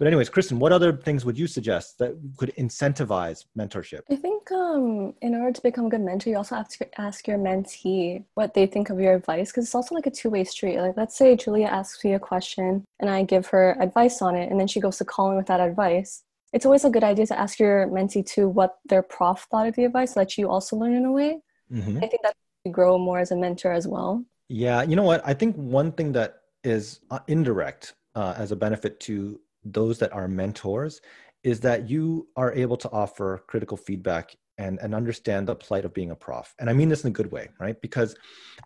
But 0.00 0.06
anyways, 0.06 0.30
Kristen, 0.30 0.58
what 0.58 0.72
other 0.72 0.94
things 0.94 1.26
would 1.26 1.38
you 1.38 1.46
suggest 1.46 1.98
that 1.98 2.16
could 2.38 2.54
incentivize 2.56 3.44
mentorship? 3.56 4.00
I 4.10 4.16
think 4.16 4.50
um, 4.50 5.12
in 5.20 5.34
order 5.34 5.52
to 5.52 5.62
become 5.62 5.84
a 5.84 5.90
good 5.90 6.00
mentor, 6.00 6.30
you 6.30 6.38
also 6.38 6.54
have 6.54 6.70
to 6.70 7.00
ask 7.00 7.28
your 7.28 7.36
mentee 7.36 8.24
what 8.32 8.54
they 8.54 8.64
think 8.66 8.88
of 8.88 8.98
your 8.98 9.14
advice 9.14 9.50
because 9.50 9.66
it's 9.66 9.74
also 9.74 9.94
like 9.94 10.06
a 10.06 10.10
two-way 10.10 10.44
street. 10.44 10.78
Like 10.78 10.96
let's 10.96 11.18
say 11.18 11.36
Julia 11.36 11.66
asks 11.66 12.02
me 12.02 12.14
a 12.14 12.18
question 12.18 12.82
and 12.98 13.10
I 13.10 13.24
give 13.24 13.48
her 13.48 13.76
advice 13.78 14.22
on 14.22 14.36
it, 14.36 14.50
and 14.50 14.58
then 14.58 14.68
she 14.68 14.80
goes 14.80 14.96
to 14.96 15.04
Colin 15.04 15.36
with 15.36 15.48
that 15.48 15.60
advice. 15.60 16.22
It's 16.54 16.64
always 16.64 16.86
a 16.86 16.90
good 16.90 17.04
idea 17.04 17.26
to 17.26 17.38
ask 17.38 17.60
your 17.60 17.86
mentee 17.88 18.24
too 18.24 18.48
what 18.48 18.78
their 18.86 19.02
prof 19.02 19.46
thought 19.50 19.66
of 19.66 19.76
the 19.76 19.84
advice, 19.84 20.14
so 20.14 20.20
that 20.20 20.38
you 20.38 20.48
also 20.48 20.76
learn 20.76 20.94
in 20.94 21.04
a 21.04 21.12
way. 21.12 21.40
Mm-hmm. 21.70 21.98
I 21.98 22.06
think 22.06 22.22
that 22.22 22.36
you 22.64 22.72
grow 22.72 22.96
more 22.96 23.18
as 23.18 23.32
a 23.32 23.36
mentor 23.36 23.72
as 23.72 23.86
well. 23.86 24.24
Yeah, 24.48 24.80
you 24.82 24.96
know 24.96 25.02
what? 25.02 25.20
I 25.26 25.34
think 25.34 25.56
one 25.56 25.92
thing 25.92 26.12
that 26.12 26.40
is 26.64 27.00
uh, 27.10 27.18
indirect 27.28 27.96
uh, 28.14 28.32
as 28.38 28.50
a 28.50 28.56
benefit 28.56 28.98
to 29.00 29.38
those 29.64 29.98
that 29.98 30.12
are 30.12 30.28
mentors 30.28 31.00
is 31.42 31.60
that 31.60 31.88
you 31.88 32.28
are 32.36 32.52
able 32.52 32.76
to 32.76 32.90
offer 32.90 33.42
critical 33.46 33.76
feedback 33.76 34.36
and, 34.58 34.78
and 34.80 34.94
understand 34.94 35.48
the 35.48 35.54
plight 35.54 35.86
of 35.86 35.94
being 35.94 36.10
a 36.10 36.14
prof. 36.14 36.54
And 36.58 36.68
I 36.68 36.74
mean 36.74 36.90
this 36.90 37.02
in 37.02 37.08
a 37.08 37.12
good 37.12 37.32
way, 37.32 37.48
right? 37.58 37.80
Because 37.80 38.14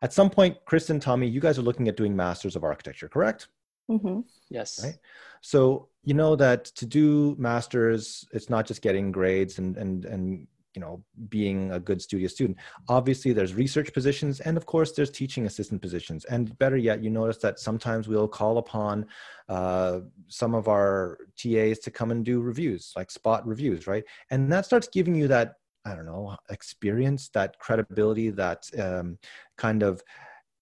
at 0.03 0.12
some 0.12 0.28
point, 0.28 0.57
Chris 0.64 0.90
and 0.90 1.01
Tommy, 1.01 1.28
you 1.28 1.40
guys 1.40 1.59
are 1.59 1.62
looking 1.62 1.86
at 1.88 1.97
doing 1.97 2.16
masters 2.16 2.57
of 2.57 2.64
architecture, 2.64 3.09
correct? 3.09 3.47
Mm-hmm. 3.88 4.20
Yes. 4.51 4.80
Right. 4.82 4.97
So 5.40 5.88
you 6.03 6.14
know 6.14 6.36
that 6.36 6.64
to 6.76 6.86
do 6.86 7.36
masters, 7.38 8.26
it's 8.32 8.51
not 8.51 8.66
just 8.66 8.82
getting 8.82 9.12
grades 9.12 9.59
and 9.59 9.76
and 9.76 10.05
and 10.05 10.47
you 10.74 10.80
know 10.80 11.02
being 11.28 11.72
a 11.72 11.80
good 11.80 12.02
studio 12.02 12.28
student. 12.28 12.58
Obviously 12.88 13.32
there's 13.32 13.54
research 13.54 13.92
positions 13.92 14.40
and 14.40 14.56
of 14.56 14.66
course 14.66 14.92
there's 14.92 15.10
teaching 15.10 15.46
assistant 15.46 15.80
positions. 15.80 16.24
And 16.24 16.56
better 16.58 16.76
yet 16.76 17.02
you 17.02 17.10
notice 17.10 17.38
that 17.38 17.60
sometimes 17.60 18.08
we'll 18.08 18.28
call 18.28 18.58
upon 18.58 19.06
uh, 19.48 20.00
some 20.28 20.54
of 20.54 20.68
our 20.68 21.18
tas 21.36 21.78
to 21.80 21.90
come 21.90 22.10
and 22.10 22.24
do 22.24 22.40
reviews 22.40 22.92
like 22.96 23.10
spot 23.10 23.46
reviews 23.46 23.86
right? 23.86 24.04
And 24.30 24.52
that 24.52 24.66
starts 24.66 24.88
giving 24.88 25.14
you 25.14 25.28
that 25.28 25.54
i 25.86 25.94
don't 25.94 26.06
know 26.06 26.34
experience 26.48 27.28
that 27.28 27.58
credibility 27.58 28.30
that 28.30 28.68
um, 28.78 29.18
kind 29.58 29.82
of 29.82 30.02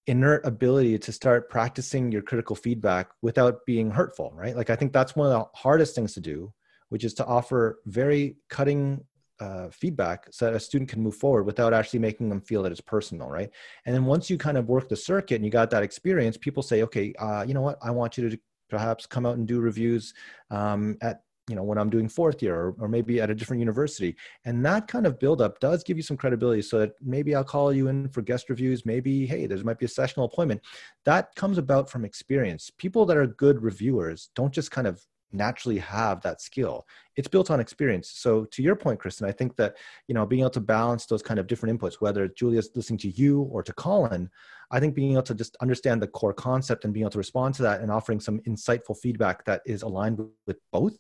inert 0.09 0.45
ability 0.45 0.99
to 0.99 1.13
start 1.13 1.49
practicing 1.49 2.11
your 2.11 2.23
critical 2.23 2.57
feedback 2.57 3.11
without 3.23 3.65
being 3.65 3.91
hurtful 3.91 4.33
right? 4.35 4.57
Like 4.57 4.71
i 4.71 4.77
think 4.77 4.93
that's 4.93 5.15
one 5.15 5.31
of 5.31 5.33
the 5.33 5.47
hardest 5.57 5.95
things 5.95 6.15
to 6.15 6.21
do 6.21 6.53
which 6.93 7.05
is 7.05 7.15
to 7.15 7.25
offer 7.25 7.79
very 7.87 8.37
cutting 8.51 9.03
uh, 9.43 9.69
feedback 9.71 10.27
so 10.31 10.45
that 10.45 10.55
a 10.55 10.61
student 10.61 10.89
can 10.91 11.03
move 11.03 11.17
forward 11.17 11.45
without 11.45 11.73
actually 11.73 11.99
making 11.99 12.29
them 12.29 12.41
feel 12.41 12.63
that 12.63 12.73
it's 12.73 12.81
personal 12.81 13.29
right? 13.29 13.51
And 13.85 13.95
then 13.95 14.05
once 14.05 14.31
you 14.31 14.39
kind 14.39 14.57
of 14.57 14.69
work 14.69 14.89
the 14.89 14.97
circuit 14.97 15.37
and 15.37 15.45
you 15.45 15.51
got 15.51 15.71
that 15.71 15.83
experience 15.83 16.37
people 16.37 16.63
say 16.63 16.83
okay 16.83 17.13
uh, 17.19 17.45
you 17.47 17.55
know 17.55 17.63
what? 17.63 17.79
I 17.83 17.91
want 17.91 18.17
you 18.17 18.31
to 18.31 18.39
perhaps 18.71 19.05
come 19.05 19.27
out 19.27 19.37
and 19.37 19.47
do 19.47 19.61
reviews 19.61 20.15
um, 20.51 20.97
at 21.03 21.23
you 21.49 21.57
know 21.57 21.65
when 21.65 21.77
i'm 21.77 21.91
doing 21.91 22.09
fourth 22.09 22.41
year 22.41 22.55
or, 22.55 22.77
or 22.79 22.89
maybe 22.89 23.21
at 23.21 23.31
a 23.31 23.35
different 23.35 23.61
university. 23.61 24.17
And 24.45 24.65
that 24.65 24.87
kind 24.87 25.07
of 25.07 25.19
buildup 25.19 25.59
does 25.61 25.83
give 25.83 25.97
you 25.97 26.03
some 26.03 26.17
credibility 26.17 26.63
so 26.63 26.79
that 26.79 26.93
maybe 27.03 27.35
i'll 27.35 27.45
call 27.45 27.73
you 27.73 27.89
in 27.89 28.09
for 28.09 28.23
guest 28.23 28.49
reviews. 28.49 28.87
Maybe 28.87 29.27
hey 29.27 29.47
there 29.47 29.63
might 29.65 29.79
be 29.79 29.87
a 29.87 29.97
sessional 30.01 30.27
appointment. 30.27 30.61
That 31.05 31.35
comes 31.35 31.59
about 31.59 31.91
from 31.91 32.05
experience. 32.05 32.71
People 32.79 33.05
that 33.07 33.17
are 33.17 33.27
good 33.27 33.61
reviewers 33.63 34.31
don't 34.35 34.55
just 34.55 34.71
kind 34.71 34.87
of 34.87 35.05
naturally 35.33 35.79
have 35.79 36.21
that 36.23 36.41
skill. 36.41 36.87
It's 37.17 37.29
built 37.29 37.51
on 37.51 37.61
experience. 37.61 38.11
So 38.11 38.45
to 38.53 38.63
your 38.63 38.77
point 38.77 39.01
kristen 39.01 39.29
i 39.29 39.33
think 39.33 39.57
that 39.57 39.77
you 40.09 40.15
know 40.15 40.25
being 40.25 40.41
able 40.41 40.51
to 40.51 40.61
balance 40.61 41.07
those 41.07 41.23
kind 41.23 41.41
of 41.41 41.47
different 41.47 41.79
inputs 41.79 42.01
whether 42.01 42.29
julia's 42.29 42.71
listening 42.75 42.99
to 42.99 43.11
you 43.11 43.43
or 43.43 43.63
to 43.63 43.73
colin 43.73 44.31
i 44.71 44.79
think 44.79 44.95
being 44.95 45.13
able 45.13 45.23
to 45.23 45.35
just 45.35 45.57
understand 45.61 46.01
the 46.01 46.07
core 46.07 46.35
concept 46.35 46.85
and 46.85 46.95
being 46.95 47.05
able 47.05 47.11
to 47.11 47.19
respond 47.19 47.55
to 47.55 47.63
that 47.63 47.81
and 47.81 47.91
offering 47.91 48.21
some 48.21 48.39
insightful 48.41 48.97
feedback 48.97 49.45
that 49.45 49.63
is 49.67 49.83
aligned 49.83 50.19
with, 50.47 50.57
both 50.73 50.97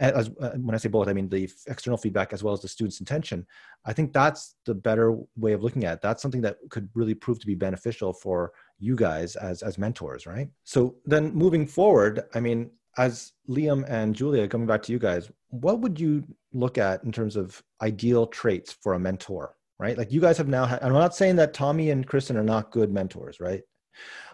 as, 0.00 0.30
uh, 0.40 0.50
when 0.50 0.74
i 0.74 0.78
say 0.78 0.88
both 0.88 1.08
i 1.08 1.12
mean 1.12 1.28
the 1.28 1.48
external 1.66 1.96
feedback 1.96 2.32
as 2.32 2.42
well 2.42 2.54
as 2.54 2.60
the 2.60 2.68
student's 2.68 3.00
intention 3.00 3.46
i 3.84 3.92
think 3.92 4.12
that's 4.12 4.56
the 4.66 4.74
better 4.74 5.16
way 5.36 5.52
of 5.52 5.62
looking 5.62 5.84
at 5.84 5.94
it. 5.94 6.02
That's 6.02 6.22
something 6.22 6.40
that 6.42 6.56
could 6.70 6.88
really 6.94 7.14
prove 7.14 7.38
to 7.40 7.46
be 7.46 7.54
beneficial 7.54 8.12
for 8.12 8.52
you 8.78 8.96
guys 8.96 9.36
as 9.36 9.62
as 9.62 9.78
mentors 9.78 10.26
right? 10.26 10.48
So 10.64 10.96
then 11.04 11.32
moving 11.34 11.66
forward 11.66 12.24
i 12.34 12.40
mean 12.40 12.70
as 12.98 13.32
Liam 13.48 13.84
and 13.88 14.14
Julia, 14.14 14.48
coming 14.48 14.66
back 14.66 14.82
to 14.82 14.92
you 14.92 14.98
guys, 14.98 15.30
what 15.48 15.80
would 15.80 15.98
you 15.98 16.24
look 16.52 16.78
at 16.78 17.04
in 17.04 17.12
terms 17.12 17.36
of 17.36 17.62
ideal 17.80 18.26
traits 18.26 18.72
for 18.82 18.94
a 18.94 18.98
mentor, 18.98 19.54
right? 19.78 19.96
Like 19.96 20.12
you 20.12 20.20
guys 20.20 20.38
have 20.38 20.48
now, 20.48 20.66
had, 20.66 20.82
I'm 20.82 20.92
not 20.92 21.14
saying 21.14 21.36
that 21.36 21.54
Tommy 21.54 21.90
and 21.90 22.06
Kristen 22.06 22.36
are 22.36 22.42
not 22.42 22.70
good 22.70 22.92
mentors, 22.92 23.40
right? 23.40 23.62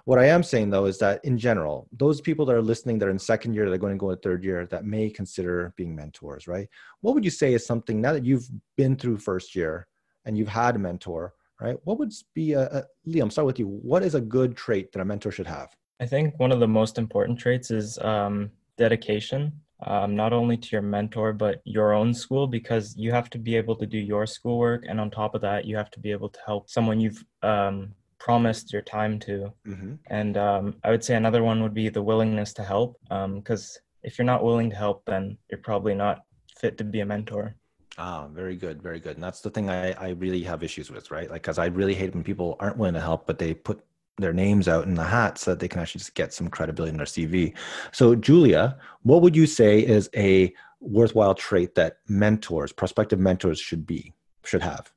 What 0.05 0.19
I 0.19 0.27
am 0.27 0.43
saying 0.43 0.71
though 0.71 0.87
is 0.87 0.99
that 0.99 1.25
in 1.25 1.37
general, 1.37 1.89
those 1.93 2.21
people 2.21 2.47
that 2.47 2.55
are 2.55 2.63
listening 2.63 2.99
that 2.99 3.09
are 3.09 3.11
in 3.11 3.19
second 3.19 3.55
year, 3.55 3.67
that 3.67 3.75
are 3.75 3.79
going 3.79 3.93
to 3.93 3.99
go 3.99 4.11
into 4.11 4.23
third 4.23 4.43
year, 4.43 4.67
that 4.67 4.85
may 4.85 5.11
consider 5.11 5.75
being 5.77 5.95
mentors, 5.95 6.49
right? 6.49 6.69
What 7.01 7.15
would 7.15 7.25
you 7.25 7.31
say 7.31 7.55
is 7.55 7.67
something 7.67 8.01
now 8.01 8.13
that 8.13 8.25
you've 8.25 8.49
been 8.77 8.97
through 8.97 9.19
first 9.19 9.55
year 9.55 9.87
and 10.25 10.37
you've 10.37 10.49
had 10.49 10.77
a 10.77 10.79
mentor, 10.79 11.35
right? 11.61 11.77
What 11.85 11.99
would 11.99 12.13
be 12.35 12.53
a, 12.53 12.63
a 12.63 12.85
Liam? 13.07 13.31
Start 13.31 13.47
with 13.47 13.59
you. 13.59 13.67
What 13.67 14.03
is 14.03 14.15
a 14.15 14.21
good 14.21 14.57
trait 14.57 14.93
that 14.93 15.01
a 15.01 15.05
mentor 15.05 15.31
should 15.31 15.47
have? 15.47 15.69
I 16.01 16.07
think 16.07 16.39
one 16.39 16.53
of 16.53 16.61
the 16.61 16.69
most 16.69 16.99
important 16.99 17.39
traits 17.39 17.71
is 17.71 17.99
um, 17.99 18.51
dedication, 18.77 19.53
um, 19.85 20.15
not 20.15 20.33
only 20.33 20.57
to 20.57 20.69
your 20.71 20.83
mentor, 20.83 21.33
but 21.33 21.61
your 21.65 21.93
own 21.93 22.15
school, 22.15 22.47
because 22.47 22.97
you 22.97 23.11
have 23.13 23.29
to 23.31 23.39
be 23.39 23.57
able 23.57 23.77
to 23.77 23.87
do 23.87 23.99
your 23.99 24.27
schoolwork. 24.27 24.85
And 24.89 25.01
on 25.01 25.11
top 25.11 25.35
of 25.35 25.41
that, 25.43 25.65
you 25.65 25.77
have 25.77 25.91
to 25.93 26.01
be 26.01 26.13
able 26.13 26.29
to 26.29 26.41
help 26.47 26.71
someone 26.71 27.01
you've 27.01 27.25
um, 27.43 27.95
promised 28.19 28.73
your 28.73 28.83
time 28.83 29.19
to. 29.21 29.53
Mm-hmm. 29.67 29.95
And 30.09 30.37
um, 30.37 30.75
I 30.85 30.91
would 30.91 31.05
say 31.05 31.15
another 31.17 31.43
one 31.43 31.63
would 31.63 31.75
be 31.75 31.89
the 31.89 32.03
willingness 32.03 32.53
to 32.55 32.65
help, 32.65 32.97
because 33.03 33.77
um, 33.77 33.83
if 34.03 34.19
you're 34.19 34.25
not 34.25 34.45
willing 34.45 34.71
to 34.71 34.77
help, 34.77 35.05
then 35.05 35.39
you're 35.51 35.61
probably 35.61 35.95
not 35.95 36.23
fit 36.57 36.79
to 36.79 36.85
be 36.85 37.01
a 37.01 37.07
mentor. 37.07 37.55
Ah, 37.97 38.29
very 38.29 38.55
good, 38.55 38.81
very 38.81 39.01
good. 39.01 39.17
And 39.17 39.23
that's 39.23 39.41
the 39.41 39.51
thing 39.51 39.69
I, 39.69 39.91
I 39.93 40.11
really 40.11 40.45
have 40.45 40.63
issues 40.63 40.89
with, 40.89 41.11
right? 41.11 41.29
Like, 41.29 41.43
because 41.43 41.59
I 41.59 41.67
really 41.67 41.95
hate 41.95 42.15
when 42.15 42.23
people 42.23 42.57
aren't 42.61 42.77
willing 42.77 42.95
to 42.95 43.01
help, 43.01 43.27
but 43.27 43.41
they 43.41 43.55
put 43.55 43.81
their 44.19 44.33
names 44.33 44.69
out 44.69 44.85
in 44.85 44.95
the 44.95 45.05
hat 45.05 45.39
so 45.39 45.51
that 45.51 45.61
they 45.61 45.69
can 45.69 45.81
actually 45.81 46.01
just 46.01 46.15
get 46.15 46.33
some 46.33 46.49
credibility 46.49 46.91
in 46.91 46.97
their 46.97 47.07
CV. 47.07 47.57
So, 47.93 48.15
Julia, 48.15 48.79
what 49.03 49.23
would 49.23 49.37
you 49.37 49.47
say 49.47 49.81
is 49.81 50.11
a 50.17 50.53
worthwhile 50.81 51.35
trait 51.35 51.75
that 51.75 51.99
mentors, 52.09 52.73
prospective 52.73 53.19
mentors, 53.19 53.61
should 53.61 53.87
be 53.87 54.13
should 54.45 54.63
have? 54.63 54.93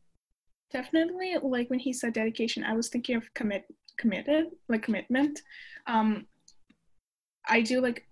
Definitely, 0.71 1.35
like 1.41 1.69
when 1.69 1.79
he 1.79 1.93
said 1.93 2.13
dedication, 2.13 2.63
I 2.63 2.73
was 2.73 2.89
thinking 2.89 3.17
of 3.17 3.33
commit, 3.33 3.65
committed, 3.97 4.47
like 4.69 4.83
commitment. 4.83 5.41
Um, 5.87 6.27
I 7.47 7.61
do 7.61 7.81
like. 7.81 8.07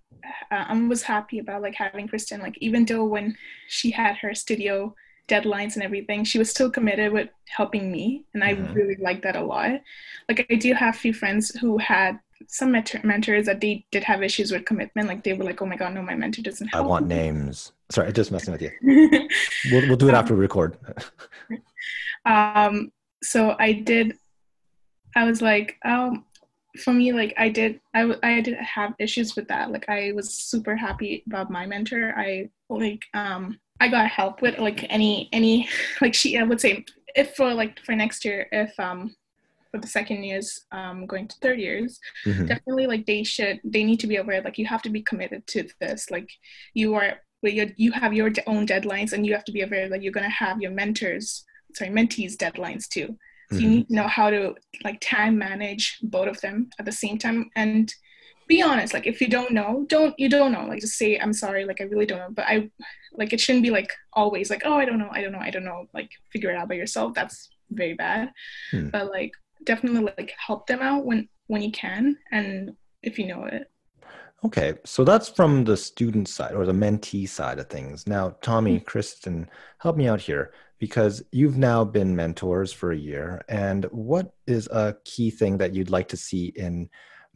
I 0.51 0.73
was 0.73 1.03
happy 1.03 1.39
about 1.39 1.61
like 1.61 1.75
having 1.75 2.07
Kristen, 2.07 2.41
like 2.41 2.57
even 2.59 2.83
though 2.83 3.05
when 3.05 3.37
she 3.67 3.91
had 3.91 4.17
her 4.17 4.33
studio 4.33 4.93
deadlines 5.29 5.75
and 5.75 5.83
everything, 5.83 6.23
she 6.23 6.39
was 6.39 6.49
still 6.49 6.69
committed 6.69 7.13
with 7.13 7.29
helping 7.47 7.91
me, 7.91 8.25
and 8.33 8.43
I 8.43 8.55
mm-hmm. 8.55 8.73
really 8.73 8.95
liked 8.95 9.23
that 9.23 9.35
a 9.35 9.43
lot. 9.43 9.81
Like 10.27 10.45
I 10.49 10.55
do 10.55 10.73
have 10.73 10.95
a 10.95 10.97
few 10.97 11.13
friends 11.13 11.51
who 11.59 11.77
had 11.77 12.19
some 12.47 12.71
mentor- 12.71 13.01
mentors 13.03 13.45
that 13.45 13.61
they 13.61 13.85
did 13.91 14.03
have 14.03 14.23
issues 14.23 14.51
with 14.51 14.65
commitment. 14.65 15.07
Like 15.07 15.23
they 15.23 15.33
were 15.33 15.43
like, 15.43 15.61
"Oh 15.61 15.65
my 15.65 15.75
god, 15.75 15.93
no, 15.93 16.01
my 16.01 16.15
mentor 16.15 16.41
doesn't 16.41 16.67
help." 16.67 16.85
I 16.85 16.87
want 16.87 17.07
me. 17.07 17.15
names. 17.15 17.71
Sorry, 17.91 18.07
I'm 18.07 18.13
just 18.13 18.31
messing 18.31 18.51
with 18.51 18.61
you. 18.61 18.71
we'll 19.71 19.87
we'll 19.87 19.97
do 19.97 20.09
it 20.09 20.15
after 20.15 20.33
we 20.33 20.41
record. 20.41 20.77
um. 22.25 22.91
So 23.23 23.55
I 23.59 23.73
did. 23.73 24.17
I 25.15 25.25
was 25.25 25.41
like, 25.41 25.77
um, 25.83 26.25
for 26.83 26.93
me, 26.93 27.11
like 27.13 27.33
I 27.37 27.49
did, 27.49 27.79
I 27.93 28.15
I 28.23 28.41
did 28.41 28.55
have 28.57 28.93
issues 28.99 29.35
with 29.35 29.47
that. 29.47 29.71
Like 29.71 29.89
I 29.89 30.11
was 30.13 30.33
super 30.33 30.75
happy 30.75 31.23
about 31.27 31.51
my 31.51 31.65
mentor. 31.65 32.13
I 32.17 32.49
like 32.69 33.03
um 33.13 33.59
I 33.79 33.87
got 33.87 34.07
help 34.07 34.41
with 34.41 34.57
like 34.57 34.85
any 34.89 35.29
any 35.31 35.69
like 36.01 36.13
she 36.13 36.37
I 36.37 36.43
would 36.43 36.61
say 36.61 36.85
if 37.15 37.35
for 37.35 37.53
like 37.53 37.79
for 37.79 37.95
next 37.95 38.25
year 38.25 38.47
if 38.51 38.77
um 38.79 39.15
for 39.71 39.79
the 39.79 39.87
second 39.87 40.23
years 40.23 40.65
um, 40.71 41.05
going 41.05 41.27
to 41.27 41.35
third 41.41 41.59
years 41.59 41.99
mm-hmm. 42.25 42.45
definitely 42.45 42.87
like 42.87 43.05
they 43.05 43.23
should 43.23 43.59
they 43.63 43.83
need 43.83 43.99
to 43.99 44.07
be 44.07 44.15
aware 44.15 44.41
like 44.41 44.57
you 44.57 44.65
have 44.65 44.81
to 44.81 44.89
be 44.89 45.01
committed 45.01 45.45
to 45.47 45.67
this 45.79 46.09
like 46.09 46.29
you 46.73 46.95
are 46.95 47.19
you 47.41 47.91
have 47.91 48.13
your 48.13 48.31
own 48.47 48.67
deadlines 48.67 49.13
and 49.13 49.25
you 49.25 49.33
have 49.33 49.45
to 49.45 49.51
be 49.51 49.61
aware 49.61 49.87
that 49.87 50.01
you're 50.01 50.11
going 50.11 50.25
to 50.25 50.29
have 50.29 50.59
your 50.59 50.71
mentors 50.71 51.45
sorry 51.75 51.89
mentees 51.89 52.35
deadlines 52.35 52.87
too 52.87 53.15
so 53.51 53.55
mm-hmm. 53.55 53.63
you 53.63 53.69
need 53.69 53.87
to 53.87 53.95
know 53.95 54.07
how 54.07 54.29
to 54.29 54.55
like 54.83 54.99
time 55.01 55.37
manage 55.37 55.99
both 56.03 56.27
of 56.27 56.41
them 56.41 56.69
at 56.79 56.85
the 56.85 56.91
same 56.91 57.17
time 57.17 57.49
and 57.55 57.93
be 58.49 58.61
honest 58.61 58.93
like 58.93 59.07
if 59.07 59.21
you 59.21 59.29
don't 59.29 59.51
know 59.51 59.85
don't 59.87 60.19
you 60.19 60.27
don't 60.27 60.51
know. 60.51 60.65
Like 60.65 60.81
just 60.81 60.97
say 60.97 61.17
i'm 61.17 61.31
sorry 61.31 61.63
like 61.63 61.79
i 61.79 61.85
really 61.85 62.05
don't 62.05 62.19
know. 62.19 62.31
But 62.31 62.45
i 62.47 62.69
like 63.13 63.31
it 63.31 63.39
shouldn't 63.39 63.63
be 63.63 63.69
like 63.69 63.91
always 64.11 64.49
like 64.49 64.63
oh 64.65 64.73
i 64.73 64.85
don't 64.85 64.99
know 64.99 65.09
i 65.11 65.21
don't 65.21 65.31
know 65.31 65.39
i 65.39 65.51
don't 65.51 65.63
know. 65.63 65.87
Like 65.93 66.11
figure 66.31 66.49
it 66.51 66.57
out 66.57 66.67
by 66.67 66.75
yourself. 66.75 67.13
That's 67.13 67.49
very 67.71 67.93
bad. 67.93 68.33
Hmm. 68.71 68.89
but 68.89 69.09
like 69.09 69.31
definitely 69.63 70.11
like 70.17 70.33
help 70.45 70.67
them 70.67 70.81
out 70.81 71.05
when 71.05 71.29
when 71.47 71.61
you 71.61 71.71
can 71.71 72.17
and 72.31 72.75
if 73.03 73.17
you 73.17 73.27
know 73.27 73.45
it. 73.45 73.69
Okay 74.43 74.73
so 74.83 75.03
that's 75.03 75.29
from 75.29 75.63
the 75.63 75.77
student 75.77 76.27
side 76.27 76.55
or 76.55 76.65
the 76.65 76.73
mentee 76.73 77.29
side 77.29 77.59
of 77.59 77.69
things. 77.69 78.07
Now 78.07 78.35
tommy 78.41 78.77
mm-hmm. 78.77 78.85
kristen 78.85 79.49
help 79.77 79.95
me 79.95 80.07
out 80.07 80.19
here 80.19 80.51
because 80.79 81.21
you've 81.31 81.57
now 81.57 81.83
been 81.83 82.15
mentors 82.15 82.73
for 82.73 82.93
a 82.93 82.97
year. 82.97 83.41
And 83.47 83.83
what 83.91 84.33
is 84.47 84.67
a 84.67 84.95
key 85.05 85.29
thing 85.29 85.57
that 85.59 85.75
you'd 85.75 85.91
like 85.91 86.07
to 86.07 86.17
see 86.17 86.47
in 86.55 86.89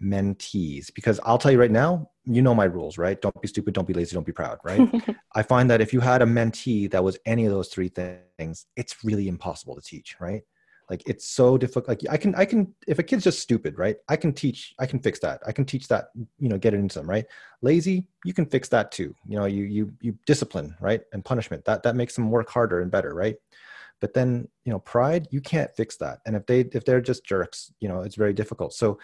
mentees 0.04 0.94
because 0.94 1.20
I'll 1.24 1.38
tell 1.38 1.52
you 1.52 1.60
right 1.60 1.72
now, 1.72 2.10
you 2.26 2.42
know 2.42 2.56
my 2.56 2.66
rules, 2.66 2.98
right? 2.98 3.20
Don't 3.22 3.40
be 3.42 3.48
stupid, 3.48 3.74
don't 3.74 3.88
be 3.88 3.94
lazy, 3.94 4.14
don't 4.14 4.26
be 4.26 4.32
proud, 4.32 4.60
right? 4.64 4.90
I 5.36 5.44
find 5.44 5.70
that 5.70 5.82
if 5.82 5.94
you 5.94 6.00
had 6.00 6.22
a 6.22 6.26
mentee 6.26 6.90
that 6.92 7.04
was 7.04 7.18
any 7.26 7.46
of 7.46 7.52
those 7.52 7.70
three 7.70 7.90
things, 7.90 8.66
it's 8.76 9.04
really 9.04 9.28
impossible 9.28 9.76
to 9.76 9.82
teach, 9.82 10.16
right? 10.20 10.44
Like 10.90 11.04
it's 11.08 11.28
so 11.28 11.58
difficult. 11.58 11.88
Like 11.88 12.02
I 12.10 12.18
can, 12.18 12.36
I 12.36 12.46
can, 12.46 12.74
if 12.88 13.00
a 13.00 13.04
kid's 13.04 13.24
just 13.24 13.40
stupid, 13.40 13.78
right? 13.78 13.96
I 14.10 14.16
can 14.16 14.34
teach, 14.34 14.74
I 14.80 14.86
can 14.86 15.00
fix 15.00 15.20
that. 15.20 15.42
I 15.48 15.52
can 15.52 15.66
teach 15.66 15.88
that, 15.88 16.10
you 16.40 16.50
know, 16.50 16.58
get 16.58 16.74
it 16.74 16.80
into 16.80 17.00
them, 17.00 17.10
right? 17.10 17.26
Lazy, 17.62 18.06
you 18.26 18.34
can 18.34 18.46
fix 18.46 18.70
that 18.70 18.92
too. 18.92 19.16
You 19.28 19.38
know, 19.38 19.46
you, 19.46 19.64
you, 19.64 19.94
you 20.02 20.18
discipline, 20.26 20.76
right? 20.80 21.02
And 21.14 21.24
punishment 21.24 21.66
that, 21.66 21.84
that 21.84 21.96
makes 21.96 22.16
them 22.16 22.30
work 22.30 22.50
harder 22.50 22.82
and 22.82 22.92
better, 22.92 23.14
right? 23.14 23.36
But 24.02 24.14
then, 24.14 24.50
you 24.66 24.72
know, 24.74 24.80
pride, 24.80 25.28
you 25.32 25.40
can't 25.40 25.74
fix 25.76 25.96
that. 25.98 26.20
And 26.26 26.36
if 26.36 26.46
they, 26.46 26.60
if 26.60 26.84
they're 26.84 27.00
just 27.00 27.26
jerks, 27.26 27.72
you 27.80 27.88
know, 27.88 28.02
it's 28.02 28.16
very 28.16 28.34
difficult. 28.34 28.74
So 28.74 29.00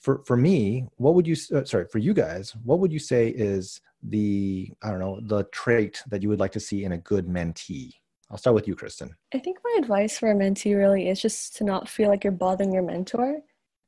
for 0.00 0.22
for 0.24 0.36
me 0.36 0.86
what 0.96 1.14
would 1.14 1.26
you 1.26 1.36
uh, 1.54 1.64
sorry 1.64 1.86
for 1.90 1.98
you 1.98 2.12
guys 2.12 2.54
what 2.64 2.78
would 2.78 2.92
you 2.92 2.98
say 2.98 3.28
is 3.28 3.80
the 4.02 4.70
i 4.82 4.90
don't 4.90 5.00
know 5.00 5.20
the 5.22 5.44
trait 5.44 6.02
that 6.08 6.22
you 6.22 6.28
would 6.28 6.40
like 6.40 6.52
to 6.52 6.60
see 6.60 6.84
in 6.84 6.92
a 6.92 6.98
good 6.98 7.26
mentee? 7.26 7.92
I'll 8.30 8.38
start 8.38 8.54
with 8.54 8.66
you 8.66 8.74
kristen. 8.74 9.14
I 9.32 9.38
think 9.38 9.58
my 9.62 9.76
advice 9.78 10.18
for 10.18 10.30
a 10.30 10.34
mentee 10.34 10.76
really 10.76 11.08
is 11.08 11.20
just 11.20 11.56
to 11.56 11.64
not 11.64 11.88
feel 11.88 12.08
like 12.08 12.24
you're 12.24 12.32
bothering 12.32 12.72
your 12.72 12.82
mentor 12.82 13.40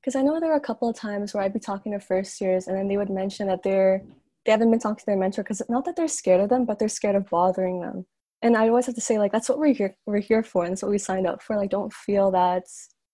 because 0.07 0.17
i 0.17 0.23
know 0.23 0.39
there 0.39 0.53
are 0.53 0.57
a 0.57 0.61
couple 0.61 0.89
of 0.89 0.97
times 0.97 1.35
where 1.35 1.43
i'd 1.43 1.53
be 1.53 1.59
talking 1.59 1.93
to 1.93 1.99
first 1.99 2.41
years 2.41 2.69
and 2.69 2.77
then 2.77 2.87
they 2.87 2.97
would 2.97 3.11
mention 3.11 3.49
that 3.49 3.63
they're 3.63 4.03
they 4.45 4.53
haven't 4.53 4.71
been 4.71 4.79
talking 4.79 5.01
to 5.01 5.07
their 5.07 5.17
mentor 5.17 5.43
because 5.43 5.61
not 5.69 5.85
that 5.85 5.97
they're 5.97 6.09
scared 6.09 6.41
of 6.41 6.49
them 6.49 6.65
but 6.65 6.79
they're 6.79 6.89
scared 6.89 7.17
of 7.17 7.29
bothering 7.29 7.81
them. 7.81 8.07
And 8.43 8.57
i 8.57 8.69
always 8.69 8.87
have 8.87 8.95
to 8.95 9.01
say 9.01 9.19
like 9.19 9.33
that's 9.33 9.49
what 9.49 9.59
we're 9.59 9.75
here 9.75 9.97
we're 10.07 10.21
here 10.21 10.43
for 10.43 10.65
and 10.65 10.73
that's 10.73 10.83
what 10.83 10.91
we 10.91 10.99
signed 10.99 11.27
up 11.27 11.43
for 11.43 11.57
like 11.57 11.71
don't 11.71 11.93
feel 11.93 12.31
that 12.31 12.65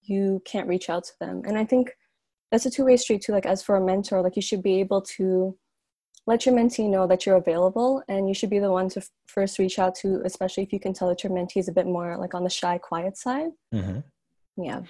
you 0.03 0.43
can't 0.45 0.68
reach 0.68 0.90
out 0.90 1.05
to 1.05 1.12
them. 1.20 1.43
And 1.47 1.57
i 1.57 1.64
think 1.64 1.93
that's 2.53 2.66
a 2.66 2.70
two-way 2.70 2.96
street 2.96 3.22
too 3.22 3.32
like 3.32 3.46
as 3.46 3.62
for 3.62 3.76
a 3.76 3.80
mentor 3.80 4.22
like 4.22 4.36
you 4.36 4.42
should 4.42 4.62
be 4.62 4.78
able 4.78 5.00
to 5.00 5.57
let 6.26 6.46
your 6.46 6.55
mentee 6.55 6.88
know 6.88 7.07
that 7.07 7.26
you're 7.26 7.36
available 7.36 8.03
and 8.09 8.28
you 8.28 8.34
should 8.34 8.50
be 8.50 8.61
the 8.61 8.70
one 8.70 8.88
to 8.88 9.00
f- 9.00 9.11
first 9.26 9.59
reach 9.59 9.78
out 9.80 9.94
to 9.96 10.20
especially 10.24 10.62
if 10.62 10.72
you 10.72 10.78
can 10.78 10.92
tell 10.92 11.09
that 11.09 11.24
your 11.24 11.32
mentee 11.32 11.57
is 11.57 11.68
a 11.68 11.72
bit 11.72 11.86
more 11.86 12.16
like 12.16 12.34
on 12.34 12.44
the 12.44 12.50
shy 12.50 12.78
quiet 12.78 13.16
side. 13.16 13.50
Mm-hmm. 13.74 14.00
yeah. 14.62 14.82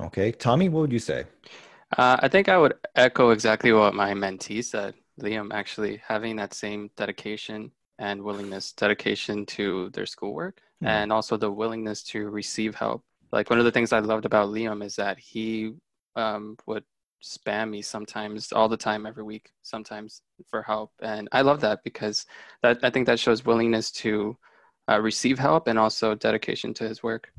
Okay. 0.00 0.32
Tommy 0.32 0.68
what 0.68 0.80
would 0.80 0.92
you 0.92 0.98
say? 0.98 1.24
Uh, 1.96 2.16
i 2.20 2.28
think 2.28 2.48
i 2.48 2.56
would 2.56 2.74
echo 2.94 3.30
exactly 3.30 3.72
what 3.72 3.94
my 3.94 4.12
mentee 4.14 4.64
said. 4.64 4.94
Liam 5.20 5.52
actually 5.52 6.00
having 6.08 6.36
that 6.36 6.54
same 6.54 6.90
dedication 6.96 7.70
and 7.98 8.22
willingness 8.22 8.72
dedication 8.72 9.44
to 9.44 9.90
their 9.92 10.06
schoolwork 10.06 10.56
mm-hmm. 10.82 10.86
and 10.86 11.12
also 11.12 11.36
the 11.36 11.50
willingness 11.50 12.02
to 12.02 12.30
receive 12.30 12.74
help. 12.74 13.02
Like 13.30 13.50
one 13.50 13.58
of 13.58 13.66
the 13.66 13.70
things 13.70 13.92
i 13.92 13.98
loved 13.98 14.24
about 14.24 14.48
liam 14.48 14.82
is 14.82 14.96
that 14.96 15.18
he 15.18 15.74
um, 16.16 16.56
would 16.66 16.84
spam 17.22 17.70
me 17.70 17.82
sometimes 17.82 18.52
all 18.52 18.68
the 18.68 18.76
time 18.76 19.06
every 19.06 19.22
week 19.22 19.50
sometimes 19.62 20.22
for 20.48 20.62
help. 20.62 20.90
And 21.02 21.28
i 21.32 21.42
love 21.42 21.60
that 21.60 21.82
because 21.84 22.26
that 22.62 22.78
i 22.82 22.90
think 22.90 23.06
that 23.06 23.18
shows 23.20 23.44
willingness 23.44 23.90
to 23.92 24.36
uh, 24.90 25.00
receive 25.00 25.38
help 25.38 25.68
and 25.68 25.78
also 25.78 26.14
dedication 26.14 26.74
to 26.74 26.88
his 26.88 27.02
work. 27.02 27.32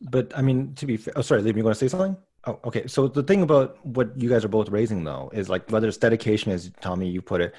But 0.00 0.36
i 0.36 0.42
mean 0.42 0.74
to 0.74 0.86
be 0.86 0.96
fair, 0.96 1.14
oh 1.16 1.22
sorry 1.22 1.42
Liam, 1.42 1.56
you 1.56 1.64
want 1.64 1.76
to 1.76 1.80
say 1.80 1.88
something 1.88 2.16
oh 2.46 2.58
okay. 2.64 2.86
So 2.86 3.08
the 3.08 3.22
thing 3.22 3.42
about 3.42 3.84
what 3.84 4.10
you 4.20 4.28
guys 4.28 4.44
are 4.44 4.48
both 4.48 4.68
raising 4.68 5.04
though 5.04 5.30
is 5.32 5.48
like 5.48 5.70
whether 5.70 5.88
it's 5.88 5.96
dedication 5.96 6.52
as 6.52 6.70
tommy 6.80 7.08
you 7.08 7.22
put 7.22 7.40
it 7.40 7.54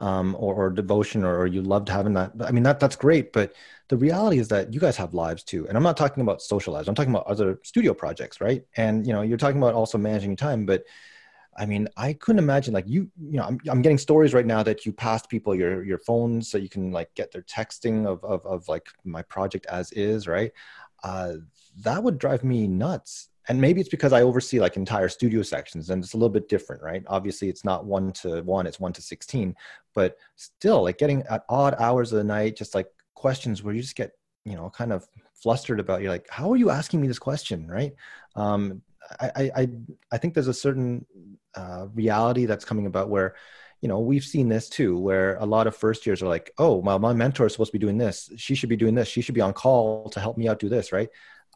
um, 0.00 0.34
or, 0.38 0.54
or 0.54 0.70
devotion 0.70 1.24
or, 1.24 1.38
or 1.38 1.46
you 1.46 1.62
loved 1.62 1.88
having 1.88 2.14
that 2.14 2.32
i 2.44 2.50
mean 2.50 2.62
that 2.62 2.80
that's 2.80 2.96
great 2.96 3.32
but 3.32 3.54
the 3.88 3.96
reality 3.96 4.38
is 4.38 4.48
that 4.48 4.72
you 4.72 4.78
guys 4.78 4.96
have 4.96 5.14
lives 5.14 5.42
too. 5.42 5.66
And 5.68 5.76
i'm 5.76 5.82
not 5.82 5.96
talking 5.96 6.22
about 6.22 6.42
social 6.42 6.72
lives. 6.72 6.88
I'm 6.88 6.94
talking 6.94 7.12
about 7.12 7.26
other 7.26 7.58
studio 7.62 7.92
projects 7.92 8.40
right? 8.40 8.64
And 8.76 9.06
you 9.06 9.12
know 9.12 9.22
you're 9.22 9.38
talking 9.38 9.58
about 9.58 9.74
also 9.74 9.98
managing 9.98 10.30
your 10.30 10.36
time 10.36 10.64
but 10.66 10.84
i 11.58 11.66
mean 11.66 11.88
i 11.96 12.12
couldn't 12.12 12.38
imagine 12.38 12.72
like 12.72 12.88
you 12.88 13.10
you 13.20 13.36
know 13.36 13.42
i'm, 13.42 13.58
I'm 13.68 13.82
getting 13.82 13.98
stories 13.98 14.32
right 14.32 14.46
now 14.46 14.62
that 14.62 14.86
you 14.86 14.92
passed 14.92 15.28
people 15.28 15.52
your 15.52 15.82
your 15.82 15.98
phones 15.98 16.48
so 16.48 16.58
you 16.58 16.68
can 16.68 16.92
like 16.92 17.12
get 17.16 17.32
their 17.32 17.42
texting 17.42 18.06
of 18.06 18.22
of, 18.22 18.46
of 18.46 18.68
like 18.68 18.86
my 19.04 19.22
project 19.22 19.66
as 19.66 19.90
is 19.92 20.28
right? 20.28 20.52
Uh, 21.02 21.34
that 21.82 22.02
would 22.02 22.18
drive 22.18 22.44
me 22.44 22.66
nuts 22.66 23.30
and 23.50 23.60
maybe 23.60 23.80
it's 23.80 23.90
because 23.90 24.12
I 24.12 24.22
oversee 24.22 24.60
like 24.60 24.76
entire 24.76 25.08
studio 25.08 25.42
sections 25.42 25.90
and 25.90 26.04
it's 26.04 26.14
a 26.14 26.16
little 26.16 26.30
bit 26.30 26.48
different, 26.48 26.82
right? 26.82 27.02
Obviously, 27.08 27.48
it's 27.48 27.64
not 27.64 27.84
one 27.84 28.12
to 28.12 28.42
one, 28.42 28.64
it's 28.64 28.78
one 28.78 28.92
to 28.92 29.02
16, 29.02 29.56
but 29.92 30.16
still, 30.36 30.84
like 30.84 30.98
getting 30.98 31.24
at 31.24 31.44
odd 31.48 31.74
hours 31.80 32.12
of 32.12 32.18
the 32.18 32.24
night, 32.24 32.54
just 32.54 32.76
like 32.76 32.86
questions 33.14 33.64
where 33.64 33.74
you 33.74 33.82
just 33.82 33.96
get 33.96 34.12
you 34.44 34.54
know 34.54 34.70
kind 34.70 34.92
of 34.92 35.06
flustered 35.34 35.80
about 35.80 36.00
you're 36.00 36.12
like 36.12 36.26
how 36.30 36.50
are 36.52 36.56
you 36.56 36.70
asking 36.70 37.00
me 37.00 37.08
this 37.08 37.18
question? 37.18 37.66
Right? 37.66 37.92
Um, 38.36 38.82
I, 39.20 39.50
I 39.56 39.68
i 40.12 40.18
think 40.18 40.34
there's 40.34 40.46
a 40.46 40.54
certain 40.54 41.04
uh, 41.56 41.88
reality 41.94 42.46
that's 42.46 42.64
coming 42.64 42.86
about 42.86 43.08
where 43.08 43.34
you 43.80 43.88
know 43.88 43.98
we've 43.98 44.22
seen 44.22 44.48
this 44.48 44.68
too 44.68 44.96
where 44.96 45.34
a 45.36 45.46
lot 45.46 45.66
of 45.66 45.74
first 45.74 46.06
years 46.06 46.22
are 46.22 46.28
like 46.28 46.52
oh 46.58 46.76
well 46.76 47.00
my 47.00 47.12
mentor 47.12 47.46
is 47.46 47.52
supposed 47.52 47.72
to 47.72 47.78
be 47.78 47.84
doing 47.84 47.98
this. 47.98 48.30
She 48.36 48.54
should 48.54 48.68
be 48.68 48.76
doing 48.76 48.94
this. 48.94 49.08
She 49.08 49.22
should 49.22 49.34
be 49.34 49.40
on 49.40 49.54
call 49.54 50.08
to 50.10 50.20
help 50.20 50.38
me 50.38 50.46
out 50.46 50.60
do 50.60 50.68
this 50.68 50.92
right 50.92 51.08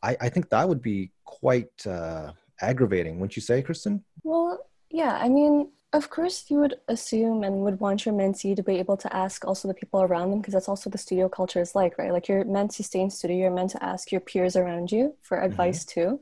i, 0.08 0.16
I 0.20 0.28
think 0.28 0.48
that 0.50 0.68
would 0.68 0.82
be 0.82 1.10
quite 1.24 1.76
uh, 1.86 2.32
aggravating 2.60 3.14
wouldn't 3.18 3.36
you 3.36 3.42
say 3.42 3.62
kristen 3.62 4.04
well 4.22 4.58
yeah 4.90 5.18
i 5.20 5.28
mean 5.28 5.68
of 5.94 6.10
course, 6.10 6.46
you 6.48 6.58
would 6.58 6.74
assume 6.88 7.44
and 7.44 7.60
would 7.60 7.78
want 7.78 8.04
your 8.04 8.14
mentee 8.16 8.56
to 8.56 8.64
be 8.64 8.80
able 8.80 8.96
to 8.96 9.16
ask 9.16 9.44
also 9.44 9.68
the 9.68 9.74
people 9.74 10.02
around 10.02 10.30
them 10.30 10.40
because 10.40 10.52
that's 10.52 10.68
also 10.68 10.90
the 10.90 10.98
studio 10.98 11.28
culture 11.28 11.60
is 11.60 11.76
like, 11.76 11.96
right? 11.98 12.12
Like 12.12 12.26
you're 12.26 12.44
meant 12.44 12.72
to 12.72 12.82
stay 12.82 13.00
in 13.00 13.10
studio, 13.10 13.36
you're 13.36 13.50
meant 13.52 13.70
to 13.70 13.82
ask 13.82 14.10
your 14.10 14.20
peers 14.20 14.56
around 14.56 14.90
you 14.90 15.14
for 15.22 15.36
mm-hmm. 15.36 15.46
advice 15.46 15.84
mm-hmm. 15.84 16.00
too. 16.00 16.20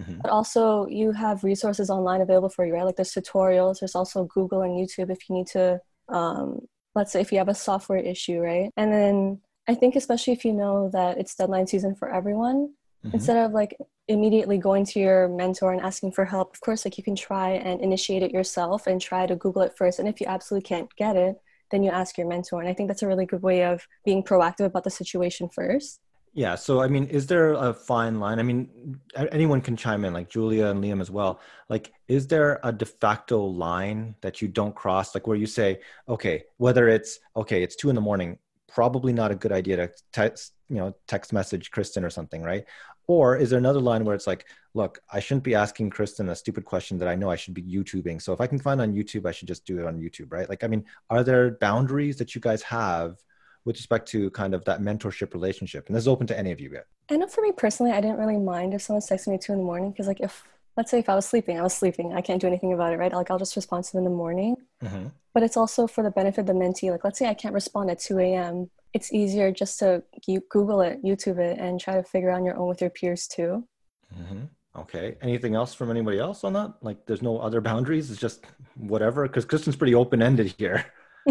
Mm-hmm. 0.00 0.18
But 0.22 0.32
also, 0.32 0.86
you 0.88 1.12
have 1.12 1.44
resources 1.44 1.88
online 1.88 2.20
available 2.20 2.48
for 2.48 2.66
you, 2.66 2.74
right? 2.74 2.84
Like 2.84 2.96
there's 2.96 3.12
tutorials, 3.12 3.78
there's 3.78 3.94
also 3.94 4.24
Google 4.24 4.62
and 4.62 4.72
YouTube 4.72 5.10
if 5.10 5.28
you 5.28 5.36
need 5.36 5.46
to, 5.48 5.80
um, 6.08 6.66
let's 6.96 7.12
say, 7.12 7.20
if 7.20 7.30
you 7.30 7.38
have 7.38 7.48
a 7.48 7.54
software 7.54 8.00
issue, 8.00 8.40
right? 8.40 8.70
And 8.76 8.92
then 8.92 9.40
I 9.68 9.76
think, 9.76 9.94
especially 9.94 10.32
if 10.32 10.44
you 10.44 10.52
know 10.52 10.90
that 10.92 11.18
it's 11.18 11.36
deadline 11.36 11.68
season 11.68 11.94
for 11.94 12.12
everyone, 12.12 12.74
mm-hmm. 13.04 13.14
instead 13.14 13.36
of 13.36 13.52
like 13.52 13.76
immediately 14.08 14.58
going 14.58 14.84
to 14.84 15.00
your 15.00 15.28
mentor 15.28 15.72
and 15.72 15.80
asking 15.80 16.12
for 16.12 16.24
help 16.24 16.54
of 16.54 16.60
course 16.60 16.84
like 16.84 16.98
you 16.98 17.04
can 17.04 17.14
try 17.14 17.50
and 17.50 17.80
initiate 17.80 18.22
it 18.22 18.32
yourself 18.32 18.86
and 18.86 19.00
try 19.00 19.26
to 19.26 19.36
google 19.36 19.62
it 19.62 19.76
first. 19.76 19.98
And 19.98 20.08
if 20.08 20.20
you 20.20 20.26
absolutely 20.26 20.66
can't 20.66 20.94
get 20.96 21.16
it 21.16 21.36
then 21.70 21.82
you 21.82 21.90
ask 21.90 22.18
your 22.18 22.28
mentor. 22.28 22.60
And 22.60 22.68
i 22.68 22.74
think 22.74 22.88
that's 22.88 23.02
a 23.02 23.06
really 23.06 23.26
good 23.26 23.42
way 23.42 23.64
of 23.64 23.86
being 24.04 24.22
proactive 24.22 24.66
about 24.66 24.84
the 24.84 24.90
situation 24.90 25.48
first. 25.48 26.00
Yeah. 26.34 26.54
So 26.54 26.80
i 26.80 26.88
mean 26.88 27.06
is 27.06 27.26
there 27.26 27.52
a 27.52 27.72
fine 27.72 28.18
line? 28.18 28.38
I 28.38 28.42
mean 28.42 28.98
anyone 29.30 29.60
can 29.60 29.76
chime 29.76 30.04
in 30.04 30.12
like 30.12 30.28
julia 30.28 30.66
and 30.66 30.82
liam 30.82 31.00
as 31.00 31.10
well. 31.10 31.40
Like 31.68 31.92
is 32.08 32.26
there 32.26 32.58
a 32.62 32.72
de 32.72 32.86
facto 32.86 33.44
line 33.44 34.14
that 34.22 34.42
you 34.42 34.48
don't 34.48 34.74
cross? 34.74 35.14
Like 35.14 35.26
where 35.26 35.36
you 35.36 35.46
say 35.46 35.80
okay 36.08 36.44
whether 36.56 36.88
it's 36.88 37.20
okay 37.36 37.62
it's 37.62 37.76
two 37.76 37.88
in 37.88 37.94
the 37.94 38.00
morning 38.00 38.38
probably 38.68 39.12
not 39.12 39.30
a 39.30 39.34
good 39.34 39.52
idea 39.52 39.76
to 39.76 39.90
text 40.12 40.54
you 40.68 40.76
know 40.76 40.94
text 41.06 41.32
message 41.32 41.70
kristen 41.70 42.04
or 42.04 42.10
something 42.10 42.42
right 42.42 42.64
or 43.06 43.36
is 43.36 43.50
there 43.50 43.58
another 43.58 43.80
line 43.80 44.04
where 44.04 44.14
it's 44.14 44.26
like, 44.26 44.46
look, 44.74 45.00
I 45.12 45.20
shouldn't 45.20 45.44
be 45.44 45.54
asking 45.54 45.90
Kristen 45.90 46.28
a 46.28 46.34
stupid 46.34 46.64
question 46.64 46.98
that 46.98 47.08
I 47.08 47.14
know 47.14 47.30
I 47.30 47.36
should 47.36 47.54
be 47.54 47.62
YouTubing. 47.62 48.22
So 48.22 48.32
if 48.32 48.40
I 48.40 48.46
can 48.46 48.58
find 48.58 48.80
on 48.80 48.94
YouTube, 48.94 49.26
I 49.26 49.32
should 49.32 49.48
just 49.48 49.64
do 49.66 49.78
it 49.78 49.86
on 49.86 49.98
YouTube, 49.98 50.32
right? 50.32 50.48
Like, 50.48 50.64
I 50.64 50.66
mean, 50.66 50.84
are 51.10 51.22
there 51.22 51.52
boundaries 51.52 52.16
that 52.18 52.34
you 52.34 52.40
guys 52.40 52.62
have 52.62 53.18
with 53.64 53.76
respect 53.76 54.08
to 54.08 54.30
kind 54.30 54.54
of 54.54 54.64
that 54.64 54.80
mentorship 54.80 55.34
relationship? 55.34 55.86
And 55.86 55.96
this 55.96 56.04
is 56.04 56.08
open 56.08 56.26
to 56.28 56.38
any 56.38 56.52
of 56.52 56.60
you 56.60 56.68
guys. 56.68 56.84
I 57.10 57.16
know 57.16 57.26
for 57.26 57.42
me 57.42 57.52
personally, 57.52 57.92
I 57.92 58.00
didn't 58.00 58.18
really 58.18 58.38
mind 58.38 58.74
if 58.74 58.82
someone 58.82 59.02
texting 59.02 59.28
me 59.28 59.38
two 59.38 59.52
in 59.52 59.58
the 59.58 59.64
morning 59.64 59.90
because, 59.90 60.06
like, 60.06 60.20
if 60.20 60.46
let's 60.76 60.90
say 60.90 60.98
if 60.98 61.08
I 61.08 61.14
was 61.14 61.26
sleeping, 61.26 61.58
I 61.58 61.62
was 61.62 61.74
sleeping, 61.74 62.12
I 62.14 62.20
can't 62.20 62.40
do 62.40 62.46
anything 62.46 62.72
about 62.72 62.92
it, 62.92 62.96
right? 62.96 63.12
Like, 63.12 63.30
I'll 63.30 63.38
just 63.38 63.56
respond 63.56 63.84
to 63.84 63.92
them 63.92 63.98
in 63.98 64.04
the 64.04 64.16
morning. 64.16 64.56
Mm-hmm. 64.82 65.08
But 65.34 65.42
it's 65.42 65.56
also 65.56 65.86
for 65.86 66.02
the 66.02 66.10
benefit 66.10 66.42
of 66.42 66.46
the 66.46 66.52
mentee. 66.52 66.90
Like, 66.90 67.04
let's 67.04 67.18
say 67.18 67.28
I 67.28 67.34
can't 67.34 67.54
respond 67.54 67.90
at 67.90 67.98
2 67.98 68.18
a.m 68.18 68.70
it's 68.94 69.12
easier 69.12 69.50
just 69.50 69.78
to 69.78 70.02
Google 70.50 70.80
it, 70.80 71.02
YouTube 71.02 71.38
it, 71.38 71.58
and 71.58 71.80
try 71.80 71.94
to 71.96 72.02
figure 72.02 72.30
out 72.30 72.36
on 72.38 72.44
your 72.44 72.56
own 72.56 72.68
with 72.68 72.80
your 72.80 72.90
peers 72.90 73.26
too. 73.26 73.66
Mm-hmm. 74.14 74.44
Okay. 74.76 75.16
Anything 75.22 75.54
else 75.54 75.74
from 75.74 75.90
anybody 75.90 76.18
else 76.18 76.44
on 76.44 76.52
that? 76.54 76.74
Like, 76.80 77.06
there's 77.06 77.22
no 77.22 77.38
other 77.38 77.60
boundaries. 77.60 78.10
It's 78.10 78.20
just 78.20 78.44
whatever. 78.76 79.26
Because 79.26 79.44
Kristen's 79.44 79.76
pretty 79.76 79.94
open 79.94 80.22
ended 80.22 80.54
here. 80.58 80.84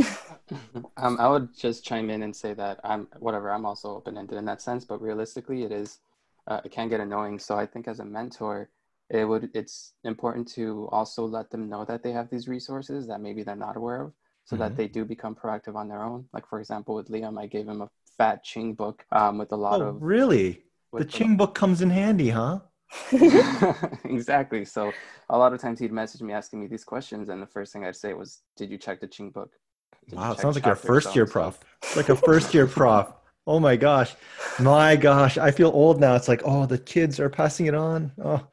um, 0.98 1.18
I 1.20 1.28
would 1.28 1.56
just 1.58 1.84
chime 1.84 2.10
in 2.10 2.24
and 2.24 2.36
say 2.36 2.54
that 2.54 2.80
I'm 2.84 3.08
whatever. 3.20 3.52
I'm 3.52 3.66
also 3.66 3.96
open 3.96 4.18
ended 4.18 4.38
in 4.38 4.46
that 4.46 4.62
sense, 4.62 4.86
but 4.86 5.02
realistically, 5.02 5.64
it 5.64 5.72
is 5.72 6.00
uh, 6.48 6.62
it 6.64 6.72
can 6.72 6.88
get 6.88 7.00
annoying. 7.00 7.40
So 7.40 7.58
I 7.58 7.66
think 7.66 7.88
as 7.88 8.00
a 8.00 8.06
mentor, 8.06 8.70
it 9.12 9.26
would 9.26 9.50
it's 9.54 9.94
important 10.04 10.48
to 10.54 10.88
also 10.92 11.26
let 11.26 11.50
them 11.50 11.70
know 11.70 11.86
that 11.86 12.02
they 12.02 12.12
have 12.12 12.30
these 12.30 12.48
resources 12.48 13.08
that 13.08 13.22
maybe 13.22 13.44
they're 13.44 13.56
not 13.56 13.78
aware 13.78 14.02
of, 14.02 14.14
so 14.46 14.56
mm-hmm. 14.56 14.64
that 14.64 14.78
they 14.78 14.88
do 14.88 15.06
become 15.06 15.36
proactive 15.36 15.76
on 15.76 15.88
their 15.88 16.04
own. 16.04 16.26
Like 16.34 16.48
for 16.48 16.60
example, 16.60 16.96
with 16.96 17.10
Liam, 17.10 17.40
I 17.40 17.46
gave 17.48 17.68
him 17.68 17.82
a 17.82 17.90
fat 18.18 18.44
ching 18.44 18.74
book 18.74 19.06
um, 19.12 19.38
with 19.38 19.52
a 19.52 19.58
lot 19.58 19.82
oh, 19.82 19.90
of 19.90 20.02
really. 20.02 20.64
The 20.94 21.06
Ching 21.06 21.38
book 21.38 21.56
comes 21.56 21.82
in 21.82 21.90
handy, 21.90 22.30
huh? 22.30 22.60
exactly. 24.04 24.66
So 24.66 24.92
a 25.30 25.38
lot 25.38 25.54
of 25.54 25.62
times 25.62 25.80
he'd 25.80 25.94
message 25.94 26.22
me 26.22 26.34
asking 26.34 26.60
me 26.60 26.68
these 26.68 26.84
questions, 26.84 27.30
and 27.30 27.42
the 27.42 27.48
first 27.48 27.72
thing 27.72 27.86
I'd 27.86 27.96
say 27.96 28.14
was, 28.14 28.42
"Did 28.58 28.70
you 28.70 28.78
check 28.78 29.00
the 29.00 29.08
ching 29.08 29.30
book?" 29.30 29.52
Did 30.10 30.20
wow, 30.20 30.34
it 30.34 30.40
sounds 30.40 30.56
like 30.56 30.66
your 30.66 30.76
first 30.76 31.16
year 31.16 31.26
prof. 31.26 31.60
like 31.96 32.10
a 32.10 32.16
first 32.16 32.54
year 32.54 32.68
prof. 32.78 33.14
Oh 33.48 33.60
my 33.60 33.76
gosh, 33.76 34.14
my 34.60 34.96
gosh, 34.96 35.40
I 35.40 35.50
feel 35.50 35.72
old 35.74 36.00
now. 36.00 36.14
It's 36.16 36.28
like, 36.28 36.44
oh, 36.46 36.68
the 36.68 36.78
kids 36.78 37.20
are 37.20 37.30
passing 37.30 37.66
it 37.66 37.74
on. 37.74 38.12
Oh, 38.24 38.48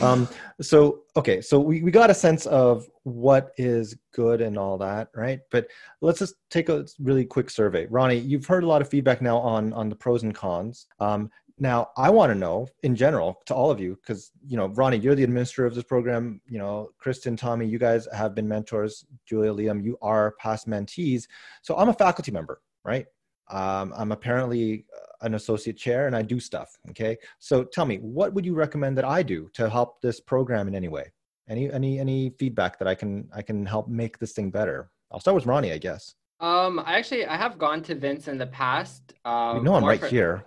um, 0.00 0.26
so 0.62 1.02
okay, 1.14 1.42
so 1.42 1.60
we, 1.60 1.82
we 1.82 1.90
got 1.90 2.08
a 2.08 2.14
sense 2.14 2.46
of 2.46 2.88
what 3.02 3.52
is 3.58 3.98
good 4.14 4.40
and 4.40 4.56
all 4.56 4.78
that, 4.78 5.08
right? 5.14 5.40
But 5.50 5.68
let's 6.00 6.20
just 6.20 6.36
take 6.48 6.70
a 6.70 6.86
really 6.98 7.26
quick 7.26 7.50
survey. 7.50 7.86
Ronnie, 7.90 8.16
you've 8.16 8.46
heard 8.46 8.64
a 8.64 8.66
lot 8.66 8.80
of 8.80 8.88
feedback 8.88 9.20
now 9.20 9.36
on 9.36 9.74
on 9.74 9.90
the 9.90 9.96
pros 9.96 10.22
and 10.22 10.34
cons. 10.34 10.86
Um, 11.00 11.30
now, 11.58 11.90
I 11.98 12.08
want 12.08 12.32
to 12.32 12.38
know 12.38 12.66
in 12.82 12.96
general 12.96 13.42
to 13.44 13.54
all 13.54 13.70
of 13.70 13.78
you, 13.78 13.98
because 14.00 14.32
you 14.46 14.56
know, 14.56 14.68
Ronnie, 14.68 14.96
you're 14.96 15.14
the 15.14 15.24
administrator 15.24 15.66
of 15.66 15.74
this 15.74 15.84
program. 15.84 16.40
You 16.48 16.58
know, 16.58 16.88
Kristen, 16.96 17.36
Tommy, 17.36 17.66
you 17.66 17.78
guys 17.78 18.08
have 18.14 18.34
been 18.34 18.48
mentors. 18.48 19.04
Julia, 19.26 19.52
Liam, 19.52 19.84
you 19.84 19.98
are 20.00 20.34
past 20.38 20.66
mentees. 20.66 21.28
So 21.60 21.76
I'm 21.76 21.90
a 21.90 21.94
faculty 21.94 22.32
member, 22.32 22.62
right? 22.82 23.04
Um, 23.50 23.92
I'm 23.96 24.12
apparently 24.12 24.84
an 25.22 25.34
associate 25.34 25.76
chair, 25.76 26.06
and 26.06 26.16
I 26.16 26.22
do 26.22 26.40
stuff. 26.40 26.78
Okay, 26.90 27.16
so 27.38 27.64
tell 27.64 27.84
me, 27.84 27.96
what 27.96 28.32
would 28.32 28.46
you 28.46 28.54
recommend 28.54 28.96
that 28.98 29.04
I 29.04 29.22
do 29.22 29.50
to 29.54 29.68
help 29.68 30.00
this 30.00 30.20
program 30.20 30.68
in 30.68 30.74
any 30.74 30.88
way? 30.88 31.12
Any 31.48 31.70
any 31.70 31.98
any 31.98 32.30
feedback 32.38 32.78
that 32.78 32.88
I 32.88 32.94
can 32.94 33.28
I 33.34 33.42
can 33.42 33.66
help 33.66 33.88
make 33.88 34.18
this 34.18 34.32
thing 34.32 34.50
better? 34.50 34.90
I'll 35.10 35.20
start 35.20 35.34
with 35.34 35.46
Ronnie, 35.46 35.72
I 35.72 35.78
guess. 35.78 36.14
Um, 36.38 36.80
I 36.86 36.96
actually 36.96 37.26
I 37.26 37.36
have 37.36 37.58
gone 37.58 37.82
to 37.82 37.94
Vince 37.94 38.28
in 38.28 38.38
the 38.38 38.46
past. 38.46 39.12
Um, 39.24 39.58
you 39.58 39.62
know 39.64 39.74
I'm 39.74 39.84
right 39.84 40.00
for, 40.00 40.06
here. 40.06 40.42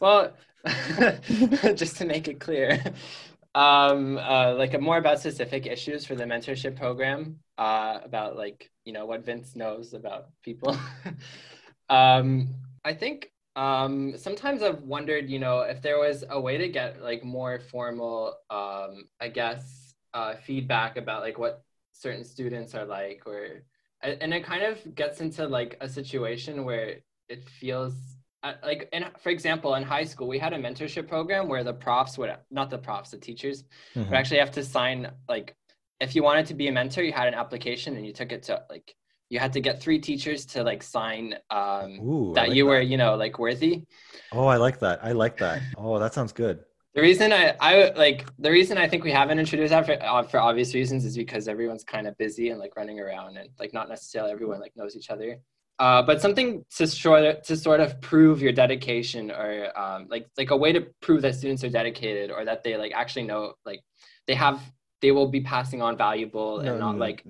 Well, 0.00 0.32
just 1.74 1.96
to 1.98 2.06
make 2.06 2.28
it 2.28 2.40
clear, 2.40 2.82
um, 3.54 4.16
uh, 4.16 4.54
like 4.54 4.80
more 4.80 4.96
about 4.96 5.20
specific 5.20 5.66
issues 5.66 6.06
for 6.06 6.14
the 6.14 6.24
mentorship 6.24 6.76
program, 6.76 7.40
uh, 7.58 7.98
about 8.02 8.36
like 8.36 8.70
you 8.84 8.92
know 8.92 9.06
what 9.06 9.24
Vince 9.24 9.56
knows 9.56 9.92
about 9.92 10.28
people. 10.42 10.76
um, 11.88 12.48
I 12.84 12.94
think 12.94 13.30
um, 13.56 14.16
sometimes 14.16 14.62
I've 14.62 14.82
wondered, 14.82 15.30
you 15.30 15.38
know, 15.38 15.60
if 15.60 15.80
there 15.80 15.98
was 15.98 16.24
a 16.28 16.40
way 16.40 16.58
to 16.58 16.68
get 16.68 17.02
like 17.02 17.24
more 17.24 17.60
formal, 17.70 18.34
um, 18.50 19.04
I 19.20 19.28
guess, 19.32 19.94
uh, 20.12 20.34
feedback 20.34 20.96
about 20.96 21.22
like 21.22 21.38
what 21.38 21.62
certain 21.92 22.24
students 22.24 22.74
are 22.74 22.84
like, 22.84 23.22
or 23.26 23.62
and 24.02 24.34
it 24.34 24.44
kind 24.44 24.62
of 24.62 24.94
gets 24.94 25.20
into 25.20 25.46
like 25.46 25.76
a 25.80 25.88
situation 25.88 26.64
where 26.64 26.96
it 27.28 27.48
feels 27.48 27.94
uh, 28.42 28.52
like 28.62 28.88
in, 28.92 29.06
for 29.18 29.30
example 29.30 29.74
in 29.74 29.82
high 29.82 30.04
school 30.04 30.28
we 30.28 30.38
had 30.38 30.52
a 30.52 30.58
mentorship 30.58 31.08
program 31.08 31.48
where 31.48 31.64
the 31.64 31.72
profs 31.72 32.18
would 32.18 32.30
not 32.50 32.68
the 32.68 32.76
profs 32.76 33.10
the 33.10 33.16
teachers 33.16 33.62
mm-hmm. 33.94 34.00
would 34.02 34.12
actually 34.12 34.38
have 34.38 34.50
to 34.50 34.62
sign 34.62 35.10
like 35.28 35.56
if 36.00 36.14
you 36.14 36.22
wanted 36.22 36.44
to 36.44 36.54
be 36.54 36.68
a 36.68 36.72
mentor 36.72 37.02
you 37.02 37.12
had 37.12 37.26
an 37.26 37.34
application 37.34 37.96
and 37.96 38.04
you 38.04 38.12
took 38.12 38.32
it 38.32 38.42
to 38.42 38.62
like 38.68 38.94
you 39.30 39.38
had 39.38 39.52
to 39.52 39.60
get 39.60 39.80
three 39.80 39.98
teachers 39.98 40.44
to 40.46 40.62
like 40.62 40.82
sign 40.82 41.34
um, 41.50 42.00
Ooh, 42.00 42.32
that 42.34 42.48
like 42.48 42.56
you 42.56 42.64
that. 42.64 42.70
were 42.70 42.80
you 42.80 42.96
know 42.96 43.16
like 43.16 43.38
worthy 43.38 43.84
oh 44.32 44.46
i 44.46 44.56
like 44.56 44.78
that 44.80 45.00
i 45.02 45.12
like 45.12 45.36
that 45.38 45.62
oh 45.76 45.98
that 45.98 46.14
sounds 46.14 46.32
good 46.32 46.64
the 46.94 47.02
reason 47.02 47.32
I, 47.32 47.56
I 47.60 47.90
like 47.96 48.24
the 48.38 48.52
reason 48.52 48.78
I 48.78 48.88
think 48.88 49.02
we 49.02 49.10
haven't 49.10 49.40
introduced 49.40 49.70
that 49.70 49.84
for, 49.84 50.00
uh, 50.00 50.22
for 50.22 50.38
obvious 50.38 50.74
reasons 50.74 51.04
is 51.04 51.16
because 51.16 51.48
everyone's 51.48 51.82
kind 51.82 52.06
of 52.06 52.16
busy 52.18 52.50
and 52.50 52.60
like 52.60 52.76
running 52.76 53.00
around 53.00 53.36
and 53.36 53.48
like 53.58 53.74
not 53.74 53.88
necessarily 53.88 54.30
everyone 54.30 54.60
like 54.60 54.76
knows 54.76 54.96
each 54.96 55.10
other. 55.10 55.40
Uh, 55.80 56.02
but 56.02 56.20
something 56.20 56.64
to 56.76 56.86
sort 56.86 57.24
of, 57.24 57.42
to 57.42 57.56
sort 57.56 57.80
of 57.80 58.00
prove 58.00 58.40
your 58.40 58.52
dedication 58.52 59.32
or 59.32 59.76
um, 59.76 60.06
like 60.08 60.28
like 60.38 60.52
a 60.52 60.56
way 60.56 60.72
to 60.72 60.82
prove 61.00 61.20
that 61.22 61.34
students 61.34 61.64
are 61.64 61.68
dedicated 61.68 62.30
or 62.30 62.44
that 62.44 62.62
they 62.62 62.76
like 62.76 62.92
actually 62.94 63.24
know 63.24 63.54
like 63.66 63.80
they 64.28 64.34
have 64.34 64.60
they 65.02 65.10
will 65.10 65.26
be 65.26 65.40
passing 65.40 65.82
on 65.82 65.96
valuable 65.96 66.60
and 66.60 66.78
not 66.78 66.96
like 66.96 67.24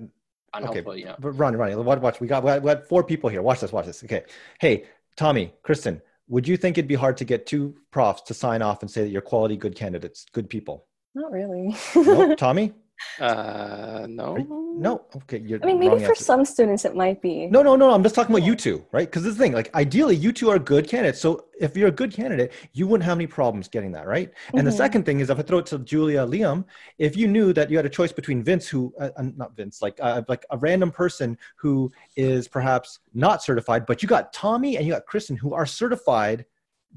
unhelpful. 0.57 0.91
Okay. 0.91 0.99
You 1.01 1.05
know. 1.05 1.15
But 1.19 1.31
Ronnie, 1.31 1.57
Ronnie, 1.57 1.75
watch, 1.75 1.99
watch. 1.99 2.19
We 2.19 2.27
got 2.27 2.43
we 2.43 2.49
got 2.49 2.87
four 2.87 3.03
people 3.03 3.29
here. 3.29 3.41
Watch 3.41 3.59
this. 3.59 3.71
Watch 3.71 3.85
this. 3.85 4.03
Okay. 4.03 4.23
Hey, 4.59 4.85
Tommy, 5.15 5.53
Kristen, 5.63 6.01
would 6.27 6.47
you 6.47 6.57
think 6.57 6.77
it'd 6.77 6.87
be 6.87 6.95
hard 6.95 7.17
to 7.17 7.25
get 7.25 7.45
two 7.45 7.75
profs 7.91 8.21
to 8.23 8.33
sign 8.33 8.61
off 8.61 8.81
and 8.81 8.89
say 8.89 9.01
that 9.01 9.09
you're 9.09 9.21
quality 9.21 9.57
good 9.57 9.75
candidates, 9.75 10.25
good 10.31 10.49
people? 10.49 10.87
Not 11.13 11.31
really. 11.31 11.75
nope. 11.95 12.37
Tommy? 12.37 12.73
Uh, 13.19 14.05
no. 14.09 14.35
no. 14.77 15.05
Okay. 15.15 15.39
You're 15.39 15.59
I 15.63 15.67
mean, 15.67 15.79
maybe 15.79 15.97
for 15.99 16.09
answer. 16.09 16.23
some 16.23 16.45
students 16.45 16.85
it 16.85 16.95
might 16.95 17.21
be. 17.21 17.47
No, 17.47 17.61
no, 17.61 17.75
no. 17.75 17.91
I'm 17.91 18.03
just 18.03 18.15
talking 18.15 18.35
about 18.35 18.45
you 18.45 18.55
two, 18.55 18.85
right? 18.91 19.07
Because 19.07 19.23
this 19.23 19.31
is 19.31 19.37
the 19.37 19.43
thing. 19.43 19.53
Like, 19.53 19.73
ideally, 19.75 20.15
you 20.15 20.31
two 20.31 20.49
are 20.49 20.59
good 20.59 20.87
candidates. 20.87 21.19
So 21.19 21.45
if 21.59 21.77
you're 21.77 21.87
a 21.87 21.91
good 21.91 22.11
candidate, 22.11 22.51
you 22.73 22.87
wouldn't 22.87 23.05
have 23.05 23.17
any 23.17 23.27
problems 23.27 23.67
getting 23.67 23.91
that, 23.93 24.07
right? 24.07 24.31
And 24.49 24.57
mm-hmm. 24.57 24.65
the 24.65 24.71
second 24.71 25.05
thing 25.05 25.19
is, 25.19 25.29
if 25.29 25.39
I 25.39 25.41
throw 25.41 25.59
it 25.59 25.65
to 25.67 25.79
Julia, 25.79 26.25
Liam, 26.25 26.65
if 26.97 27.15
you 27.15 27.27
knew 27.27 27.53
that 27.53 27.69
you 27.69 27.77
had 27.77 27.85
a 27.85 27.89
choice 27.89 28.11
between 28.11 28.43
Vince, 28.43 28.67
who 28.67 28.93
uh, 28.99 29.09
uh, 29.15 29.23
not 29.35 29.55
Vince, 29.55 29.81
like 29.81 29.97
uh, 30.01 30.23
like 30.27 30.45
a 30.49 30.57
random 30.57 30.91
person 30.91 31.37
who 31.57 31.91
is 32.15 32.47
perhaps 32.47 32.99
not 33.13 33.43
certified, 33.43 33.85
but 33.85 34.01
you 34.01 34.09
got 34.09 34.33
Tommy 34.33 34.77
and 34.77 34.85
you 34.85 34.93
got 34.93 35.05
Kristen 35.05 35.35
who 35.35 35.53
are 35.53 35.65
certified 35.65 36.45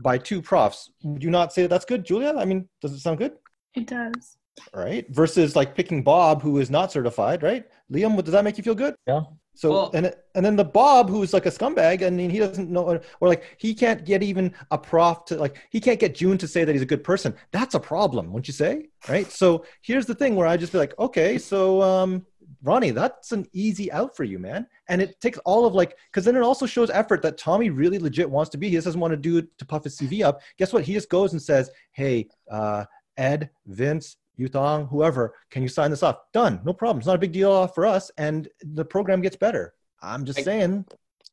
by 0.00 0.16
two 0.16 0.40
profs, 0.40 0.90
would 1.02 1.22
you 1.22 1.30
not 1.30 1.52
say 1.52 1.62
that 1.62 1.68
that's 1.68 1.84
good, 1.84 2.04
Julia? 2.04 2.34
I 2.36 2.44
mean, 2.44 2.68
does 2.80 2.92
it 2.92 3.00
sound 3.00 3.18
good? 3.18 3.32
It 3.74 3.86
does 3.86 4.37
right? 4.74 5.08
Versus 5.10 5.56
like 5.56 5.74
picking 5.74 6.02
Bob, 6.02 6.42
who 6.42 6.58
is 6.58 6.70
not 6.70 6.92
certified, 6.92 7.42
right? 7.42 7.64
Liam, 7.92 8.22
does 8.22 8.32
that 8.32 8.44
make 8.44 8.58
you 8.58 8.64
feel 8.64 8.74
good? 8.74 8.94
Yeah. 9.06 9.22
So 9.54 9.70
well, 9.72 9.90
and 9.92 10.14
and 10.36 10.46
then 10.46 10.54
the 10.54 10.64
Bob 10.64 11.10
who's 11.10 11.32
like 11.32 11.46
a 11.46 11.50
scumbag 11.50 12.06
I 12.06 12.10
mean, 12.10 12.30
he 12.30 12.38
doesn't 12.38 12.70
know 12.70 12.84
or, 12.84 13.00
or, 13.18 13.28
like 13.28 13.56
he 13.58 13.74
can't 13.74 14.04
get 14.04 14.22
even 14.22 14.54
a 14.70 14.78
prof 14.78 15.24
to 15.26 15.36
like 15.36 15.56
he 15.70 15.80
can't 15.80 15.98
get 15.98 16.14
June 16.14 16.38
to 16.38 16.46
say 16.46 16.62
that 16.62 16.72
he's 16.72 16.82
a 16.82 16.86
good 16.86 17.02
person. 17.02 17.34
That's 17.50 17.74
a 17.74 17.80
problem, 17.80 18.26
wouldn't 18.26 18.46
you 18.46 18.54
say? 18.54 18.88
Right. 19.08 19.28
So 19.32 19.64
here's 19.82 20.06
the 20.06 20.14
thing 20.14 20.36
where 20.36 20.46
I 20.46 20.56
just 20.56 20.70
be 20.70 20.78
like, 20.78 20.96
okay, 21.00 21.38
so 21.38 21.82
um, 21.82 22.24
Ronnie, 22.62 22.90
that's 22.90 23.32
an 23.32 23.46
easy 23.52 23.90
out 23.92 24.16
for 24.16 24.24
you, 24.24 24.38
man. 24.38 24.66
And 24.88 25.00
it 25.00 25.20
takes 25.20 25.38
all 25.38 25.66
of 25.66 25.74
like, 25.74 25.96
because 26.10 26.24
then 26.24 26.36
it 26.36 26.42
also 26.42 26.66
shows 26.66 26.90
effort 26.90 27.22
that 27.22 27.38
Tommy 27.38 27.70
really 27.70 27.98
legit 27.98 28.28
wants 28.28 28.50
to 28.50 28.58
be. 28.58 28.68
He 28.68 28.74
just 28.74 28.86
doesn't 28.86 29.00
want 29.00 29.12
to 29.12 29.16
do 29.16 29.38
it 29.38 29.46
to 29.58 29.66
puff 29.66 29.84
his 29.84 29.98
CV 29.98 30.24
up. 30.24 30.40
Guess 30.58 30.72
what? 30.72 30.84
He 30.84 30.92
just 30.92 31.08
goes 31.08 31.32
and 31.32 31.42
says, 31.42 31.70
hey, 31.92 32.28
uh, 32.50 32.84
Ed, 33.16 33.50
Vince, 33.66 34.16
Yutong, 34.38 34.88
whoever, 34.88 35.34
can 35.50 35.62
you 35.62 35.68
sign 35.68 35.90
this 35.90 36.02
off? 36.02 36.18
Done. 36.32 36.60
No 36.64 36.72
problem. 36.72 36.98
It's 36.98 37.06
not 37.06 37.16
a 37.16 37.18
big 37.18 37.32
deal 37.32 37.66
for 37.66 37.86
us. 37.86 38.10
And 38.18 38.48
the 38.62 38.84
program 38.84 39.20
gets 39.20 39.36
better. 39.36 39.74
I'm 40.00 40.24
just 40.24 40.38
I, 40.38 40.42
saying. 40.42 40.84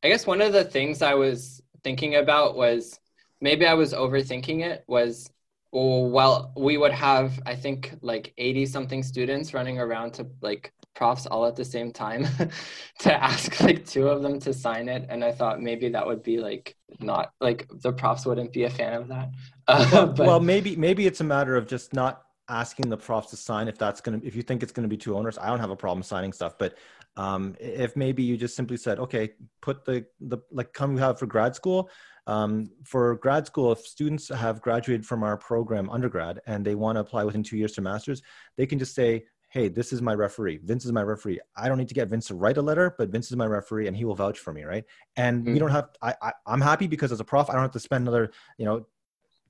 I 0.02 0.08
guess 0.08 0.26
one 0.26 0.42
of 0.42 0.52
the 0.52 0.64
things 0.64 1.02
I 1.02 1.14
was 1.14 1.62
thinking 1.84 2.16
about 2.16 2.56
was 2.56 2.98
maybe 3.40 3.66
I 3.66 3.74
was 3.74 3.92
overthinking 3.92 4.64
it 4.64 4.84
was 4.86 5.30
well 5.72 6.52
we 6.56 6.78
would 6.78 6.92
have 6.92 7.38
I 7.44 7.54
think 7.54 7.96
like 8.00 8.32
80 8.38 8.66
something 8.66 9.02
students 9.02 9.52
running 9.52 9.78
around 9.78 10.14
to 10.14 10.26
like 10.40 10.72
profs 10.94 11.26
all 11.26 11.44
at 11.44 11.54
the 11.54 11.64
same 11.64 11.92
time 11.92 12.26
to 13.00 13.22
ask 13.22 13.60
like 13.60 13.84
two 13.84 14.08
of 14.08 14.22
them 14.22 14.40
to 14.40 14.54
sign 14.54 14.88
it 14.88 15.06
and 15.10 15.22
I 15.22 15.32
thought 15.32 15.60
maybe 15.60 15.90
that 15.90 16.06
would 16.06 16.22
be 16.22 16.38
like 16.38 16.76
not 17.00 17.32
like 17.40 17.68
the 17.82 17.92
profs 17.92 18.24
wouldn't 18.24 18.52
be 18.52 18.64
a 18.64 18.70
fan 18.70 18.94
of 18.94 19.08
that. 19.08 19.30
Uh, 19.68 19.84
well, 19.90 20.06
but, 20.06 20.26
well 20.28 20.38
maybe 20.38 20.76
maybe 20.76 21.08
it's 21.08 21.20
a 21.20 21.24
matter 21.24 21.56
of 21.56 21.66
just 21.66 21.92
not 21.92 22.22
asking 22.48 22.88
the 22.88 22.96
profs 22.96 23.30
to 23.30 23.36
sign 23.36 23.68
if 23.68 23.76
that's 23.76 24.00
going 24.00 24.20
to 24.20 24.26
if 24.26 24.36
you 24.36 24.42
think 24.42 24.62
it's 24.62 24.72
going 24.72 24.82
to 24.82 24.88
be 24.88 24.96
too 24.96 25.16
onerous 25.16 25.38
i 25.38 25.48
don't 25.48 25.60
have 25.60 25.70
a 25.70 25.76
problem 25.76 26.02
signing 26.02 26.32
stuff 26.32 26.56
but 26.58 26.76
um, 27.18 27.56
if 27.58 27.96
maybe 27.96 28.22
you 28.22 28.36
just 28.36 28.54
simply 28.54 28.76
said 28.76 28.98
okay 28.98 29.30
put 29.62 29.84
the 29.84 30.04
the 30.20 30.38
like 30.50 30.72
come 30.72 30.92
you 30.92 30.98
have 30.98 31.18
for 31.18 31.26
grad 31.26 31.54
school 31.54 31.90
um, 32.26 32.70
for 32.84 33.16
grad 33.16 33.46
school 33.46 33.72
if 33.72 33.78
students 33.80 34.28
have 34.28 34.60
graduated 34.60 35.06
from 35.06 35.22
our 35.22 35.36
program 35.36 35.88
undergrad 35.90 36.40
and 36.46 36.64
they 36.64 36.74
want 36.74 36.96
to 36.96 37.00
apply 37.00 37.24
within 37.24 37.42
two 37.42 37.56
years 37.56 37.72
to 37.72 37.80
masters 37.80 38.22
they 38.56 38.66
can 38.66 38.78
just 38.78 38.94
say 38.94 39.24
hey 39.50 39.68
this 39.68 39.92
is 39.92 40.02
my 40.02 40.12
referee. 40.12 40.58
Vince 40.64 40.84
is 40.84 40.92
my 40.92 41.02
referee. 41.02 41.40
I 41.56 41.68
don't 41.68 41.78
need 41.78 41.88
to 41.88 41.94
get 41.94 42.08
vince 42.08 42.26
to 42.26 42.34
write 42.34 42.58
a 42.58 42.62
letter 42.62 42.94
but 42.98 43.08
vince 43.08 43.30
is 43.30 43.36
my 43.36 43.46
referee 43.46 43.86
and 43.86 43.96
he 43.96 44.04
will 44.04 44.14
vouch 44.14 44.38
for 44.38 44.52
me 44.52 44.64
right? 44.64 44.84
And 45.16 45.42
mm-hmm. 45.42 45.52
we 45.54 45.58
don't 45.58 45.70
have 45.70 45.88
I, 46.02 46.14
I 46.20 46.32
i'm 46.46 46.60
happy 46.60 46.86
because 46.86 47.12
as 47.12 47.20
a 47.20 47.24
prof 47.24 47.48
i 47.48 47.54
don't 47.54 47.62
have 47.62 47.70
to 47.72 47.80
spend 47.80 48.02
another 48.06 48.32
you 48.58 48.66
know 48.66 48.86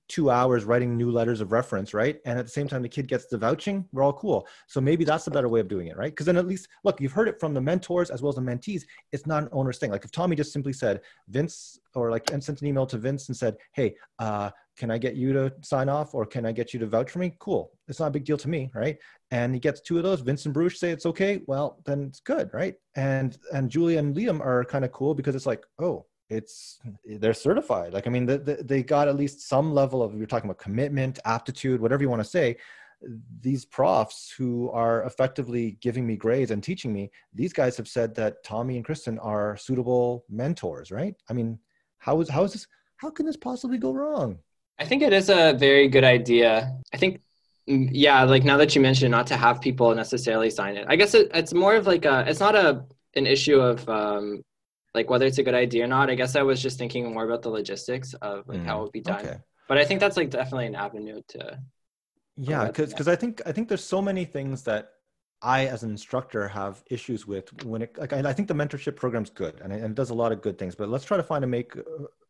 two 0.08 0.30
hours 0.30 0.64
writing 0.64 0.96
new 0.96 1.10
letters 1.10 1.40
of 1.40 1.52
reference, 1.52 1.92
right? 1.92 2.20
And 2.24 2.38
at 2.38 2.44
the 2.44 2.50
same 2.50 2.68
time, 2.68 2.82
the 2.82 2.88
kid 2.88 3.08
gets 3.08 3.26
the 3.26 3.38
vouching, 3.38 3.84
we're 3.92 4.02
all 4.02 4.12
cool. 4.12 4.46
So 4.66 4.80
maybe 4.80 5.04
that's 5.04 5.24
the 5.24 5.30
better 5.30 5.48
way 5.48 5.60
of 5.60 5.68
doing 5.68 5.88
it, 5.88 5.96
right? 5.96 6.12
Because 6.12 6.26
then 6.26 6.36
at 6.36 6.46
least, 6.46 6.68
look, 6.84 7.00
you've 7.00 7.12
heard 7.12 7.28
it 7.28 7.40
from 7.40 7.54
the 7.54 7.60
mentors 7.60 8.10
as 8.10 8.22
well 8.22 8.30
as 8.30 8.36
the 8.36 8.42
mentees. 8.42 8.82
It's 9.12 9.26
not 9.26 9.44
an 9.44 9.48
owner's 9.52 9.78
thing. 9.78 9.90
Like 9.90 10.04
if 10.04 10.12
Tommy 10.12 10.36
just 10.36 10.52
simply 10.52 10.72
said, 10.72 11.00
Vince, 11.28 11.78
or 11.94 12.10
like 12.10 12.30
and 12.30 12.42
sent 12.42 12.60
an 12.60 12.66
email 12.66 12.86
to 12.86 12.98
Vince 12.98 13.28
and 13.28 13.36
said, 13.36 13.56
hey, 13.72 13.96
uh, 14.18 14.50
can 14.76 14.90
I 14.90 14.98
get 14.98 15.16
you 15.16 15.32
to 15.32 15.52
sign 15.62 15.88
off 15.88 16.14
or 16.14 16.26
can 16.26 16.44
I 16.44 16.52
get 16.52 16.74
you 16.74 16.80
to 16.80 16.86
vouch 16.86 17.10
for 17.10 17.18
me? 17.18 17.34
Cool. 17.38 17.72
It's 17.88 17.98
not 17.98 18.08
a 18.08 18.10
big 18.10 18.24
deal 18.24 18.36
to 18.36 18.48
me, 18.48 18.70
right? 18.74 18.98
And 19.30 19.54
he 19.54 19.60
gets 19.60 19.80
two 19.80 19.96
of 19.96 20.02
those. 20.02 20.20
Vince 20.20 20.44
and 20.44 20.54
Bruce 20.54 20.78
say 20.78 20.90
it's 20.90 21.06
okay. 21.06 21.40
Well, 21.46 21.80
then 21.86 22.02
it's 22.02 22.20
good, 22.20 22.50
right? 22.52 22.74
And 22.94 23.38
and 23.52 23.70
Julia 23.70 23.98
and 23.98 24.14
Liam 24.14 24.40
are 24.40 24.64
kind 24.64 24.84
of 24.84 24.92
cool 24.92 25.14
because 25.14 25.34
it's 25.34 25.46
like, 25.46 25.64
oh, 25.78 26.04
it's 26.28 26.78
they're 27.04 27.34
certified. 27.34 27.92
Like 27.92 28.06
i 28.06 28.10
mean 28.10 28.26
the, 28.26 28.38
the, 28.38 28.54
they 28.62 28.82
got 28.82 29.08
at 29.08 29.16
least 29.16 29.48
some 29.48 29.72
level 29.72 30.02
of 30.02 30.14
you're 30.16 30.26
talking 30.26 30.48
about 30.50 30.58
commitment 30.58 31.18
aptitude 31.24 31.80
whatever 31.80 32.02
you 32.02 32.08
want 32.08 32.22
to 32.22 32.28
say. 32.28 32.56
These 33.40 33.66
profs 33.66 34.32
who 34.36 34.70
are 34.70 35.04
effectively 35.04 35.76
giving 35.82 36.06
me 36.06 36.16
grades 36.16 36.50
and 36.50 36.62
teaching 36.62 36.92
me 36.92 37.10
these 37.34 37.52
guys 37.52 37.76
have 37.76 37.88
said 37.88 38.14
that 38.16 38.42
tommy 38.42 38.76
and 38.76 38.84
kristen 38.84 39.18
are 39.18 39.56
suitable 39.56 40.24
mentors 40.28 40.90
right? 40.90 41.14
I 41.30 41.32
mean 41.32 41.58
how 41.98 42.20
is 42.20 42.28
how 42.28 42.44
is 42.44 42.52
this 42.52 42.66
how 42.96 43.10
can 43.10 43.26
this 43.26 43.36
possibly 43.36 43.78
go 43.78 43.92
wrong? 43.92 44.38
I 44.78 44.84
think 44.84 45.02
it 45.02 45.12
is 45.12 45.30
a 45.30 45.54
very 45.54 45.88
good 45.88 46.04
idea. 46.04 46.76
I 46.92 46.96
think 46.96 47.20
yeah 47.66 48.22
like 48.22 48.44
now 48.44 48.56
that 48.56 48.74
you 48.76 48.80
mentioned 48.80 49.10
not 49.10 49.26
to 49.26 49.36
have 49.36 49.60
people 49.60 49.92
necessarily 49.92 50.48
sign 50.48 50.76
it 50.76 50.86
i 50.88 50.94
guess 50.94 51.14
it, 51.14 51.28
it's 51.34 51.52
more 51.52 51.74
of 51.74 51.84
like 51.84 52.04
a 52.04 52.24
it's 52.28 52.38
not 52.38 52.54
a 52.54 52.84
an 53.16 53.26
issue 53.26 53.58
of 53.58 53.88
um, 53.88 54.42
like 54.96 55.10
whether 55.10 55.26
it's 55.26 55.38
a 55.38 55.42
good 55.42 55.54
idea 55.54 55.84
or 55.84 55.86
not. 55.86 56.10
I 56.10 56.16
guess 56.16 56.34
I 56.34 56.42
was 56.42 56.60
just 56.60 56.78
thinking 56.78 57.12
more 57.12 57.24
about 57.24 57.42
the 57.42 57.50
logistics 57.50 58.14
of 58.14 58.48
like 58.48 58.60
mm, 58.60 58.66
how 58.66 58.80
it 58.80 58.82
would 58.84 58.92
be 58.92 59.02
done. 59.02 59.20
Okay. 59.20 59.36
But 59.68 59.78
I 59.78 59.84
think 59.84 60.00
that's 60.00 60.16
like 60.16 60.30
definitely 60.30 60.66
an 60.66 60.74
avenue 60.74 61.20
to. 61.28 61.60
Yeah, 62.36 62.64
because 62.66 62.90
because 62.90 63.06
I 63.06 63.14
think 63.14 63.42
I 63.46 63.52
think 63.52 63.68
there's 63.68 63.84
so 63.84 64.02
many 64.02 64.24
things 64.24 64.62
that 64.62 64.90
I 65.42 65.66
as 65.66 65.82
an 65.82 65.90
instructor 65.90 66.48
have 66.48 66.82
issues 66.90 67.26
with 67.26 67.46
when 67.64 67.82
it 67.82 67.96
like 67.98 68.12
I, 68.12 68.20
I 68.30 68.32
think 68.32 68.48
the 68.48 68.54
mentorship 68.54 68.96
program's 68.96 69.30
good 69.30 69.60
and 69.62 69.72
it, 69.72 69.82
and 69.82 69.92
it, 69.92 69.94
does 69.94 70.10
a 70.10 70.14
lot 70.14 70.32
of 70.32 70.40
good 70.40 70.58
things, 70.58 70.74
but 70.74 70.88
let's 70.88 71.04
try 71.04 71.16
to 71.16 71.22
find 71.22 71.44
a 71.44 71.46
make 71.46 71.72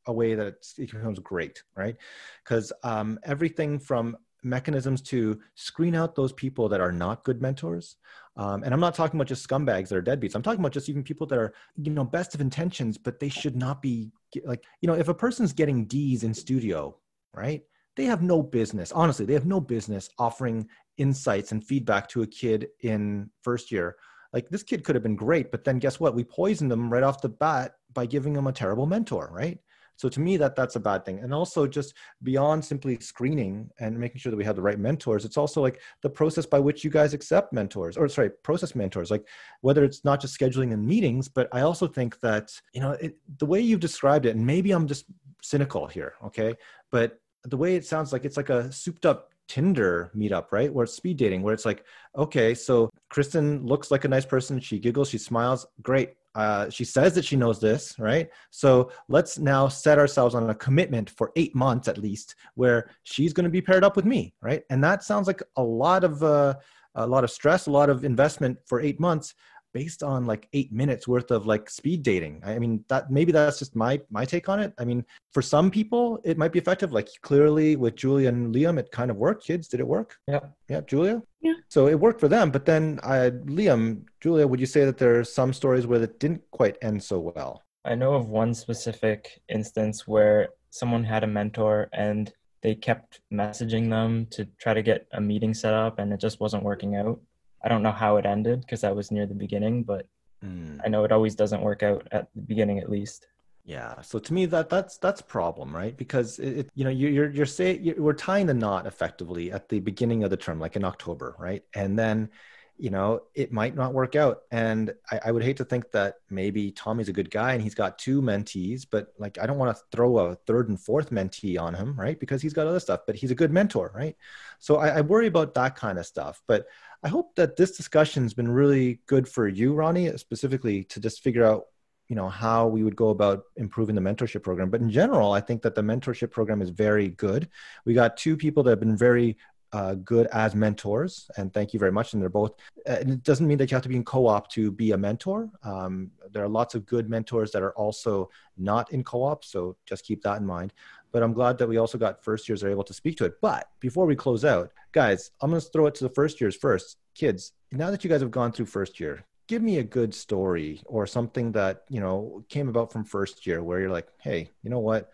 a 0.07 0.13
way 0.13 0.35
that 0.35 0.57
it 0.79 0.91
becomes 0.93 1.19
great, 1.21 1.63
right? 1.77 1.97
Because 2.45 2.73
um, 2.83 3.19
everything 3.25 3.79
from 3.79 4.17
mechanisms 4.43 5.03
to 5.03 5.39
screen 5.55 5.95
out 5.95 6.15
those 6.15 6.33
people 6.33 6.69
that 6.69 6.81
are 6.81 6.93
not 6.93 7.25
good 7.25 7.43
mentors. 7.43 7.97
Um, 8.37 8.63
and 8.65 8.75
I'm 8.75 8.81
not 8.81 8.95
talking 8.95 9.19
about 9.19 9.29
just 9.29 9.49
scumbags 9.49 9.89
that 9.89 9.97
are 9.97 10.03
deadbeats. 10.03 10.35
I'm 10.35 10.43
talking 10.43 10.61
about 10.61 10.73
just 10.73 10.89
even 10.89 11.03
people 11.03 11.27
that 11.29 11.39
are, 11.39 11.55
you 11.77 11.91
know, 11.91 12.05
best 12.05 12.35
of 12.35 12.41
intentions, 12.41 12.99
but 12.99 13.19
they 13.19 13.31
should 13.31 13.57
not 13.57 13.81
be 13.81 14.11
like, 14.45 14.63
you 14.83 14.87
know, 14.87 14.95
if 14.95 15.09
a 15.09 15.15
person's 15.15 15.53
getting 15.53 15.87
D's 15.87 16.23
in 16.23 16.35
studio, 16.35 16.97
right? 17.33 17.63
They 17.97 18.05
have 18.05 18.23
no 18.23 18.43
business, 18.43 18.93
honestly, 18.93 19.25
they 19.25 19.33
have 19.33 19.47
no 19.47 19.59
business 19.59 20.11
offering 20.19 20.69
insights 20.99 21.53
and 21.53 21.65
feedback 21.65 22.09
to 22.09 22.23
a 22.23 22.27
kid 22.27 22.69
in 22.83 23.31
first 23.43 23.73
year. 23.73 23.97
Like 24.35 24.51
this 24.51 24.63
kid 24.63 24.85
could 24.85 24.95
have 24.97 25.03
been 25.03 25.17
great, 25.17 25.51
but 25.51 25.65
then 25.65 25.79
guess 25.79 25.99
what? 25.99 26.15
We 26.15 26.25
poisoned 26.25 26.71
them 26.71 26.93
right 26.93 27.03
off 27.03 27.23
the 27.23 27.31
bat 27.31 27.73
by 27.95 28.05
giving 28.05 28.35
them 28.35 28.49
a 28.49 28.53
terrible 28.53 28.85
mentor, 28.85 29.31
right? 29.33 29.59
So 29.97 30.09
to 30.09 30.21
me, 30.21 30.37
that 30.37 30.57
that's 30.57 30.77
a 30.77 30.81
bad 30.81 31.05
thing. 31.05 31.19
And 31.21 31.33
also 31.33 31.67
just 31.67 31.95
beyond 32.23 32.65
simply 32.65 32.99
screening 33.01 33.71
and 33.81 33.99
making 33.99 34.19
sure 34.19 34.31
that 34.31 34.37
we 34.37 34.45
have 34.45 34.57
the 34.57 34.63
right 34.63 34.79
mentors, 34.79 35.25
it's 35.25 35.37
also 35.37 35.61
like 35.61 35.81
the 36.03 36.11
process 36.11 36.47
by 36.47 36.59
which 36.59 36.85
you 36.85 36.91
guys 36.91 37.15
accept 37.15 37.53
mentors 37.53 37.97
or 37.97 38.09
sorry, 38.09 38.31
process 38.31 38.75
mentors, 38.75 39.11
like 39.11 39.27
whether 39.63 39.85
it's 39.85 40.05
not 40.05 40.21
just 40.21 40.39
scheduling 40.39 40.73
in 40.73 40.87
meetings, 40.87 41.29
but 41.29 41.49
I 41.53 41.63
also 41.63 41.87
think 41.87 42.21
that, 42.21 42.53
you 42.73 42.81
know, 42.81 42.93
it, 42.93 43.17
the 43.39 43.47
way 43.47 43.61
you've 43.61 43.81
described 43.81 44.27
it, 44.27 44.37
and 44.37 44.47
maybe 44.47 44.73
I'm 44.73 44.87
just 44.87 45.07
cynical 45.43 45.87
here, 45.87 46.15
okay? 46.25 46.55
But 46.91 47.19
the 47.45 47.57
way 47.57 47.77
it 47.77 47.87
sounds 47.87 48.13
like 48.13 48.25
it's 48.25 48.37
like 48.37 48.51
a 48.51 48.71
souped 48.73 49.07
up 49.07 49.31
Tinder 49.49 50.11
meetup, 50.17 50.51
right? 50.51 50.73
Where 50.73 50.85
it's 50.85 50.95
speed 50.95 51.19
dating, 51.19 51.43
where 51.43 51.55
it's 51.55 51.65
like, 51.65 51.85
okay, 52.17 52.55
so 52.55 52.91
Kristen 53.11 53.65
looks 53.65 53.91
like 53.91 54.05
a 54.05 54.09
nice 54.09 54.25
person. 54.25 54.59
She 54.59 54.79
giggles, 54.79 55.09
she 55.09 55.19
smiles. 55.19 55.67
Great. 55.83 56.15
Uh, 56.37 56.69
she 56.69 56.85
says 56.85 57.15
that 57.15 57.25
she 57.25 57.35
knows 57.35 57.59
this, 57.59 57.99
right? 57.99 58.29
So 58.51 58.91
let's 59.09 59.39
now 59.39 59.69
set 59.69 59.99
ourselves 59.99 60.35
on 60.35 60.51
a 60.51 60.55
commitment 60.55 61.09
for 61.09 61.33
eight 61.35 61.55
months 61.55 61.89
at 61.89 61.97
least, 61.97 62.35
where 62.55 62.91
she's 63.05 63.33
going 63.33 63.45
to 63.45 63.51
be 63.51 63.63
paired 63.63 63.83
up 63.83 63.97
with 63.97 64.05
me, 64.05 64.35
right? 64.43 64.63
And 64.69 64.85
that 64.85 65.03
sounds 65.03 65.27
like 65.27 65.43
a 65.57 65.63
lot 65.63 66.05
of 66.05 66.23
uh, 66.23 66.55
a 66.95 67.07
lot 67.07 67.25
of 67.25 67.31
stress, 67.31 67.67
a 67.67 67.71
lot 67.71 67.89
of 67.89 68.05
investment 68.05 68.59
for 68.67 68.81
eight 68.81 69.01
months 69.01 69.35
based 69.77 70.03
on 70.03 70.25
like 70.25 70.49
eight 70.55 70.73
minutes 70.73 71.07
worth 71.07 71.31
of 71.31 71.47
like 71.47 71.69
speed 71.69 72.03
dating. 72.03 72.35
I 72.51 72.59
mean 72.59 72.83
that 72.89 73.11
maybe 73.11 73.31
that's 73.31 73.59
just 73.59 73.77
my 73.77 74.01
my 74.19 74.25
take 74.25 74.49
on 74.49 74.59
it. 74.65 74.73
I 74.79 74.85
mean 74.91 75.05
for 75.35 75.43
some 75.43 75.71
people 75.79 76.05
it 76.31 76.39
might 76.39 76.55
be 76.57 76.59
effective. 76.65 76.91
Like 76.99 77.09
clearly 77.29 77.77
with 77.77 77.95
julia 77.95 78.31
and 78.31 78.55
liam 78.55 78.79
it 78.83 78.89
kind 78.91 79.11
of 79.11 79.19
worked. 79.19 79.45
Kids 79.51 79.69
did 79.69 79.81
it 79.81 79.89
work? 79.97 80.17
Yeah. 80.27 80.45
Yeah 80.73 80.81
julia? 80.93 81.17
Yeah. 81.43 81.59
So 81.69 81.89
it 81.89 81.99
worked 82.07 82.21
for 82.21 82.31
them 82.37 82.47
but 82.51 82.65
then 82.65 82.85
uh, 83.03 83.31
liam 83.59 83.83
julia 84.23 84.47
would 84.47 84.61
you 84.65 84.71
say 84.75 84.83
that 84.87 84.97
there 84.97 85.15
are 85.21 85.25
some 85.39 85.53
stories 85.53 85.87
where 85.87 86.03
it 86.03 86.19
didn't 86.25 86.43
quite 86.53 86.77
end 86.81 87.03
so 87.03 87.19
well? 87.19 87.53
I 87.85 87.95
know 88.01 88.15
of 88.15 88.31
one 88.31 88.55
specific 88.55 89.43
instance 89.59 90.09
where 90.09 90.49
someone 90.71 91.05
had 91.05 91.23
a 91.23 91.35
mentor 91.39 91.91
and 91.93 92.33
they 92.63 92.75
kept 92.75 93.21
messaging 93.31 93.91
them 93.91 94.27
to 94.31 94.41
try 94.63 94.73
to 94.73 94.83
get 94.91 95.07
a 95.13 95.21
meeting 95.21 95.53
set 95.53 95.75
up 95.75 95.99
and 95.99 96.15
it 96.15 96.21
just 96.27 96.41
wasn't 96.41 96.63
working 96.71 96.97
out 96.97 97.21
I 97.67 97.69
don't 97.69 97.83
know 97.83 97.91
how 97.91 98.17
it 98.17 98.27
ended 98.27 98.61
because 98.61 98.83
that 98.83 98.95
was 98.95 99.11
near 99.11 99.27
the 99.27 99.35
beginning, 99.35 99.83
but 99.83 100.07
mm. 100.45 100.79
I 100.85 100.89
know 100.89 101.03
it 101.03 101.11
always 101.11 101.35
doesn't 101.35 101.61
work 101.61 101.83
out 101.83 102.07
at 102.13 102.29
the 102.37 102.43
beginning 102.43 102.79
at 102.79 102.89
least. 102.89 103.27
Yeah. 103.65 104.01
So 104.03 104.21
to 104.21 104.33
me, 104.33 104.47
that 104.47 104.71
that's 104.71 104.99
that's 104.99 105.21
problem, 105.21 105.75
right? 105.75 105.97
Because 105.97 106.39
it, 106.39 106.59
it 106.59 106.71
you 106.77 106.85
know 106.85 106.91
you, 106.91 107.09
you're 107.09 107.31
you're 107.31 107.45
saying 107.45 107.83
you're, 107.83 108.01
we're 108.01 108.13
tying 108.13 108.47
the 108.47 108.55
knot 108.55 108.87
effectively 108.87 109.51
at 109.51 109.69
the 109.69 109.81
beginning 109.81 110.23
of 110.23 110.31
the 110.31 110.37
term, 110.37 110.61
like 110.61 110.77
in 110.77 110.85
October, 110.85 111.35
right? 111.41 111.65
And 111.75 111.99
then 111.99 112.31
you 112.79 112.91
know, 112.91 113.23
it 113.35 113.53
might 113.53 113.75
not 113.75 113.95
work 113.95 114.17
out. 114.17 114.41
And 114.51 114.93
I, 115.11 115.21
I, 115.27 115.33
would 115.33 115.43
hate 115.43 115.57
to 115.59 115.65
think 115.65 115.91
that 115.93 116.17
maybe 116.29 116.71
Tommy's 116.71 117.09
a 117.09 117.13
good 117.13 117.31
guy 117.31 117.55
and 117.55 117.63
he's 117.63 117.75
got 117.75 117.99
two 117.99 118.21
mentees, 118.21 118.87
but 118.89 119.09
like 119.19 119.39
I 119.39 119.47
don't 119.47 119.57
want 119.57 119.75
to 119.75 119.83
throw 119.91 120.19
a 120.19 120.35
third 120.35 120.69
and 120.69 120.79
fourth 120.79 121.11
mentee 121.11 121.59
on 121.59 121.73
him, 121.73 121.99
right? 121.99 122.21
Because 122.21 122.43
he's 122.43 122.53
got 122.53 122.67
other 122.67 122.81
stuff, 122.81 123.01
but 123.07 123.17
he's 123.17 123.31
a 123.31 123.35
good 123.35 123.51
mentor, 123.51 123.91
right? 123.95 124.15
So 124.59 124.77
I, 124.77 124.99
I 124.99 125.01
worry 125.01 125.27
about 125.27 125.55
that 125.55 125.75
kind 125.75 125.99
of 125.99 126.05
stuff. 126.05 126.43
But 126.47 126.67
I 127.03 127.09
hope 127.09 127.35
that 127.37 127.57
this 127.57 127.77
discussion's 127.77 128.35
been 128.35 128.51
really 128.51 129.01
good 129.07 129.29
for 129.29 129.49
you, 129.49 129.75
Ronnie, 129.75 130.17
specifically 130.17 130.85
to 130.85 131.01
just 131.01 131.23
figure 131.23 131.45
out 131.45 131.65
you 132.09 132.15
know 132.15 132.29
how 132.29 132.69
we 132.69 132.85
would 132.85 132.97
go 132.97 133.09
about 133.09 133.45
improving 133.57 133.95
the 133.95 134.01
mentorship 134.01 134.43
program. 134.43 134.71
But 134.71 134.81
in 134.81 134.91
general 134.91 135.33
i 135.33 135.41
think 135.41 135.63
that 135.63 135.75
the 135.75 135.83
mentorship 135.83 136.31
program 136.31 136.63
is 136.63 136.71
very 136.71 137.09
good. 137.11 137.49
We 137.85 137.95
got 137.95 138.17
two 138.17 138.37
people 138.37 138.63
that 138.63 138.71
have 138.71 138.81
been 138.81 138.97
very 138.97 139.37
uh, 139.73 139.95
good 139.97 140.29
as 140.29 140.55
mentors 140.55 141.29
and 141.37 141.53
thank 141.53 141.75
you 141.75 141.81
very 141.81 141.91
much 141.91 142.13
and 142.13 142.23
they're 142.23 142.29
both 142.29 142.53
and 142.87 143.11
it 143.11 143.23
doesn't 143.25 143.49
mean 143.49 143.59
that 143.59 143.71
you 143.71 143.75
have 143.75 143.83
to 143.83 143.89
be 143.89 143.97
in 143.97 144.05
co-op 144.05 144.49
to 144.51 144.71
be 144.71 144.93
a 144.93 144.97
mentor. 144.97 145.51
Um, 145.65 146.13
there 146.31 146.45
are 146.45 146.49
lots 146.49 146.75
of 146.75 146.87
good 146.87 147.11
mentors 147.11 147.51
that 147.51 147.63
are 147.63 147.73
also 147.73 148.31
not 148.57 148.93
in 148.93 149.03
co-op 149.03 149.45
so 149.45 149.77
just 149.85 150.05
keep 150.05 150.23
that 150.23 150.39
in 150.39 150.47
mind 150.47 150.73
but 151.17 151.23
i'm 151.23 151.33
glad 151.33 151.57
that 151.57 151.69
we 151.69 151.79
also 151.79 151.97
got 151.97 152.23
first 152.23 152.49
years 152.49 152.63
are 152.63 152.69
able 152.69 152.85
to 152.85 152.93
speak 152.93 153.17
to 153.17 153.25
it 153.25 153.35
but 153.41 153.69
before 153.81 154.07
we 154.07 154.15
close 154.15 154.45
out 154.45 154.71
guys 154.93 155.31
i'm 155.41 155.51
going 155.51 155.61
to 155.61 155.69
throw 155.69 155.87
it 155.87 155.95
to 155.95 156.05
the 156.05 156.15
first 156.15 156.41
years 156.41 156.55
first 156.55 156.99
kids 157.15 157.53
now 157.73 157.91
that 157.91 158.05
you 158.05 158.11
guys 158.11 158.21
have 158.21 158.31
gone 158.31 158.53
through 158.53 158.67
first 158.67 159.01
year 159.01 159.25
give 159.47 159.63
me 159.63 159.79
a 159.79 159.83
good 159.83 160.15
story 160.15 160.83
or 160.85 161.07
something 161.07 161.53
that 161.53 161.85
you 161.89 162.01
know 162.01 162.45
came 162.49 162.69
about 162.69 162.93
from 162.93 163.05
first 163.05 163.47
year 163.47 163.63
where 163.63 163.81
you're 163.81 163.97
like 163.99 164.09
hey 164.21 164.51
you 164.63 164.71
know 164.71 164.81
what 164.81 165.11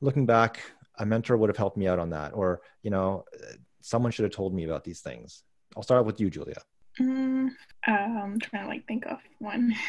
looking 0.00 0.24
back 0.24 0.60
a 0.98 1.04
mentor 1.04 1.36
would 1.36 1.50
have 1.50 1.56
helped 1.56 1.76
me 1.76 1.88
out 1.88 1.98
on 1.98 2.10
that 2.10 2.30
or 2.34 2.62
you 2.82 2.90
know 2.90 3.24
someone 3.84 4.10
should 4.10 4.22
have 4.24 4.32
told 4.32 4.54
me 4.54 4.64
about 4.64 4.82
these 4.82 5.00
things. 5.00 5.42
I'll 5.76 5.82
start 5.82 6.06
with 6.06 6.18
you, 6.18 6.30
Julia. 6.30 6.62
Mm, 6.98 7.50
I'm 7.86 8.40
trying 8.40 8.62
to 8.62 8.68
like 8.68 8.86
think 8.86 9.04
of 9.06 9.18
one. 9.38 9.74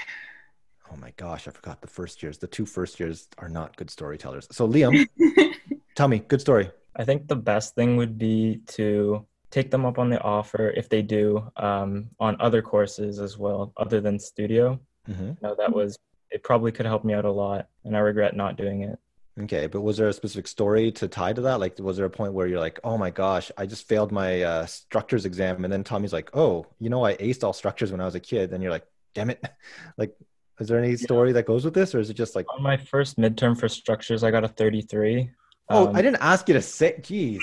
Oh 0.92 0.98
my 0.98 1.12
gosh, 1.18 1.48
I 1.48 1.52
forgot 1.52 1.82
the 1.82 1.88
first 1.88 2.22
years. 2.22 2.38
The 2.38 2.48
two 2.48 2.66
first 2.66 3.00
years 3.00 3.28
are 3.38 3.50
not 3.50 3.76
good 3.76 3.90
storytellers. 3.90 4.48
So 4.52 4.68
Liam, 4.68 5.08
tell 5.96 6.08
me, 6.08 6.20
good 6.20 6.42
story. 6.42 6.72
I 6.96 7.04
think 7.04 7.28
the 7.28 7.36
best 7.36 7.76
thing 7.76 7.98
would 7.98 8.18
be 8.18 8.62
to 8.68 9.26
take 9.52 9.72
them 9.72 9.86
up 9.86 10.00
on 10.00 10.10
the 10.10 10.22
offer 10.22 10.72
if 10.72 10.90
they 10.90 11.02
do 11.02 11.52
um, 11.58 12.10
on 12.20 12.36
other 12.40 12.62
courses 12.62 13.20
as 13.20 13.38
well, 13.38 13.74
other 13.78 14.02
than 14.02 14.20
studio. 14.20 14.80
Mm-hmm. 15.10 15.28
You 15.28 15.38
know, 15.42 15.56
that 15.58 15.74
was 15.74 15.98
it. 16.32 16.44
Probably 16.44 16.72
could 16.72 16.86
help 16.86 17.04
me 17.04 17.14
out 17.14 17.26
a 17.26 17.32
lot, 17.32 17.68
and 17.84 17.96
I 17.96 18.00
regret 18.00 18.36
not 18.36 18.58
doing 18.58 18.84
it. 18.84 19.00
Okay, 19.42 19.68
but 19.68 19.82
was 19.82 19.98
there 19.98 20.08
a 20.08 20.14
specific 20.14 20.48
story 20.48 20.92
to 20.94 21.08
tie 21.08 21.34
to 21.34 21.42
that? 21.42 21.60
Like, 21.60 21.78
was 21.80 21.98
there 21.98 22.06
a 22.06 22.10
point 22.10 22.34
where 22.34 22.48
you're 22.48 22.60
like, 22.60 22.80
"Oh 22.84 22.98
my 22.98 23.10
gosh, 23.10 23.52
I 23.58 23.66
just 23.66 23.88
failed 23.88 24.12
my 24.12 24.42
uh, 24.42 24.66
structures 24.66 25.26
exam," 25.26 25.64
and 25.64 25.72
then 25.72 25.84
Tommy's 25.84 26.14
like, 26.14 26.30
"Oh, 26.34 26.66
you 26.80 26.90
know, 26.90 27.06
I 27.06 27.16
aced 27.16 27.44
all 27.44 27.54
structures 27.54 27.92
when 27.92 28.02
I 28.02 28.06
was 28.06 28.16
a 28.16 28.20
kid," 28.20 28.54
and 28.54 28.64
you're 28.64 28.72
like, 28.72 28.88
"Damn 29.14 29.30
it!" 29.30 29.44
like, 29.98 30.16
is 30.60 30.68
there 30.68 30.80
any 30.80 30.96
story 30.96 31.30
yeah. 31.30 31.34
that 31.34 31.46
goes 31.46 31.66
with 31.66 31.74
this, 31.74 31.94
or 31.94 32.00
is 32.00 32.10
it 32.10 32.16
just 32.16 32.36
like 32.36 32.46
on 32.54 32.62
my 32.64 32.78
first 32.78 33.18
midterm 33.18 33.60
for 33.60 33.68
structures, 33.68 34.24
I 34.24 34.32
got 34.32 34.44
a 34.44 34.48
33. 34.48 35.30
Oh, 35.70 35.88
um, 35.88 35.96
I 35.96 36.02
didn't 36.02 36.22
ask 36.22 36.48
you 36.48 36.54
to 36.54 36.62
say. 36.62 36.96
Jeez, 37.02 37.42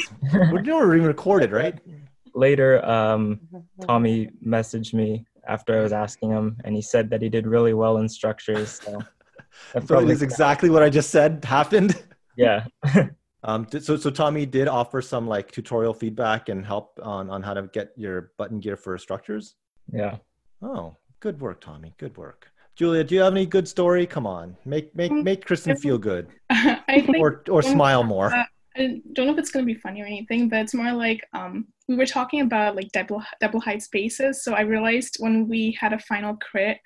we're 0.53 0.63
doing 0.63 0.85
re-recorded, 0.85 1.51
right? 1.53 1.79
Later, 2.35 2.85
um, 2.85 3.41
Tommy 3.87 4.31
messaged 4.47 4.95
me 4.95 5.27
after 5.47 5.79
I 5.79 5.83
was 5.83 5.93
asking 5.93 6.31
him, 6.31 6.57
and 6.65 6.75
he 6.75 6.83
said 6.83 7.11
that 7.11 7.21
he 7.21 7.29
did 7.29 7.47
really 7.47 7.75
well 7.75 7.99
in 7.99 8.09
structures. 8.09 8.81
So 8.83 9.01
That 9.75 9.87
probably 9.87 10.13
is 10.13 10.23
exactly 10.23 10.71
what 10.71 10.83
I 10.83 10.89
just 10.89 11.11
said 11.11 11.45
happened. 11.45 12.03
Yeah. 12.37 12.67
Um, 13.45 13.67
so, 13.81 13.97
so 13.97 14.09
Tommy 14.09 14.47
did 14.47 14.69
offer 14.69 15.03
some 15.03 15.27
like 15.27 15.51
tutorial 15.51 15.93
feedback 15.93 16.49
and 16.49 16.65
help 16.65 16.99
on, 17.03 17.29
on 17.29 17.43
how 17.43 17.55
to 17.55 17.63
get 17.73 17.91
your 17.97 18.31
button 18.39 18.61
gear 18.61 18.77
for 18.77 18.97
structures. 18.99 19.57
Yeah. 19.93 20.19
Oh, 20.63 20.97
good 21.19 21.41
work, 21.41 21.61
Tommy. 21.61 21.93
Good 21.99 22.17
work. 22.17 22.52
Julia, 22.75 23.05
do 23.05 23.15
you 23.15 23.21
have 23.21 23.35
any 23.35 23.47
good 23.47 23.69
story? 23.69 24.07
Come 24.07 24.27
on, 24.27 24.57
make 24.65 24.95
make 24.97 25.13
mm, 25.13 25.23
make 25.23 25.45
Kristen 25.45 25.77
feel 25.77 25.99
good, 25.99 26.29
or 27.19 27.43
or 27.49 27.63
smile 27.63 28.03
more. 28.03 28.35
Uh, 28.35 28.45
I 28.77 29.03
don't 29.13 29.27
know 29.27 29.35
if 29.35 29.39
it's 29.39 29.51
going 29.51 29.67
to 29.67 29.73
be 29.73 29.79
funny 29.79 30.01
or 30.01 30.07
anything, 30.07 30.49
but 30.49 30.61
it's 30.61 30.75
more 30.75 30.93
like 30.93 31.23
um, 31.35 31.67
we 31.89 31.97
were 31.97 32.07
talking 32.07 32.41
about 32.41 32.75
like 32.75 32.91
double 32.93 33.23
double 33.41 33.61
height 33.61 33.83
spaces. 33.83 34.43
So 34.43 34.55
I 34.55 34.63
realized 34.63 35.17
when 35.19 35.49
we 35.49 35.77
had 35.79 35.93
a 35.93 35.99
final 35.99 36.37
crit, 36.37 36.79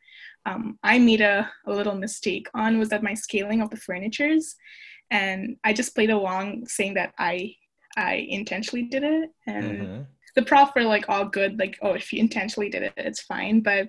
um, 0.44 0.78
I 0.82 0.98
made 0.98 1.20
a, 1.20 1.48
a 1.66 1.72
little 1.72 1.94
mistake 1.94 2.48
on 2.54 2.78
was 2.78 2.88
that 2.88 3.04
my 3.04 3.14
scaling 3.14 3.62
of 3.62 3.70
the 3.70 3.76
furnitures, 3.76 4.56
and 5.10 5.56
I 5.62 5.72
just 5.72 5.94
played 5.94 6.10
along 6.10 6.66
saying 6.66 6.94
that 6.94 7.12
I 7.18 7.54
I 7.96 8.26
intentionally 8.28 8.86
did 8.86 9.04
it, 9.04 9.30
and 9.46 9.80
mm-hmm. 9.80 10.02
the 10.34 10.42
prof 10.42 10.72
were 10.74 10.82
like 10.82 11.08
all 11.08 11.26
good, 11.26 11.60
like 11.60 11.78
oh 11.80 11.92
if 11.92 12.12
you 12.12 12.18
intentionally 12.18 12.70
did 12.70 12.82
it, 12.82 12.94
it's 12.96 13.22
fine, 13.22 13.60
but 13.60 13.88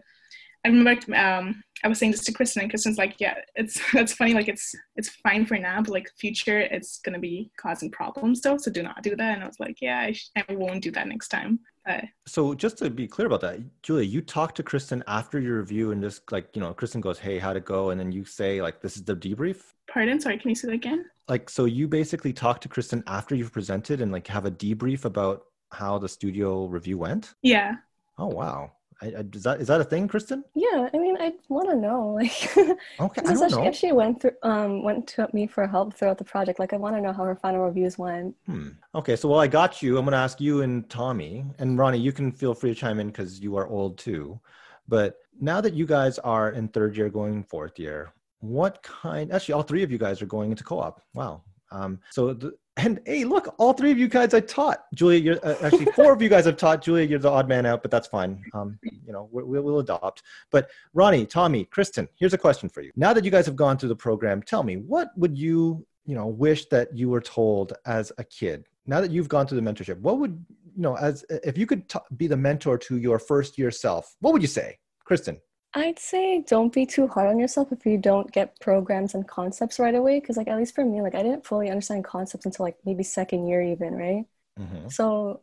I 0.65 0.69
remember 0.69 1.15
um, 1.15 1.63
I 1.83 1.87
was 1.87 1.99
saying 1.99 2.11
this 2.11 2.23
to 2.25 2.31
Kristen, 2.31 2.61
and 2.61 2.71
Kristen's 2.71 2.97
like, 2.97 3.15
"Yeah, 3.19 3.35
it's 3.55 3.79
that's 3.93 4.13
funny. 4.13 4.33
Like, 4.33 4.47
it's 4.47 4.73
it's 4.95 5.09
fine 5.09 5.45
for 5.45 5.57
now, 5.57 5.81
but 5.81 5.91
like 5.91 6.09
future, 6.19 6.59
it's 6.59 6.99
gonna 6.99 7.19
be 7.19 7.51
causing 7.57 7.91
problems 7.91 8.41
though. 8.41 8.57
So 8.57 8.71
do 8.71 8.83
not 8.83 9.01
do 9.03 9.15
that." 9.15 9.35
And 9.35 9.43
I 9.43 9.47
was 9.47 9.59
like, 9.59 9.77
"Yeah, 9.81 9.99
I, 9.99 10.11
sh- 10.13 10.29
I 10.35 10.53
won't 10.53 10.83
do 10.83 10.91
that 10.91 11.07
next 11.07 11.29
time." 11.29 11.59
But 11.85 12.05
so 12.25 12.53
just 12.53 12.77
to 12.79 12.89
be 12.89 13.07
clear 13.07 13.27
about 13.27 13.41
that, 13.41 13.59
Julia, 13.81 14.05
you 14.05 14.21
talked 14.21 14.57
to 14.57 14.63
Kristen 14.63 15.03
after 15.07 15.39
your 15.39 15.59
review, 15.59 15.91
and 15.91 16.01
just 16.01 16.31
like 16.31 16.49
you 16.55 16.61
know, 16.61 16.73
Kristen 16.73 17.01
goes, 17.01 17.19
"Hey, 17.19 17.39
how'd 17.39 17.57
it 17.57 17.65
go?" 17.65 17.91
And 17.91 17.99
then 17.99 18.11
you 18.11 18.25
say 18.25 18.61
like, 18.61 18.81
"This 18.81 18.97
is 18.97 19.03
the 19.03 19.15
debrief." 19.15 19.73
Pardon? 19.87 20.19
Sorry, 20.19 20.37
can 20.37 20.49
you 20.49 20.55
say 20.55 20.67
that 20.67 20.73
again? 20.73 21.05
Like, 21.29 21.49
so 21.49 21.65
you 21.65 21.87
basically 21.87 22.33
talk 22.33 22.61
to 22.61 22.69
Kristen 22.69 23.03
after 23.07 23.35
you've 23.35 23.53
presented 23.53 24.01
and 24.01 24.11
like 24.11 24.27
have 24.27 24.45
a 24.45 24.51
debrief 24.51 25.05
about 25.05 25.45
how 25.71 25.97
the 25.97 26.09
studio 26.09 26.65
review 26.65 26.97
went. 26.97 27.33
Yeah. 27.41 27.75
Oh 28.17 28.27
wow. 28.27 28.71
I, 29.01 29.07
I, 29.07 29.23
is 29.33 29.43
that 29.43 29.61
is 29.61 29.67
that 29.67 29.79
a 29.79 29.83
thing, 29.83 30.07
Kristen? 30.07 30.43
Yeah, 30.55 30.89
I 30.93 30.97
mean, 30.97 31.17
I 31.19 31.33
want 31.49 31.69
to 31.69 31.75
know, 31.75 32.07
like, 32.19 32.57
okay, 32.99 33.21
I 33.25 33.33
don't 33.33 33.51
know. 33.51 33.65
if 33.65 33.75
she 33.75 33.91
went 33.91 34.21
through, 34.21 34.31
um, 34.43 34.83
went 34.83 35.07
to 35.09 35.27
me 35.33 35.45
for 35.45 35.67
help 35.67 35.95
throughout 35.95 36.17
the 36.17 36.23
project, 36.23 36.59
like, 36.59 36.73
I 36.73 36.77
want 36.77 36.95
to 36.95 37.01
know 37.01 37.13
how 37.13 37.23
her 37.23 37.35
final 37.35 37.65
reviews 37.65 37.97
went. 37.97 38.35
Hmm. 38.45 38.69
Okay, 38.95 39.15
so 39.15 39.29
well, 39.29 39.39
I 39.39 39.47
got 39.47 39.81
you. 39.81 39.97
I'm 39.97 40.05
going 40.05 40.13
to 40.13 40.17
ask 40.17 40.41
you 40.41 40.61
and 40.61 40.89
Tommy 40.89 41.45
and 41.59 41.77
Ronnie. 41.77 41.99
You 41.99 42.11
can 42.11 42.31
feel 42.31 42.53
free 42.53 42.73
to 42.73 42.79
chime 42.79 42.99
in 42.99 43.07
because 43.07 43.39
you 43.39 43.55
are 43.57 43.67
old 43.67 43.97
too. 43.97 44.39
But 44.87 45.17
now 45.39 45.61
that 45.61 45.73
you 45.73 45.85
guys 45.85 46.17
are 46.19 46.51
in 46.51 46.67
third 46.69 46.97
year, 46.97 47.09
going 47.09 47.43
fourth 47.43 47.77
year, 47.77 48.13
what 48.39 48.81
kind? 48.81 49.31
Actually, 49.31 49.53
all 49.53 49.63
three 49.63 49.83
of 49.83 49.91
you 49.91 49.97
guys 49.97 50.21
are 50.21 50.27
going 50.27 50.51
into 50.51 50.63
co-op. 50.63 51.01
Wow. 51.13 51.43
Um, 51.71 51.99
so 52.11 52.33
the, 52.33 52.53
and 52.77 52.99
hey, 53.05 53.23
look, 53.23 53.53
all 53.57 53.73
three 53.73 53.91
of 53.91 53.97
you 53.97 54.07
guys 54.07 54.33
I 54.33 54.39
taught. 54.39 54.85
Julia, 54.93 55.19
you're 55.19 55.45
uh, 55.45 55.55
actually 55.63 55.85
four 55.95 56.13
of 56.13 56.21
you 56.21 56.29
guys 56.29 56.45
have 56.45 56.57
taught. 56.57 56.81
Julia, 56.81 57.05
you're 57.05 57.19
the 57.19 57.29
odd 57.29 57.47
man 57.47 57.65
out, 57.65 57.81
but 57.81 57.91
that's 57.91 58.07
fine. 58.07 58.43
Um, 58.53 58.77
you 58.83 59.11
know, 59.11 59.27
we, 59.31 59.43
will 59.43 59.79
adopt. 59.79 60.21
But 60.51 60.69
Ronnie, 60.93 61.25
Tommy, 61.25 61.65
Kristen, 61.65 62.07
here's 62.19 62.33
a 62.33 62.37
question 62.37 62.69
for 62.69 62.81
you. 62.81 62.91
Now 62.95 63.13
that 63.13 63.25
you 63.25 63.31
guys 63.31 63.45
have 63.47 63.55
gone 63.55 63.77
through 63.77 63.89
the 63.89 63.95
program, 63.95 64.43
tell 64.43 64.63
me, 64.63 64.77
what 64.77 65.09
would 65.17 65.37
you, 65.37 65.85
you 66.05 66.15
know, 66.15 66.27
wish 66.27 66.67
that 66.67 66.95
you 66.95 67.09
were 67.09 67.21
told 67.21 67.73
as 67.85 68.11
a 68.17 68.23
kid? 68.23 68.65
Now 68.85 69.01
that 69.01 69.11
you've 69.11 69.27
gone 69.27 69.47
through 69.47 69.59
the 69.59 69.69
mentorship, 69.69 69.99
what 69.99 70.19
would, 70.19 70.45
you 70.75 70.81
know, 70.81 70.95
as 70.95 71.25
if 71.29 71.57
you 71.57 71.65
could 71.65 71.89
t- 71.89 71.99
be 72.15 72.27
the 72.27 72.37
mentor 72.37 72.77
to 72.77 72.97
your 72.97 73.19
first 73.19 73.57
year 73.57 73.71
self, 73.71 74.15
what 74.21 74.33
would 74.33 74.41
you 74.41 74.47
say, 74.47 74.77
Kristen? 75.03 75.39
I'd 75.73 75.99
say 75.99 76.43
don't 76.47 76.73
be 76.73 76.85
too 76.85 77.07
hard 77.07 77.27
on 77.27 77.39
yourself 77.39 77.71
if 77.71 77.85
you 77.85 77.97
don't 77.97 78.31
get 78.31 78.59
programs 78.59 79.13
and 79.13 79.27
concepts 79.27 79.79
right 79.79 79.93
away. 79.93 80.19
Because, 80.19 80.37
like, 80.37 80.47
at 80.47 80.57
least 80.57 80.73
for 80.73 80.83
me, 80.83 81.01
like, 81.01 81.13
I 81.13 81.23
didn't 81.23 81.45
fully 81.45 81.69
understand 81.69 82.03
concepts 82.03 82.45
until 82.45 82.65
like 82.65 82.77
maybe 82.85 83.03
second 83.03 83.47
year, 83.47 83.61
even, 83.61 83.95
right? 83.95 84.25
Mm-hmm. 84.59 84.89
So 84.89 85.41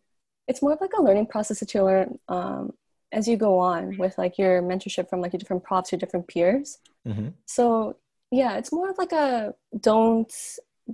it's 0.49 0.63
more 0.63 0.73
of 0.73 0.81
like 0.81 0.93
a 0.99 1.03
learning 1.03 1.27
process 1.27 1.61
that 1.61 1.73
you 1.75 1.83
learn 1.83 2.19
um, 2.29 2.73
as 3.13 3.29
you 3.29 3.37
go 3.37 3.59
on 3.59 3.97
with 3.97 4.19
like 4.19 4.39
your 4.39 4.61
mentorship 4.61 5.09
from 5.09 5.21
like 5.21 5.33
your 5.33 5.39
different 5.39 5.63
profs, 5.63 5.93
your 5.93 5.99
different 5.99 6.27
peers. 6.29 6.79
Mm-hmm. 7.07 7.29
So 7.47 7.97
yeah, 8.31 8.57
it's 8.57 8.73
more 8.73 8.91
of 8.91 8.99
like 8.99 9.13
a 9.13 9.55
don't 9.81 10.33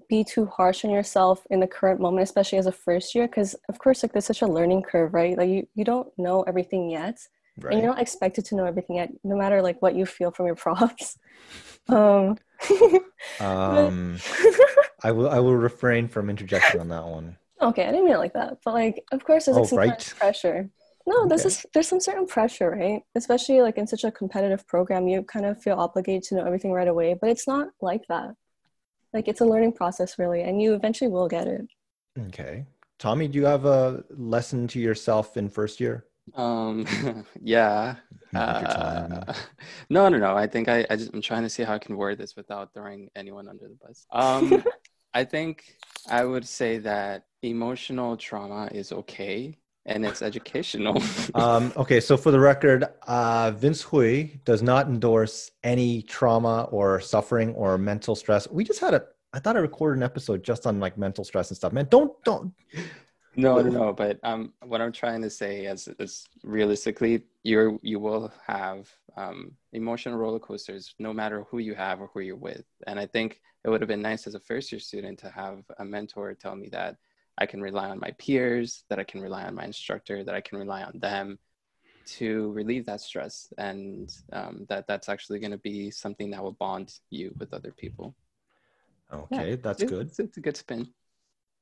be 0.09 0.23
too 0.23 0.47
harsh 0.47 0.85
on 0.85 0.91
yourself 0.91 1.47
in 1.51 1.61
the 1.61 1.67
current 1.67 2.01
moment, 2.01 2.23
especially 2.23 2.59
as 2.59 2.67
a 2.67 2.73
first 2.73 3.15
year, 3.15 3.27
because 3.27 3.55
of 3.69 3.79
course, 3.79 4.03
like 4.03 4.13
there's 4.13 4.27
such 4.27 4.43
a 4.43 4.47
learning 4.47 4.83
curve, 4.83 5.15
right? 5.15 5.37
Like 5.37 5.49
you 5.49 5.67
you 5.75 5.85
don't 5.85 6.09
know 6.19 6.43
everything 6.43 6.91
yet. 6.91 7.19
Right. 7.59 7.75
And 7.75 7.83
you're 7.83 7.93
not 7.93 8.01
expected 8.01 8.45
to 8.47 8.57
know 8.57 8.65
everything 8.65 8.97
yet, 8.97 9.11
no 9.25 9.37
matter 9.37 9.63
like 9.63 9.81
what 9.83 9.95
you 9.95 10.07
feel 10.07 10.31
from 10.31 10.47
your 10.47 10.55
profs. 10.65 11.19
um, 11.89 12.37
um 13.41 14.19
I 15.03 15.13
will 15.13 15.29
I 15.31 15.39
will 15.39 15.57
refrain 15.57 16.09
from 16.09 16.29
interjecting 16.31 16.81
on 16.81 16.89
that 16.89 17.05
one. 17.05 17.37
Okay, 17.61 17.85
I 17.85 17.91
didn't 17.91 18.05
mean 18.05 18.15
it 18.15 18.19
like 18.19 18.35
that. 18.35 18.59
But 18.65 18.75
like 18.75 19.05
of 19.13 19.25
course 19.25 19.47
there's 19.47 19.57
like 19.57 19.65
oh, 19.65 19.67
some 19.67 19.79
right. 19.79 20.15
pressure. 20.19 20.71
No, 21.07 21.21
okay. 21.23 21.29
this 21.31 21.45
is 21.45 21.67
there's 21.73 21.89
some 21.89 22.01
certain 22.01 22.27
pressure, 22.27 22.71
right? 22.71 23.03
Especially 23.15 23.63
like 23.63 23.79
in 23.79 23.87
such 23.87 24.05
a 24.05 24.13
competitive 24.13 24.67
program, 24.67 25.09
you 25.09 25.23
kind 25.23 25.47
of 25.47 25.63
feel 25.63 25.77
obligated 25.77 26.23
to 26.25 26.37
know 26.37 26.45
everything 26.45 26.73
right 26.73 26.89
away. 26.89 27.17
But 27.19 27.31
it's 27.31 27.49
not 27.49 27.69
like 27.81 28.03
that. 28.09 28.35
Like 29.13 29.27
it's 29.27 29.41
a 29.41 29.45
learning 29.47 29.73
process 29.73 30.19
really, 30.19 30.43
and 30.43 30.61
you 30.61 30.75
eventually 30.75 31.11
will 31.11 31.29
get 31.29 31.49
it. 31.49 31.63
Okay. 32.27 32.67
Tommy, 32.99 33.29
do 33.29 33.39
you 33.39 33.47
have 33.47 33.65
a 33.65 34.05
lesson 34.11 34.69
to 34.69 34.79
yourself 34.79 35.39
in 35.39 35.49
first 35.49 35.81
year? 35.81 36.05
Um, 36.35 36.87
yeah. 37.43 37.97
Uh, 38.35 39.33
no, 39.91 40.09
no, 40.09 40.19
no. 40.19 40.37
I 40.37 40.47
think 40.47 40.69
I, 40.69 40.87
I 40.91 40.97
just, 40.97 41.13
I'm 41.13 41.21
trying 41.21 41.43
to 41.43 41.51
see 41.51 41.63
how 41.63 41.75
I 41.75 41.79
can 41.79 41.97
word 41.97 42.19
this 42.19 42.37
without 42.37 42.73
throwing 42.75 43.11
anyone 43.17 43.49
under 43.49 43.69
the 43.69 43.77
bus. 43.85 44.07
Um, 44.13 44.65
I 45.15 45.25
think 45.25 45.65
I 46.09 46.25
would 46.25 46.47
say 46.47 46.79
that 46.79 47.25
emotional 47.43 48.17
trauma 48.17 48.69
is 48.73 48.93
okay 48.93 49.57
and 49.87 50.05
it's 50.05 50.23
educational. 50.23 51.03
um, 51.35 51.73
okay, 51.77 52.01
so 52.01 52.17
for 52.17 52.31
the 52.31 52.39
record, 52.39 52.85
uh, 53.09 53.51
Vince 53.51 53.83
Hui 53.83 54.25
does 54.45 54.63
not 54.63 54.87
endorse 54.87 55.51
any 55.65 56.03
trauma 56.03 56.69
or 56.71 57.01
suffering 57.01 57.55
or 57.55 57.77
mental 57.79 58.15
stress. 58.15 58.49
We 58.49 58.63
just 58.63 58.79
had 58.79 58.95
a, 58.95 59.03
I 59.33 59.41
thought 59.41 59.57
I 59.57 59.61
recorded 59.61 59.97
an 59.97 60.03
episode 60.05 60.45
just 60.45 60.67
on 60.67 60.79
like 60.79 60.97
mental 60.97 61.25
stress 61.25 61.51
and 61.51 61.57
stuff. 61.57 61.73
Man, 61.73 61.89
don't, 61.91 62.13
don't, 62.25 62.53
no, 63.37 63.61
no, 63.61 63.71
no. 63.71 63.93
But 63.93 64.19
um, 64.23 64.53
what 64.65 64.81
I'm 64.81 64.93
trying 64.93 65.23
to 65.23 65.31
say 65.31 65.67
is, 65.67 65.89
is 65.99 66.27
realistically, 66.43 67.23
you're 67.43 67.79
you 67.83 67.99
will 67.99 68.33
have 68.47 68.89
um, 69.17 69.53
emotional 69.73 70.19
roller 70.19 70.39
coasters, 70.39 70.95
no 70.99 71.13
matter 71.13 71.47
who 71.51 71.59
you 71.59 71.75
have 71.75 72.01
or 72.01 72.11
who 72.13 72.21
you're 72.21 72.37
with. 72.37 72.65
And 72.87 72.99
I 72.99 73.07
think 73.07 73.41
it 73.65 73.71
would 73.71 73.81
have 73.81 73.89
been 73.89 74.03
nice 74.03 74.27
as 74.27 74.35
a 74.35 74.41
first 74.41 74.73
year 74.73 74.81
student 74.81 75.19
to 75.21 75.31
have 75.31 75.63
a 75.79 75.85
mentor 75.85 76.35
tell 76.35 76.57
me 76.57 76.69
that 76.73 76.97
I 77.39 77.47
can 77.47 77.61
rely 77.61 77.89
on 77.89 78.01
my 78.01 78.11
peers, 78.19 78.85
that 78.89 78.99
I 78.99 79.05
can 79.05 79.21
rely 79.21 79.45
on 79.45 79.55
my 79.55 79.65
instructor, 79.65 80.25
that 80.25 80.35
I 80.35 80.41
can 80.41 80.59
rely 80.59 80.83
on 80.83 80.99
them 80.99 81.39
to 82.07 82.51
relieve 82.53 82.87
that 82.87 83.01
stress, 83.01 83.53
and 83.57 84.13
um, 84.33 84.67
that 84.69 84.87
that's 84.87 85.09
actually 85.09 85.39
going 85.39 85.53
to 85.53 85.59
be 85.59 85.91
something 85.91 86.31
that 86.31 86.43
will 86.43 86.53
bond 86.53 86.93
you 87.11 87.33
with 87.39 87.55
other 87.55 87.73
people. 87.73 88.15
Okay, 89.13 89.51
yeah, 89.51 89.57
that's 89.63 89.85
good. 89.85 90.09
It's, 90.09 90.19
it's 90.19 90.37
a 90.37 90.41
good 90.41 90.57
spin. 90.57 90.89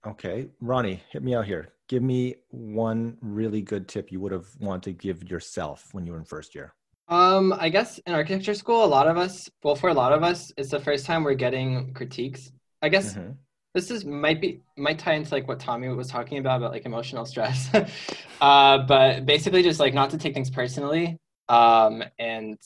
Okay, 0.07 0.49
Ronnie, 0.61 1.03
hit 1.11 1.22
me 1.22 1.34
out 1.34 1.46
here. 1.46 1.72
Give 1.88 2.03
me 2.03 2.36
one 2.51 3.16
really 3.20 3.62
good 3.62 3.88
tip 3.88 4.12
you 4.12 4.20
would 4.20 4.32
have 4.32 4.46
wanted 4.61 4.82
to 4.84 4.92
give 4.92 5.28
yourself 5.28 5.88
when 5.92 6.07
you 6.07 6.12
were 6.12 6.18
in 6.18 6.24
first 6.24 6.55
year. 6.55 6.74
Um, 7.09 7.55
I 7.59 7.70
guess 7.70 7.99
in 7.99 8.12
architecture 8.12 8.55
school, 8.55 8.84
a 8.84 8.86
lot 8.86 9.09
of 9.09 9.16
us, 9.16 9.49
well, 9.62 9.74
for 9.74 9.88
a 9.88 9.94
lot 9.94 10.12
of 10.12 10.22
us, 10.22 10.53
it's 10.57 10.70
the 10.70 10.80
first 10.80 11.07
time 11.07 11.24
we're 11.24 11.34
getting 11.34 11.94
critiques. 11.94 12.53
I 12.82 12.90
guess 12.90 13.14
mm-hmm. 13.14 13.32
this 13.74 13.90
is 13.90 14.05
might 14.05 14.40
be 14.40 14.61
might 14.76 14.99
tie 14.99 15.14
into 15.14 15.34
like 15.34 15.49
what 15.49 15.59
Tommy 15.59 15.88
was 15.88 16.09
talking 16.09 16.38
about 16.38 16.59
about 16.59 16.72
like 16.72 16.84
emotional 16.84 17.24
stress. 17.24 17.70
uh, 18.40 18.78
but 18.86 19.24
basically, 19.24 19.62
just 19.62 19.80
like 19.80 19.94
not 19.94 20.11
to 20.11 20.18
take 20.18 20.34
things 20.34 20.51
personally, 20.51 21.16
um, 21.49 22.05
and 22.18 22.59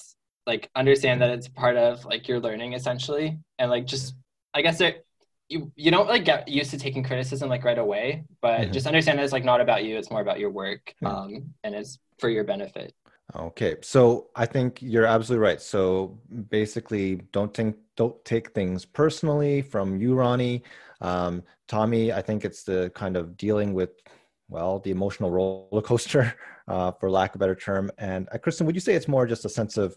like 0.44 0.68
understand 0.74 1.22
that 1.22 1.30
it's 1.30 1.46
part 1.46 1.76
of 1.76 2.04
like 2.04 2.26
your 2.26 2.40
learning 2.40 2.72
essentially, 2.72 3.38
and 3.60 3.70
like 3.70 3.86
just 3.86 4.16
I 4.54 4.62
guess 4.62 4.80
it 4.80 5.06
you 5.52 5.72
you 5.76 5.90
don't 5.90 6.08
like 6.08 6.24
get 6.24 6.48
used 6.48 6.70
to 6.70 6.78
taking 6.78 7.02
criticism 7.02 7.48
like 7.48 7.64
right 7.64 7.78
away, 7.78 8.24
but 8.40 8.60
mm-hmm. 8.60 8.72
just 8.72 8.86
understand 8.86 9.18
that 9.18 9.24
it's 9.24 9.32
like 9.32 9.44
not 9.44 9.60
about 9.60 9.84
you; 9.84 9.96
it's 9.96 10.10
more 10.10 10.22
about 10.22 10.40
your 10.40 10.50
work, 10.50 10.94
mm-hmm. 11.02 11.06
um, 11.06 11.54
and 11.62 11.74
it's 11.74 11.98
for 12.18 12.28
your 12.28 12.44
benefit. 12.44 12.94
Okay, 13.34 13.76
so 13.82 14.28
I 14.34 14.46
think 14.46 14.82
you're 14.82 15.06
absolutely 15.06 15.44
right. 15.44 15.60
So 15.60 16.18
basically, 16.48 17.16
don't 17.32 17.54
think 17.54 17.76
don't 17.96 18.22
take 18.24 18.52
things 18.52 18.84
personally 18.84 19.62
from 19.62 19.96
you, 19.96 20.14
Ronnie. 20.14 20.62
Um, 21.00 21.42
Tommy, 21.68 22.12
I 22.12 22.22
think 22.22 22.44
it's 22.44 22.62
the 22.64 22.90
kind 22.94 23.16
of 23.16 23.36
dealing 23.36 23.74
with 23.74 23.90
well 24.48 24.80
the 24.80 24.90
emotional 24.90 25.30
roller 25.30 25.82
coaster, 25.82 26.34
uh, 26.68 26.92
for 26.92 27.10
lack 27.10 27.34
of 27.34 27.36
a 27.36 27.44
better 27.44 27.54
term. 27.54 27.90
And 27.98 28.28
uh, 28.32 28.38
Kristen, 28.38 28.66
would 28.66 28.74
you 28.74 28.80
say 28.80 28.94
it's 28.94 29.08
more 29.08 29.26
just 29.26 29.44
a 29.44 29.48
sense 29.48 29.76
of 29.76 29.96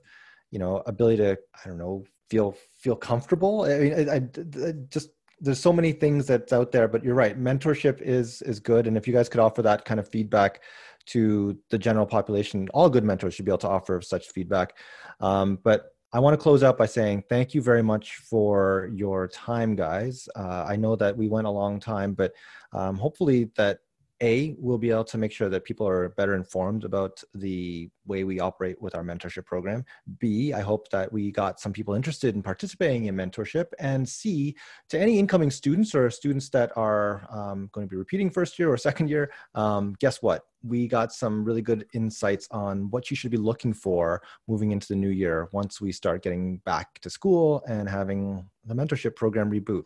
you 0.51 0.59
know 0.59 0.83
ability 0.85 1.17
to 1.17 1.37
I 1.63 1.67
don't 1.67 1.77
know 1.77 2.03
feel 2.29 2.55
feel 2.73 2.95
comfortable? 2.95 3.63
I 3.63 3.77
mean, 3.77 4.09
I, 4.09 4.13
I, 4.15 4.67
I 4.67 4.71
just 4.89 5.09
there's 5.45 5.59
so 5.59 5.71
many 5.71 5.91
things 5.91 6.25
that's 6.25 6.51
out 6.51 6.71
there 6.71 6.87
but 6.87 7.03
you're 7.03 7.15
right 7.15 7.39
mentorship 7.39 8.01
is 8.01 8.41
is 8.41 8.59
good 8.59 8.87
and 8.87 8.97
if 8.97 9.07
you 9.07 9.13
guys 9.13 9.29
could 9.29 9.39
offer 9.39 9.61
that 9.61 9.85
kind 9.85 9.99
of 9.99 10.07
feedback 10.09 10.61
to 11.05 11.57
the 11.69 11.77
general 11.77 12.05
population 12.05 12.67
all 12.73 12.89
good 12.89 13.03
mentors 13.03 13.33
should 13.33 13.45
be 13.45 13.51
able 13.51 13.57
to 13.59 13.69
offer 13.69 14.01
such 14.01 14.29
feedback 14.29 14.75
um, 15.21 15.57
but 15.63 15.91
I 16.13 16.19
want 16.19 16.33
to 16.33 16.41
close 16.41 16.63
out 16.63 16.77
by 16.77 16.85
saying 16.85 17.25
thank 17.27 17.53
you 17.53 17.61
very 17.61 17.83
much 17.83 18.15
for 18.15 18.89
your 18.93 19.27
time, 19.27 19.75
guys. 19.75 20.29
Uh, 20.33 20.63
I 20.65 20.77
know 20.77 20.95
that 20.95 21.17
we 21.17 21.27
went 21.27 21.45
a 21.45 21.49
long 21.49 21.77
time, 21.77 22.13
but 22.13 22.31
um, 22.71 22.95
hopefully 22.95 23.51
that 23.57 23.79
a 24.21 24.55
we'll 24.57 24.77
be 24.77 24.91
able 24.91 25.03
to 25.03 25.17
make 25.17 25.31
sure 25.31 25.49
that 25.49 25.63
people 25.65 25.87
are 25.87 26.09
better 26.09 26.35
informed 26.35 26.83
about 26.83 27.21
the 27.33 27.89
way 28.05 28.23
we 28.23 28.39
operate 28.39 28.81
with 28.81 28.95
our 28.95 29.03
mentorship 29.03 29.45
program. 29.45 29.83
B 30.19 30.53
i 30.53 30.61
hope 30.61 30.89
that 30.89 31.11
we 31.11 31.31
got 31.31 31.59
some 31.59 31.73
people 31.73 31.93
interested 31.93 32.35
in 32.35 32.41
participating 32.41 33.05
in 33.05 33.15
mentorship. 33.15 33.65
And 33.79 34.07
c 34.07 34.55
to 34.89 34.99
any 34.99 35.19
incoming 35.19 35.51
students 35.51 35.93
or 35.93 36.09
students 36.09 36.49
that 36.49 36.71
are 36.77 37.27
um, 37.29 37.69
going 37.73 37.87
to 37.87 37.91
be 37.91 37.97
repeating 37.97 38.29
first 38.29 38.57
year 38.57 38.71
or 38.71 38.77
second 38.77 39.09
year 39.09 39.31
um, 39.53 39.95
guess 39.99 40.21
what? 40.21 40.45
We 40.63 40.87
got 40.87 41.13
some 41.13 41.43
really 41.43 41.61
good 41.61 41.85
insights 41.93 42.47
on 42.49 42.89
what 42.89 43.11
you 43.11 43.15
should 43.15 43.31
be 43.31 43.37
looking 43.37 43.73
for 43.73 44.23
moving 44.47 44.71
into 44.71 44.87
the 44.87 44.95
new 44.95 45.09
year 45.09 45.47
once 45.51 45.79
we 45.79 45.91
start 45.91 46.23
getting 46.23 46.57
back 46.65 46.99
to 47.01 47.09
school 47.09 47.63
and 47.67 47.87
having 47.87 48.49
the 48.65 48.73
mentorship 48.73 49.15
program 49.15 49.51
reboot 49.51 49.83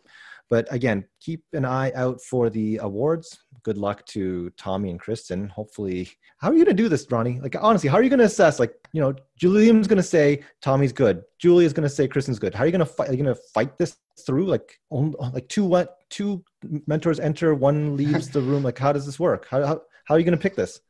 but 0.50 0.66
again, 0.72 1.04
keep 1.20 1.44
an 1.52 1.64
eye 1.64 1.92
out 1.94 2.20
for 2.20 2.50
the 2.50 2.78
awards. 2.78 3.38
Good 3.62 3.78
luck 3.78 4.04
to 4.06 4.50
Tommy 4.56 4.90
and 4.90 4.98
Kristen. 4.98 5.48
Hopefully, 5.48 6.10
how 6.38 6.48
are 6.48 6.54
you 6.54 6.64
going 6.64 6.76
to 6.76 6.82
do 6.82 6.88
this, 6.88 7.06
Ronnie? 7.08 7.38
Like, 7.40 7.54
honestly, 7.60 7.88
how 7.88 7.96
are 7.96 8.02
you 8.02 8.10
going 8.10 8.18
to 8.18 8.24
assess? 8.24 8.58
Like, 8.58 8.74
you 8.92 9.00
know, 9.00 9.14
Julian's 9.38 9.86
going 9.86 9.98
to 9.98 10.02
say 10.02 10.42
Tommy's 10.60 10.92
good. 10.92 11.22
Julia's 11.38 11.72
going 11.72 11.88
to 11.88 11.94
say 11.94 12.08
Kristen's 12.08 12.40
good. 12.40 12.52
How 12.52 12.64
are 12.64 12.66
you 12.66 12.72
going 12.72 12.80
to 12.80 12.86
fight? 12.86 13.08
Are 13.08 13.12
you 13.12 13.22
going 13.22 13.34
to 13.34 13.40
fight 13.54 13.78
this 13.78 13.96
through? 14.26 14.46
Like, 14.46 14.80
on, 14.90 15.14
like 15.32 15.48
two 15.48 15.64
what? 15.64 15.98
Two 16.10 16.44
mentors 16.88 17.20
enter, 17.20 17.54
one 17.54 17.96
leaves 17.96 18.28
the 18.28 18.40
room. 18.40 18.64
Like, 18.64 18.78
how 18.78 18.92
does 18.92 19.06
this 19.06 19.20
work? 19.20 19.46
How 19.48 19.64
how, 19.64 19.82
how 20.04 20.14
are 20.16 20.18
you 20.18 20.24
going 20.24 20.36
to 20.36 20.42
pick 20.42 20.56
this? 20.56 20.80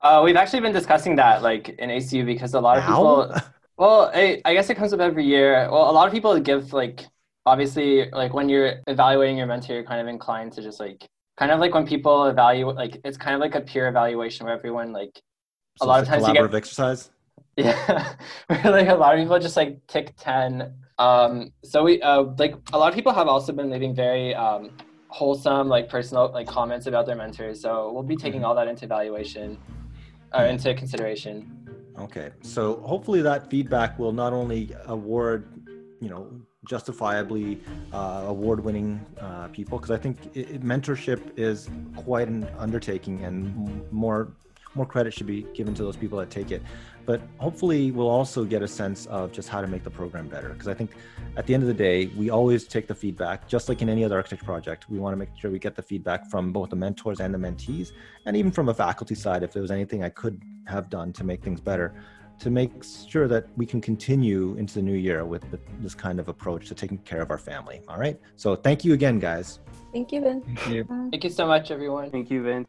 Uh, 0.00 0.22
we've 0.24 0.36
actually 0.36 0.60
been 0.60 0.72
discussing 0.72 1.16
that, 1.16 1.42
like 1.42 1.68
in 1.68 1.90
ACU, 1.90 2.24
because 2.24 2.54
a 2.54 2.60
lot 2.60 2.78
of 2.78 2.84
people. 2.84 3.34
Well, 3.78 4.10
I, 4.14 4.40
I 4.46 4.54
guess 4.54 4.70
it 4.70 4.76
comes 4.76 4.94
up 4.94 5.00
every 5.00 5.26
year. 5.26 5.68
Well, 5.70 5.90
a 5.90 5.92
lot 5.92 6.06
of 6.06 6.12
people 6.14 6.38
give 6.40 6.72
like 6.72 7.04
obviously 7.46 8.10
like 8.10 8.34
when 8.34 8.48
you're 8.48 8.80
evaluating 8.88 9.38
your 9.38 9.46
mentor 9.46 9.74
you're 9.74 9.84
kind 9.84 10.00
of 10.00 10.08
inclined 10.08 10.52
to 10.52 10.60
just 10.60 10.80
like 10.80 11.08
kind 11.38 11.52
of 11.52 11.60
like 11.60 11.72
when 11.72 11.86
people 11.86 12.26
evaluate 12.26 12.76
like 12.76 13.00
it's 13.04 13.16
kind 13.16 13.34
of 13.34 13.40
like 13.40 13.54
a 13.54 13.60
peer 13.60 13.88
evaluation 13.88 14.44
where 14.44 14.54
everyone 14.54 14.92
like 14.92 15.20
so 15.78 15.86
a 15.86 15.86
lot 15.86 16.02
of 16.02 16.08
times 16.08 16.24
collaborative 16.24 16.42
you 16.42 16.48
get, 16.48 16.54
exercise? 16.54 17.10
Yeah. 17.58 18.14
Like 18.50 18.88
a 18.88 18.94
lot 18.94 19.14
of 19.14 19.20
people 19.20 19.38
just 19.38 19.56
like 19.56 19.86
tick 19.86 20.14
10 20.18 20.74
um 20.98 21.52
so 21.62 21.82
we 21.84 22.02
uh 22.02 22.24
like 22.38 22.54
a 22.72 22.78
lot 22.78 22.88
of 22.88 22.94
people 22.94 23.12
have 23.12 23.28
also 23.28 23.52
been 23.52 23.70
leaving 23.70 23.94
very 23.94 24.34
um 24.34 24.70
wholesome 25.08 25.68
like 25.68 25.88
personal 25.88 26.30
like 26.32 26.46
comments 26.46 26.86
about 26.86 27.06
their 27.06 27.16
mentors. 27.16 27.60
So 27.60 27.92
we'll 27.92 28.02
be 28.02 28.16
taking 28.16 28.40
mm-hmm. 28.40 28.46
all 28.46 28.54
that 28.56 28.68
into 28.68 28.84
evaluation 28.84 29.58
or 30.34 30.40
uh, 30.40 30.46
into 30.46 30.74
consideration. 30.74 31.68
Okay. 31.98 32.30
So 32.42 32.82
hopefully 32.82 33.22
that 33.22 33.48
feedback 33.50 33.98
will 33.98 34.12
not 34.12 34.32
only 34.32 34.74
award 34.86 35.48
you 36.00 36.10
know 36.10 36.28
justifiably 36.66 37.60
uh, 37.92 38.24
award-winning 38.26 39.04
uh, 39.20 39.48
people 39.48 39.78
because 39.78 39.90
I 39.90 39.96
think 39.98 40.18
it, 40.34 40.62
mentorship 40.62 41.20
is 41.36 41.68
quite 41.96 42.28
an 42.28 42.46
undertaking 42.58 43.24
and 43.24 43.90
more 43.92 44.32
more 44.76 44.86
credit 44.86 45.14
should 45.14 45.26
be 45.26 45.42
given 45.54 45.74
to 45.74 45.82
those 45.82 45.96
people 45.96 46.18
that 46.18 46.30
take 46.30 46.50
it. 46.50 46.62
But 47.06 47.22
hopefully, 47.38 47.92
we'll 47.92 48.10
also 48.10 48.44
get 48.44 48.62
a 48.62 48.68
sense 48.68 49.06
of 49.06 49.32
just 49.32 49.48
how 49.48 49.60
to 49.60 49.66
make 49.66 49.84
the 49.84 49.90
program 49.90 50.28
better. 50.28 50.50
Because 50.50 50.68
I 50.68 50.74
think 50.74 50.90
at 51.36 51.46
the 51.46 51.54
end 51.54 51.62
of 51.62 51.68
the 51.68 51.74
day, 51.74 52.06
we 52.08 52.30
always 52.30 52.64
take 52.64 52.88
the 52.88 52.94
feedback, 52.94 53.48
just 53.48 53.68
like 53.68 53.80
in 53.80 53.88
any 53.88 54.04
other 54.04 54.16
architecture 54.16 54.44
project. 54.44 54.90
We 54.90 54.98
want 54.98 55.12
to 55.12 55.16
make 55.16 55.30
sure 55.38 55.50
we 55.50 55.60
get 55.60 55.76
the 55.76 55.82
feedback 55.82 56.28
from 56.28 56.52
both 56.52 56.70
the 56.70 56.76
mentors 56.76 57.20
and 57.20 57.32
the 57.32 57.38
mentees, 57.38 57.92
and 58.26 58.36
even 58.36 58.50
from 58.50 58.68
a 58.68 58.74
faculty 58.74 59.14
side, 59.14 59.42
if 59.42 59.52
there 59.52 59.62
was 59.62 59.70
anything 59.70 60.02
I 60.04 60.08
could 60.08 60.42
have 60.66 60.90
done 60.90 61.12
to 61.12 61.24
make 61.24 61.42
things 61.42 61.60
better 61.60 61.94
to 62.38 62.50
make 62.50 62.72
sure 63.08 63.28
that 63.28 63.46
we 63.56 63.66
can 63.66 63.80
continue 63.80 64.54
into 64.56 64.74
the 64.74 64.82
new 64.82 64.94
year 64.94 65.24
with 65.24 65.44
this 65.80 65.94
kind 65.94 66.20
of 66.20 66.28
approach 66.28 66.68
to 66.68 66.74
taking 66.74 66.98
care 66.98 67.22
of 67.22 67.30
our 67.30 67.38
family. 67.38 67.80
All 67.88 67.98
right. 67.98 68.18
So 68.36 68.54
thank 68.56 68.84
you 68.84 68.92
again, 68.92 69.18
guys. 69.18 69.60
Thank 69.92 70.12
you, 70.12 70.20
Vin. 70.20 70.42
Thank 70.42 70.68
you. 70.68 70.84
Thank 71.10 71.24
you 71.24 71.30
so 71.30 71.46
much, 71.46 71.70
everyone. 71.70 72.10
Thank 72.10 72.30
you, 72.30 72.42
Vin. 72.42 72.66